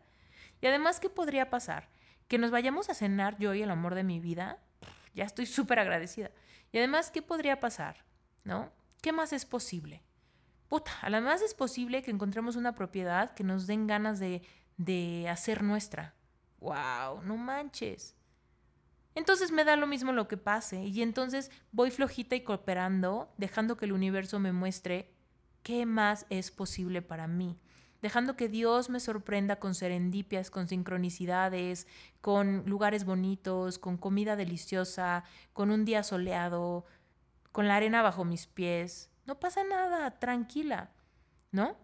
Y 0.61 0.67
además, 0.67 1.01
¿qué 1.01 1.09
podría 1.09 1.49
pasar? 1.49 1.89
Que 2.29 2.39
nos 2.39 2.51
vayamos 2.51 2.91
a 2.91 2.95
cenar 2.95 3.39
yo 3.39 3.55
y 3.55 3.63
el 3.63 3.71
amor 3.71 3.95
de 3.95 4.03
mi 4.03 4.21
vida. 4.21 4.59
ya 5.15 5.25
estoy 5.25 5.47
súper 5.47 5.79
agradecida. 5.79 6.31
Y 6.73 6.79
además, 6.79 7.11
¿qué 7.11 7.23
podría 7.23 7.61
pasar? 7.61 8.05
¿No? 8.45 8.73
¿Qué 9.01 9.13
más 9.13 9.33
es 9.33 9.47
posible? 9.47 10.03
Puta, 10.69 10.91
además 11.03 11.43
es 11.43 11.55
posible 11.55 12.03
que 12.03 12.11
encontremos 12.11 12.57
una 12.57 12.75
propiedad 12.75 13.33
que 13.35 13.45
nos 13.45 13.67
den 13.67 13.87
ganas 13.87 14.19
de 14.19 14.43
de 14.77 15.29
hacer 15.29 15.63
nuestra. 15.63 16.15
¡Wow! 16.61 17.23
No 17.23 17.37
manches. 17.37 18.15
entonces 19.15 19.51
me 19.51 19.65
da 19.65 19.77
lo 19.77 19.87
mismo 19.87 20.13
lo 20.13 20.29
que 20.29 20.37
pase 20.37 20.85
y 20.85 21.03
entonces 21.03 21.51
voy 21.73 21.91
flojita 21.91 22.37
y 22.37 22.43
cooperando, 22.43 23.33
dejando 23.39 23.77
que 23.77 23.87
el 23.87 23.93
universo 23.93 24.39
me 24.39 24.53
muestre 24.53 25.11
qué 25.63 25.87
más 25.87 26.27
es 26.31 26.51
posible 26.51 27.03
para 27.03 27.27
mí, 27.27 27.59
dejando 28.03 28.37
que 28.37 28.49
Dios 28.49 28.91
me 28.91 29.01
sorprenda 29.01 29.57
con 29.57 29.75
serendipias, 29.75 30.51
con 30.51 30.69
sincronicidades, 30.69 31.87
con 32.21 32.65
lugares 32.67 33.05
bonitos, 33.05 33.79
con 33.79 33.97
comida 33.97 34.37
deliciosa, 34.37 35.25
con 35.53 35.71
un 35.71 35.85
día 35.85 36.03
soleado, 36.03 36.85
con 37.53 37.69
la 37.69 37.77
arena 37.77 38.03
bajo 38.03 38.25
mis 38.25 38.47
pies. 38.47 39.11
No 39.25 39.41
pasa 39.41 39.65
nada, 39.65 40.19
tranquila, 40.19 40.91
¿no? 41.53 41.77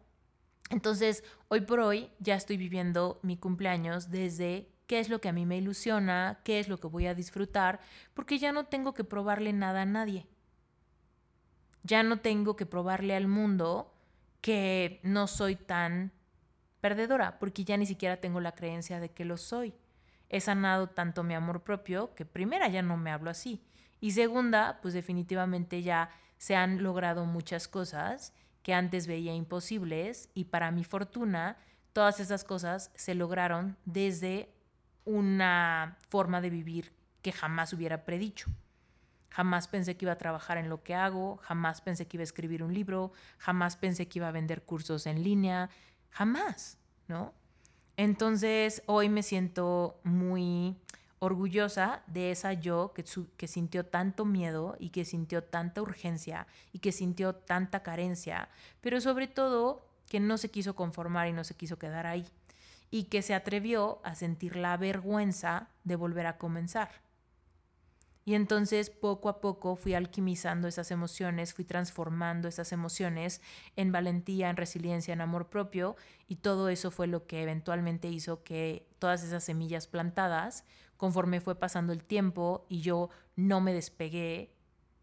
Entonces, 0.73 1.23
hoy 1.49 1.61
por 1.61 1.81
hoy 1.81 2.11
ya 2.19 2.35
estoy 2.35 2.57
viviendo 2.57 3.21
mi 3.23 3.37
cumpleaños 3.37 4.11
desde 4.11 4.73
qué 4.87 5.01
es 5.01 5.11
lo 5.11 5.21
que 5.21 5.29
a 5.29 5.33
mí 5.33 5.45
me 5.45 5.59
ilusiona, 5.59 6.41
qué 6.45 6.61
es 6.61 6.69
lo 6.69 6.81
que 6.81 6.87
voy 6.87 7.07
a 7.07 7.15
disfrutar, 7.15 7.81
porque 8.15 8.39
ya 8.39 8.53
no 8.53 8.65
tengo 8.65 8.95
que 8.95 9.05
probarle 9.05 9.53
nada 9.53 9.83
a 9.83 9.87
nadie. 9.87 10.27
Ya 11.83 12.03
no 12.03 12.21
tengo 12.21 12.57
que 12.57 12.65
probarle 12.65 13.15
al 13.15 13.29
mundo 13.29 13.93
que 14.41 15.01
no 15.03 15.27
soy 15.27 15.57
tan 15.57 16.11
perdedora, 16.81 17.39
porque 17.39 17.65
ya 17.65 17.77
ni 17.77 17.85
siquiera 17.85 18.17
tengo 18.17 18.41
la 18.41 18.53
creencia 18.53 18.99
de 18.99 19.11
que 19.11 19.27
lo 19.27 19.37
soy. 19.37 19.75
He 20.31 20.41
sanado 20.41 20.89
tanto 20.89 21.23
mi 21.23 21.35
amor 21.35 21.65
propio 21.65 22.15
que 22.15 22.25
primera 22.25 22.67
ya 22.69 22.81
no 22.81 22.97
me 22.97 23.11
hablo 23.11 23.29
así. 23.29 23.63
Y 24.01 24.13
segunda, 24.13 24.79
pues 24.81 24.95
definitivamente 24.95 25.83
ya 25.83 26.09
se 26.39 26.57
han 26.57 26.83
logrado 26.83 27.27
muchas 27.27 27.69
cosas 27.69 28.33
que 28.63 28.75
antes 28.75 29.07
veía 29.07 29.35
imposibles 29.35 30.29
y 30.35 30.45
para 30.45 30.71
mi 30.71 30.85
fortuna, 30.85 31.57
todas 31.93 32.21
esas 32.21 32.45
cosas 32.45 32.91
se 32.95 33.15
lograron 33.15 33.77
desde 33.85 34.49
una 35.05 35.99
forma 36.09 36.41
de 36.41 36.51
vivir 36.51 36.93
que 37.23 37.33
jamás 37.33 37.73
hubiera 37.73 38.05
predicho. 38.05 38.51
Jamás 39.31 39.67
pensé 39.67 39.97
que 39.97 40.05
iba 40.05 40.13
a 40.13 40.19
trabajar 40.19 40.59
en 40.59 40.69
lo 40.69 40.83
que 40.83 40.95
hago, 40.95 41.39
jamás 41.39 41.81
pensé 41.81 42.07
que 42.07 42.19
iba 42.19 42.23
a 42.23 42.25
escribir 42.25 42.63
un 42.63 42.75
libro, 42.75 43.13
jamás 43.39 43.77
pensé 43.77 44.07
que 44.07 44.19
iba 44.19 44.29
a 44.29 44.33
vender 44.33 44.63
cursos 44.63 45.07
en 45.07 45.23
línea, 45.23 45.71
jamás, 46.11 46.77
¿no? 47.09 47.33
Entonces, 47.97 48.83
hoy 48.87 49.09
me 49.09 49.23
siento 49.23 50.01
muy 50.03 50.77
orgullosa 51.23 52.03
de 52.09 52.33
esa 52.33 52.53
yo 52.53 52.93
que, 52.97 53.05
que, 53.37 53.47
sintió 53.47 53.87
tanto 53.87 54.25
miedo 54.25 54.75
y 54.81 54.91
que 54.91 55.05
sintió 55.05 55.45
tanta 55.45 55.81
urgencia 55.81 56.49
y 56.73 56.81
que 56.81 56.91
sintió 56.91 57.37
tanta 57.37 57.85
carencia, 57.85 58.49
pero 58.81 59.01
sobre 59.01 59.29
todo 59.29 59.87
que 60.09 60.19
no 60.19 60.37
se 60.37 60.51
quiso 60.51 60.75
conformar 60.75 61.29
y 61.29 61.33
no 61.33 61.45
se 61.45 61.55
quiso 61.55 61.79
quedar 61.79 62.09
ahí 62.09 62.27
y 62.91 63.05
que 63.05 63.23
se 63.23 63.35
atrevió 63.35 64.01
a 64.03 64.17
sentir 64.17 64.57
la 64.57 64.77
vergüenza 64.77 65.69
de 65.85 65.95
volver 65.95 66.27
a 66.27 66.39
comenzar. 66.39 66.91
Y 68.25 68.35
entonces 68.35 68.91
poco 68.91 69.29
a 69.29 69.41
poco 69.41 69.77
fui 69.77 69.95
alquimizando 69.95 70.67
esas 70.67 70.91
emociones, 70.91 71.55
fui 71.55 71.65
transformando 71.65 72.49
esas 72.49 72.73
emociones 72.73 73.41
en 73.77 73.93
valentía, 73.93 74.51
en 74.51 74.57
resiliencia, 74.57 75.13
en 75.13 75.21
amor 75.21 75.51
propio, 75.51 75.95
y 76.27 76.37
todo 76.37 76.69
eso 76.69 76.91
fue 76.91 77.07
lo 77.07 77.27
que 77.29 77.43
eventualmente 77.43 78.09
hizo 78.09 78.43
que 78.43 78.89
todas 78.99 79.23
esas 79.23 79.45
semillas 79.45 79.87
plantadas, 79.87 80.65
conforme 81.03 81.41
fue 81.41 81.57
pasando 81.57 81.93
el 81.93 82.05
tiempo 82.05 82.65
y 82.69 82.81
yo 82.81 83.11
no 83.35 83.61
me 83.61 83.75
despegué 83.75 84.55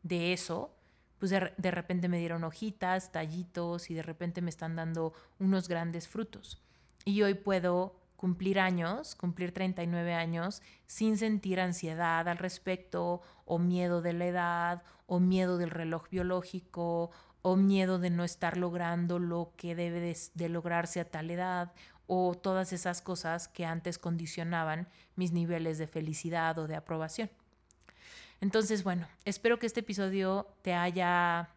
de 0.02 0.32
eso, 0.32 0.74
pues 1.18 1.30
de, 1.30 1.52
de 1.58 1.72
repente 1.72 2.08
me 2.08 2.20
dieron 2.20 2.46
hojitas, 2.46 3.12
tallitos 3.12 3.90
y 3.90 3.96
de 3.96 4.02
repente 4.02 4.42
me 4.42 4.50
están 4.50 4.78
dando 4.78 5.12
unos 5.40 5.68
grandes 5.68 6.08
frutos. 6.08 6.64
Y 7.04 7.22
hoy 7.24 7.34
puedo 7.34 8.00
cumplir 8.16 8.62
años, 8.62 9.14
cumplir 9.14 9.54
39 9.54 10.14
años, 10.14 10.62
sin 10.86 11.18
sentir 11.18 11.60
ansiedad 11.60 12.30
al 12.30 12.38
respecto, 12.38 13.22
o 13.44 13.60
miedo 13.60 14.02
de 14.02 14.14
la 14.14 14.28
edad, 14.28 14.84
o 15.06 15.20
miedo 15.20 15.58
del 15.58 15.70
reloj 15.70 16.10
biológico, 16.10 17.12
o 17.42 17.58
miedo 17.58 18.00
de 18.00 18.10
no 18.10 18.24
estar 18.24 18.56
logrando 18.56 19.20
lo 19.20 19.52
que 19.58 19.76
debe 19.76 20.16
de, 20.34 20.48
lograrse 20.48 21.02
a 21.02 21.12
tal 21.12 21.30
edad, 21.30 21.74
o 22.12 22.34
todas 22.34 22.74
esas 22.74 23.02
cosas 23.02 23.48
que 23.48 23.66
antes 23.66 24.00
condicionaban 24.00 24.88
mis 25.16 25.32
niveles 25.32 25.78
de 25.78 25.86
felicidad 25.86 26.58
o 26.58 26.68
de 26.68 26.76
aprobación. 26.76 27.30
Entonces, 28.42 28.84
bueno, 28.84 29.08
espero 29.26 29.60
que 29.60 29.68
este 29.68 29.82
episodio 29.82 30.48
te 30.64 30.74
haya 30.74 31.50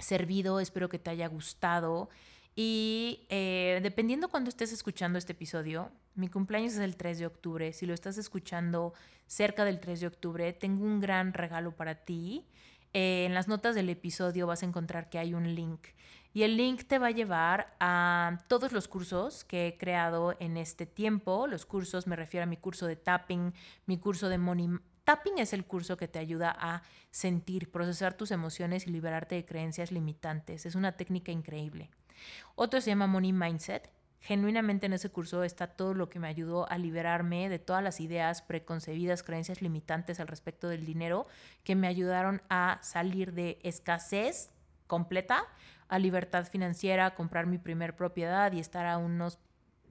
servido, 0.00 0.58
espero 0.58 0.88
que 0.88 0.98
te 0.98 1.10
haya 1.10 1.28
gustado. 1.28 2.08
Y 2.56 3.26
eh, 3.28 3.78
dependiendo 3.84 4.28
cuando 4.28 4.48
estés 4.48 4.72
escuchando 4.72 5.16
este 5.16 5.32
episodio, 5.32 5.92
mi 6.16 6.28
cumpleaños 6.28 6.72
es 6.72 6.80
el 6.80 6.96
3 6.96 7.20
de 7.20 7.26
octubre. 7.26 7.72
Si 7.72 7.86
lo 7.86 7.94
estás 7.94 8.18
escuchando 8.18 8.94
cerca 9.28 9.64
del 9.64 9.78
3 9.78 10.00
de 10.00 10.06
octubre, 10.08 10.52
tengo 10.52 10.84
un 10.84 11.00
gran 11.00 11.32
regalo 11.34 11.70
para 11.70 12.04
ti. 12.04 12.44
Eh, 12.92 13.26
en 13.26 13.34
las 13.34 13.46
notas 13.46 13.76
del 13.76 13.90
episodio 13.90 14.48
vas 14.48 14.64
a 14.64 14.66
encontrar 14.66 15.08
que 15.08 15.20
hay 15.20 15.34
un 15.34 15.54
link. 15.54 15.86
Y 16.34 16.42
el 16.42 16.56
link 16.56 16.82
te 16.88 16.98
va 16.98 17.06
a 17.06 17.12
llevar 17.12 17.76
a 17.78 18.40
todos 18.48 18.72
los 18.72 18.88
cursos 18.88 19.44
que 19.44 19.68
he 19.68 19.78
creado 19.78 20.34
en 20.40 20.56
este 20.56 20.84
tiempo. 20.84 21.46
Los 21.46 21.64
cursos, 21.64 22.08
me 22.08 22.16
refiero 22.16 22.42
a 22.42 22.46
mi 22.46 22.56
curso 22.56 22.88
de 22.88 22.96
tapping, 22.96 23.54
mi 23.86 23.98
curso 23.98 24.28
de 24.28 24.36
money. 24.36 24.68
Tapping 25.04 25.38
es 25.38 25.52
el 25.52 25.64
curso 25.64 25.96
que 25.96 26.08
te 26.08 26.18
ayuda 26.18 26.50
a 26.58 26.82
sentir, 27.12 27.70
procesar 27.70 28.14
tus 28.14 28.32
emociones 28.32 28.88
y 28.88 28.90
liberarte 28.90 29.36
de 29.36 29.44
creencias 29.44 29.92
limitantes. 29.92 30.66
Es 30.66 30.74
una 30.74 30.96
técnica 30.96 31.30
increíble. 31.30 31.88
Otro 32.56 32.80
se 32.80 32.90
llama 32.90 33.06
Money 33.06 33.32
Mindset. 33.32 33.92
Genuinamente 34.18 34.86
en 34.86 34.94
ese 34.94 35.10
curso 35.10 35.44
está 35.44 35.68
todo 35.68 35.94
lo 35.94 36.10
que 36.10 36.18
me 36.18 36.26
ayudó 36.26 36.68
a 36.68 36.78
liberarme 36.78 37.48
de 37.48 37.60
todas 37.60 37.84
las 37.84 38.00
ideas 38.00 38.42
preconcebidas, 38.42 39.22
creencias 39.22 39.62
limitantes 39.62 40.18
al 40.18 40.26
respecto 40.26 40.68
del 40.68 40.84
dinero, 40.84 41.28
que 41.62 41.76
me 41.76 41.86
ayudaron 41.86 42.42
a 42.48 42.80
salir 42.82 43.34
de 43.34 43.60
escasez 43.62 44.50
completa 44.88 45.46
a 45.88 45.98
libertad 45.98 46.46
financiera, 46.46 47.14
comprar 47.14 47.46
mi 47.46 47.58
primer 47.58 47.96
propiedad 47.96 48.52
y 48.52 48.60
estar 48.60 48.86
a 48.86 48.98
unos 48.98 49.38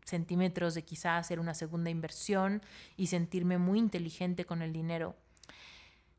centímetros 0.05 0.73
de 0.73 0.83
quizá 0.83 1.17
hacer 1.17 1.39
una 1.39 1.53
segunda 1.53 1.89
inversión 1.89 2.61
y 2.97 3.07
sentirme 3.07 3.57
muy 3.57 3.79
inteligente 3.79 4.45
con 4.45 4.61
el 4.61 4.73
dinero. 4.73 5.15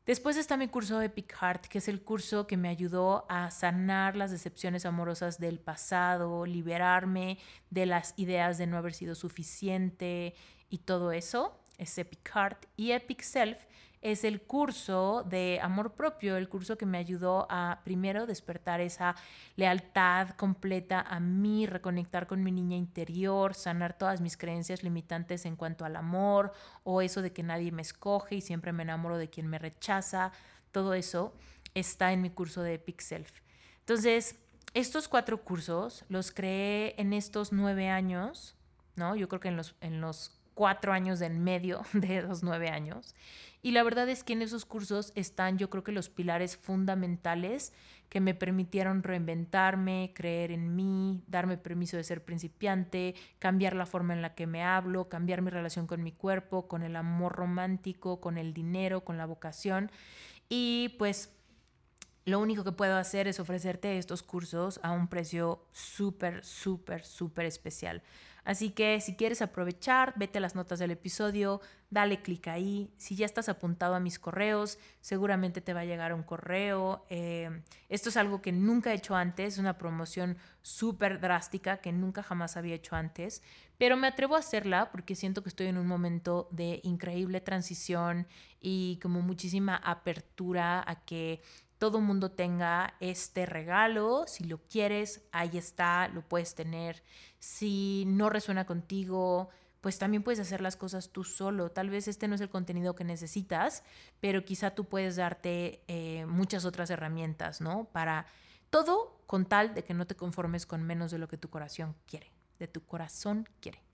Después 0.05 0.37
está 0.37 0.55
mi 0.55 0.67
curso 0.67 1.01
Epic 1.01 1.33
Heart, 1.33 1.65
que 1.65 1.79
es 1.79 1.87
el 1.87 2.03
curso 2.03 2.45
que 2.45 2.57
me 2.57 2.69
ayudó 2.69 3.25
a 3.27 3.49
sanar 3.49 4.15
las 4.15 4.29
decepciones 4.29 4.85
amorosas 4.85 5.39
del 5.39 5.59
pasado, 5.59 6.45
liberarme 6.45 7.39
de 7.71 7.87
las 7.87 8.13
ideas 8.15 8.59
de 8.59 8.67
no 8.67 8.77
haber 8.77 8.93
sido 8.93 9.15
suficiente 9.15 10.35
y 10.69 10.79
todo 10.79 11.11
eso. 11.11 11.59
Es 11.79 11.97
Epic 11.97 12.29
Heart. 12.29 12.67
Y 12.77 12.91
Epic 12.91 13.23
Self 13.23 13.57
es 14.05 14.23
el 14.23 14.43
curso 14.43 15.25
de 15.27 15.59
amor 15.63 15.93
propio, 15.93 16.37
el 16.37 16.47
curso 16.47 16.77
que 16.77 16.85
me 16.85 16.99
ayudó 16.99 17.47
a 17.49 17.81
primero 17.83 18.27
despertar 18.27 18.79
esa 18.79 19.15
lealtad 19.55 20.29
completa 20.37 21.01
a 21.01 21.19
mí, 21.19 21.65
reconectar 21.65 22.27
con 22.27 22.43
mi 22.43 22.51
niña 22.51 22.77
interior, 22.77 23.55
sanar 23.55 23.97
todas 23.97 24.21
mis 24.21 24.37
creencias 24.37 24.83
limitantes 24.83 25.47
en 25.47 25.55
cuanto 25.55 25.85
al 25.85 25.95
amor 25.95 26.53
o 26.83 27.01
eso 27.01 27.23
de 27.23 27.33
que 27.33 27.41
nadie 27.41 27.71
me 27.71 27.81
escoge 27.81 28.35
y 28.35 28.41
siempre 28.41 28.73
me 28.73 28.83
enamoro 28.83 29.17
de 29.17 29.31
quien 29.31 29.47
me 29.47 29.57
rechaza. 29.57 30.31
Todo 30.71 30.93
eso 30.93 31.33
está 31.73 32.13
en 32.13 32.21
mi 32.21 32.29
curso 32.29 32.61
de 32.61 32.75
Epic 32.75 33.01
Self. 33.01 33.31
Entonces, 33.79 34.35
estos 34.75 35.07
cuatro 35.07 35.41
cursos 35.43 36.05
los 36.09 36.31
creé 36.31 36.93
en 37.01 37.11
estos 37.11 37.51
nueve 37.51 37.89
años, 37.89 38.55
¿no? 38.95 39.15
Yo 39.15 39.27
creo 39.29 39.39
que 39.39 39.47
en 39.47 39.57
los, 39.57 39.73
en 39.81 39.99
los 39.99 40.31
cuatro 40.55 40.91
años 40.91 41.21
en 41.21 41.43
medio 41.43 41.83
de 41.93 42.23
los 42.23 42.41
nueve 42.41 42.69
años. 42.69 43.13
Y 43.61 43.71
la 43.71 43.83
verdad 43.83 44.09
es 44.09 44.23
que 44.23 44.33
en 44.33 44.41
esos 44.41 44.65
cursos 44.65 45.11
están 45.15 45.57
yo 45.57 45.69
creo 45.69 45.83
que 45.83 45.91
los 45.91 46.09
pilares 46.09 46.57
fundamentales 46.57 47.73
que 48.09 48.21
me 48.21 48.35
permitieron 48.35 49.03
reinventarme, 49.03 50.11
creer 50.15 50.51
en 50.51 50.75
mí, 50.75 51.23
darme 51.27 51.57
permiso 51.57 51.97
de 51.97 52.03
ser 52.03 52.23
principiante, 52.23 53.15
cambiar 53.39 53.75
la 53.75 53.85
forma 53.85 54.13
en 54.13 54.21
la 54.21 54.35
que 54.35 54.45
me 54.45 54.63
hablo, 54.63 55.09
cambiar 55.09 55.41
mi 55.41 55.49
relación 55.49 55.87
con 55.87 56.03
mi 56.03 56.11
cuerpo, 56.11 56.67
con 56.67 56.83
el 56.83 56.95
amor 56.95 57.33
romántico, 57.33 58.21
con 58.21 58.37
el 58.37 58.53
dinero, 58.53 59.03
con 59.03 59.17
la 59.17 59.25
vocación. 59.25 59.91
Y 60.47 60.95
pues 60.99 61.31
lo 62.25 62.39
único 62.39 62.63
que 62.63 62.71
puedo 62.71 62.97
hacer 62.97 63.27
es 63.27 63.39
ofrecerte 63.39 63.97
estos 63.97 64.23
cursos 64.23 64.79
a 64.83 64.91
un 64.91 65.07
precio 65.07 65.65
súper, 65.71 66.43
súper, 66.43 67.03
súper 67.03 67.45
especial. 67.45 68.01
Así 68.45 68.69
que 68.69 69.01
si 69.01 69.15
quieres 69.15 69.41
aprovechar, 69.41 70.13
vete 70.15 70.37
a 70.37 70.41
las 70.41 70.53
notas 70.53 70.77
del 70.77 70.91
episodio, 70.91 71.61
dale 71.89 72.21
clic 72.21 72.47
ahí. 72.47 72.93
Si 72.95 73.15
ya 73.15 73.25
estás 73.25 73.49
apuntado 73.49 73.95
a 73.95 73.99
mis 73.99 74.19
correos, 74.19 74.77
seguramente 75.01 75.61
te 75.61 75.73
va 75.73 75.79
a 75.79 75.85
llegar 75.85 76.13
un 76.13 76.21
correo. 76.21 77.05
Eh, 77.09 77.63
esto 77.89 78.09
es 78.09 78.17
algo 78.17 78.43
que 78.43 78.51
nunca 78.51 78.91
he 78.91 78.95
hecho 78.95 79.15
antes, 79.15 79.55
es 79.55 79.59
una 79.59 79.79
promoción 79.79 80.37
súper 80.61 81.19
drástica 81.19 81.77
que 81.77 81.91
nunca 81.91 82.21
jamás 82.21 82.55
había 82.55 82.75
hecho 82.75 82.95
antes, 82.95 83.41
pero 83.79 83.97
me 83.97 84.07
atrevo 84.07 84.35
a 84.35 84.39
hacerla 84.39 84.91
porque 84.91 85.15
siento 85.15 85.41
que 85.41 85.49
estoy 85.49 85.67
en 85.67 85.79
un 85.79 85.87
momento 85.87 86.47
de 86.51 86.81
increíble 86.83 87.41
transición 87.41 88.27
y 88.61 88.99
como 89.01 89.21
muchísima 89.21 89.75
apertura 89.75 90.83
a 90.87 91.03
que 91.03 91.41
todo 91.85 92.01
mundo 92.01 92.31
tenga 92.31 92.95
este 92.99 93.45
regalo. 93.45 94.23
Si 94.25 94.43
lo 94.45 94.57
quieres, 94.57 95.21
ahí 95.31 95.55
está, 95.55 96.07
lo 96.07 96.27
puedes 96.27 96.55
tener. 96.55 97.03
Si 97.37 98.05
no 98.07 98.31
resuena 98.31 98.65
contigo, 98.65 99.49
pues 99.81 99.99
también 99.99 100.23
puedes 100.23 100.39
hacer 100.39 100.61
las 100.61 100.77
cosas 100.77 101.11
tú 101.11 101.23
solo. 101.23 101.69
Tal 101.69 101.91
vez 101.91 102.07
este 102.07 102.27
no 102.27 102.33
es 102.33 102.41
el 102.41 102.49
contenido 102.49 102.95
que 102.95 103.03
necesitas, 103.03 103.83
pero 104.19 104.43
quizá 104.43 104.71
tú 104.71 104.85
puedes 104.85 105.17
darte 105.17 105.83
eh, 105.87 106.25
muchas 106.25 106.65
otras 106.65 106.89
herramientas, 106.89 107.61
¿no? 107.61 107.83
Para 107.91 108.25
todo 108.71 109.21
con 109.27 109.45
tal 109.45 109.75
de 109.75 109.83
que 109.83 109.93
no 109.93 110.07
te 110.07 110.15
conformes 110.15 110.65
con 110.65 110.81
menos 110.81 111.11
de 111.11 111.19
lo 111.19 111.27
que 111.27 111.37
tu 111.37 111.51
corazón 111.51 111.95
quiere, 112.07 112.31
de 112.57 112.67
tu 112.67 112.83
corazón 112.83 113.47
quiere. 113.59 113.84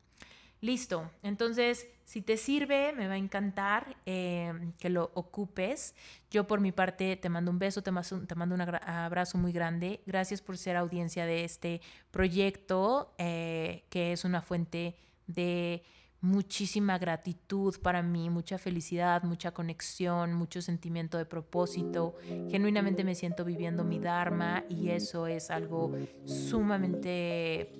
Listo, 0.61 1.09
entonces 1.23 1.87
si 2.11 2.21
te 2.21 2.37
sirve, 2.37 2.93
me 2.93 3.07
va 3.07 3.13
a 3.13 3.17
encantar 3.17 3.95
eh, 4.05 4.53
que 4.77 4.89
lo 4.89 5.11
ocupes. 5.13 5.95
Yo 6.29 6.45
por 6.45 6.59
mi 6.59 6.71
parte 6.71 7.15
te 7.15 7.29
mando 7.29 7.49
un 7.49 7.57
beso, 7.57 7.81
te 7.81 7.89
mando, 7.89 8.27
te 8.27 8.35
mando 8.35 8.53
un 8.53 8.61
abrazo 8.61 9.37
muy 9.37 9.53
grande. 9.53 10.01
Gracias 10.05 10.41
por 10.41 10.57
ser 10.57 10.75
audiencia 10.75 11.25
de 11.25 11.45
este 11.45 11.81
proyecto, 12.11 13.15
eh, 13.17 13.85
que 13.89 14.11
es 14.11 14.25
una 14.25 14.41
fuente 14.41 14.97
de 15.25 15.83
muchísima 16.21 16.99
gratitud 16.99 17.75
para 17.81 18.03
mí, 18.03 18.29
mucha 18.29 18.59
felicidad, 18.59 19.23
mucha 19.23 19.51
conexión, 19.51 20.33
mucho 20.33 20.61
sentimiento 20.61 21.17
de 21.17 21.25
propósito. 21.25 22.15
Genuinamente 22.49 23.03
me 23.03 23.15
siento 23.15 23.43
viviendo 23.43 23.83
mi 23.83 23.97
Dharma 23.99 24.63
y 24.69 24.89
eso 24.89 25.25
es 25.25 25.49
algo 25.49 25.91
sumamente, 26.25 27.71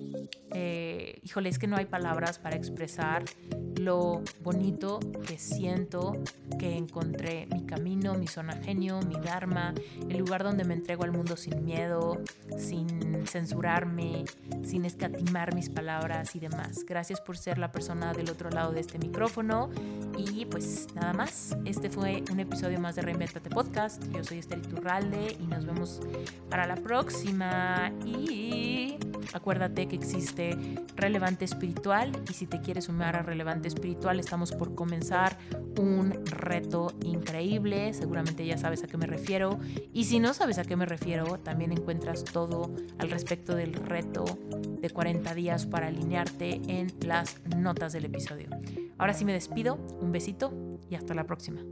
eh, 0.52 1.20
híjole, 1.22 1.48
es 1.50 1.58
que 1.58 1.68
no 1.68 1.76
hay 1.76 1.86
palabras 1.86 2.40
para 2.40 2.56
expresar 2.56 3.24
lo 3.78 4.22
bonito 4.42 4.98
que 5.26 5.38
siento 5.38 6.12
que 6.58 6.76
encontré 6.76 7.46
mi 7.46 7.64
camino, 7.64 8.14
mi 8.14 8.26
zona 8.26 8.54
genio, 8.54 9.00
mi 9.02 9.14
Dharma, 9.14 9.72
el 10.08 10.18
lugar 10.18 10.42
donde 10.42 10.64
me 10.64 10.74
entrego 10.74 11.04
al 11.04 11.12
mundo 11.12 11.36
sin 11.36 11.64
miedo, 11.64 12.20
sin 12.58 13.24
censurarme, 13.26 14.24
sin 14.64 14.84
escatimar 14.84 15.54
mis 15.54 15.70
palabras 15.70 16.34
y 16.34 16.40
demás. 16.40 16.84
Gracias 16.84 17.20
por 17.20 17.36
ser 17.36 17.58
la 17.58 17.70
persona 17.70 18.12
del 18.12 18.31
otro 18.32 18.50
lado 18.50 18.72
de 18.72 18.80
este 18.80 18.98
micrófono. 18.98 19.70
Y 20.16 20.44
pues 20.46 20.88
nada 20.94 21.12
más, 21.12 21.56
este 21.64 21.88
fue 21.88 22.22
un 22.30 22.40
episodio 22.40 22.78
más 22.78 22.96
de 22.96 23.02
Reinventate 23.02 23.48
Podcast. 23.48 24.02
Yo 24.12 24.22
soy 24.24 24.38
Esther 24.38 24.58
Iturralde 24.58 25.36
y 25.40 25.46
nos 25.46 25.64
vemos 25.64 26.00
para 26.50 26.66
la 26.66 26.76
próxima. 26.76 27.92
Y 28.04 28.96
acuérdate 29.32 29.88
que 29.88 29.96
existe 29.96 30.56
Relevante 30.96 31.44
Espiritual 31.44 32.12
y 32.28 32.34
si 32.34 32.46
te 32.46 32.60
quieres 32.60 32.84
sumar 32.84 33.16
a 33.16 33.22
Relevante 33.22 33.68
Espiritual 33.68 34.20
estamos 34.20 34.52
por 34.52 34.74
comenzar 34.74 35.38
un 35.78 36.24
reto 36.26 36.92
increíble. 37.04 37.92
Seguramente 37.94 38.44
ya 38.44 38.58
sabes 38.58 38.84
a 38.84 38.86
qué 38.86 38.96
me 38.96 39.06
refiero. 39.06 39.58
Y 39.92 40.04
si 40.04 40.20
no 40.20 40.34
sabes 40.34 40.58
a 40.58 40.64
qué 40.64 40.76
me 40.76 40.86
refiero, 40.86 41.38
también 41.38 41.72
encuentras 41.72 42.24
todo 42.24 42.74
al 42.98 43.10
respecto 43.10 43.54
del 43.54 43.72
reto 43.74 44.24
de 44.80 44.90
40 44.90 45.34
días 45.34 45.66
para 45.66 45.86
alinearte 45.86 46.60
en 46.66 46.92
las 47.06 47.40
notas 47.56 47.92
del 47.92 48.04
Ahora 48.98 49.14
sí 49.14 49.24
me 49.24 49.32
despido, 49.32 49.76
un 50.00 50.12
besito 50.12 50.52
y 50.88 50.94
hasta 50.94 51.14
la 51.14 51.24
próxima. 51.24 51.62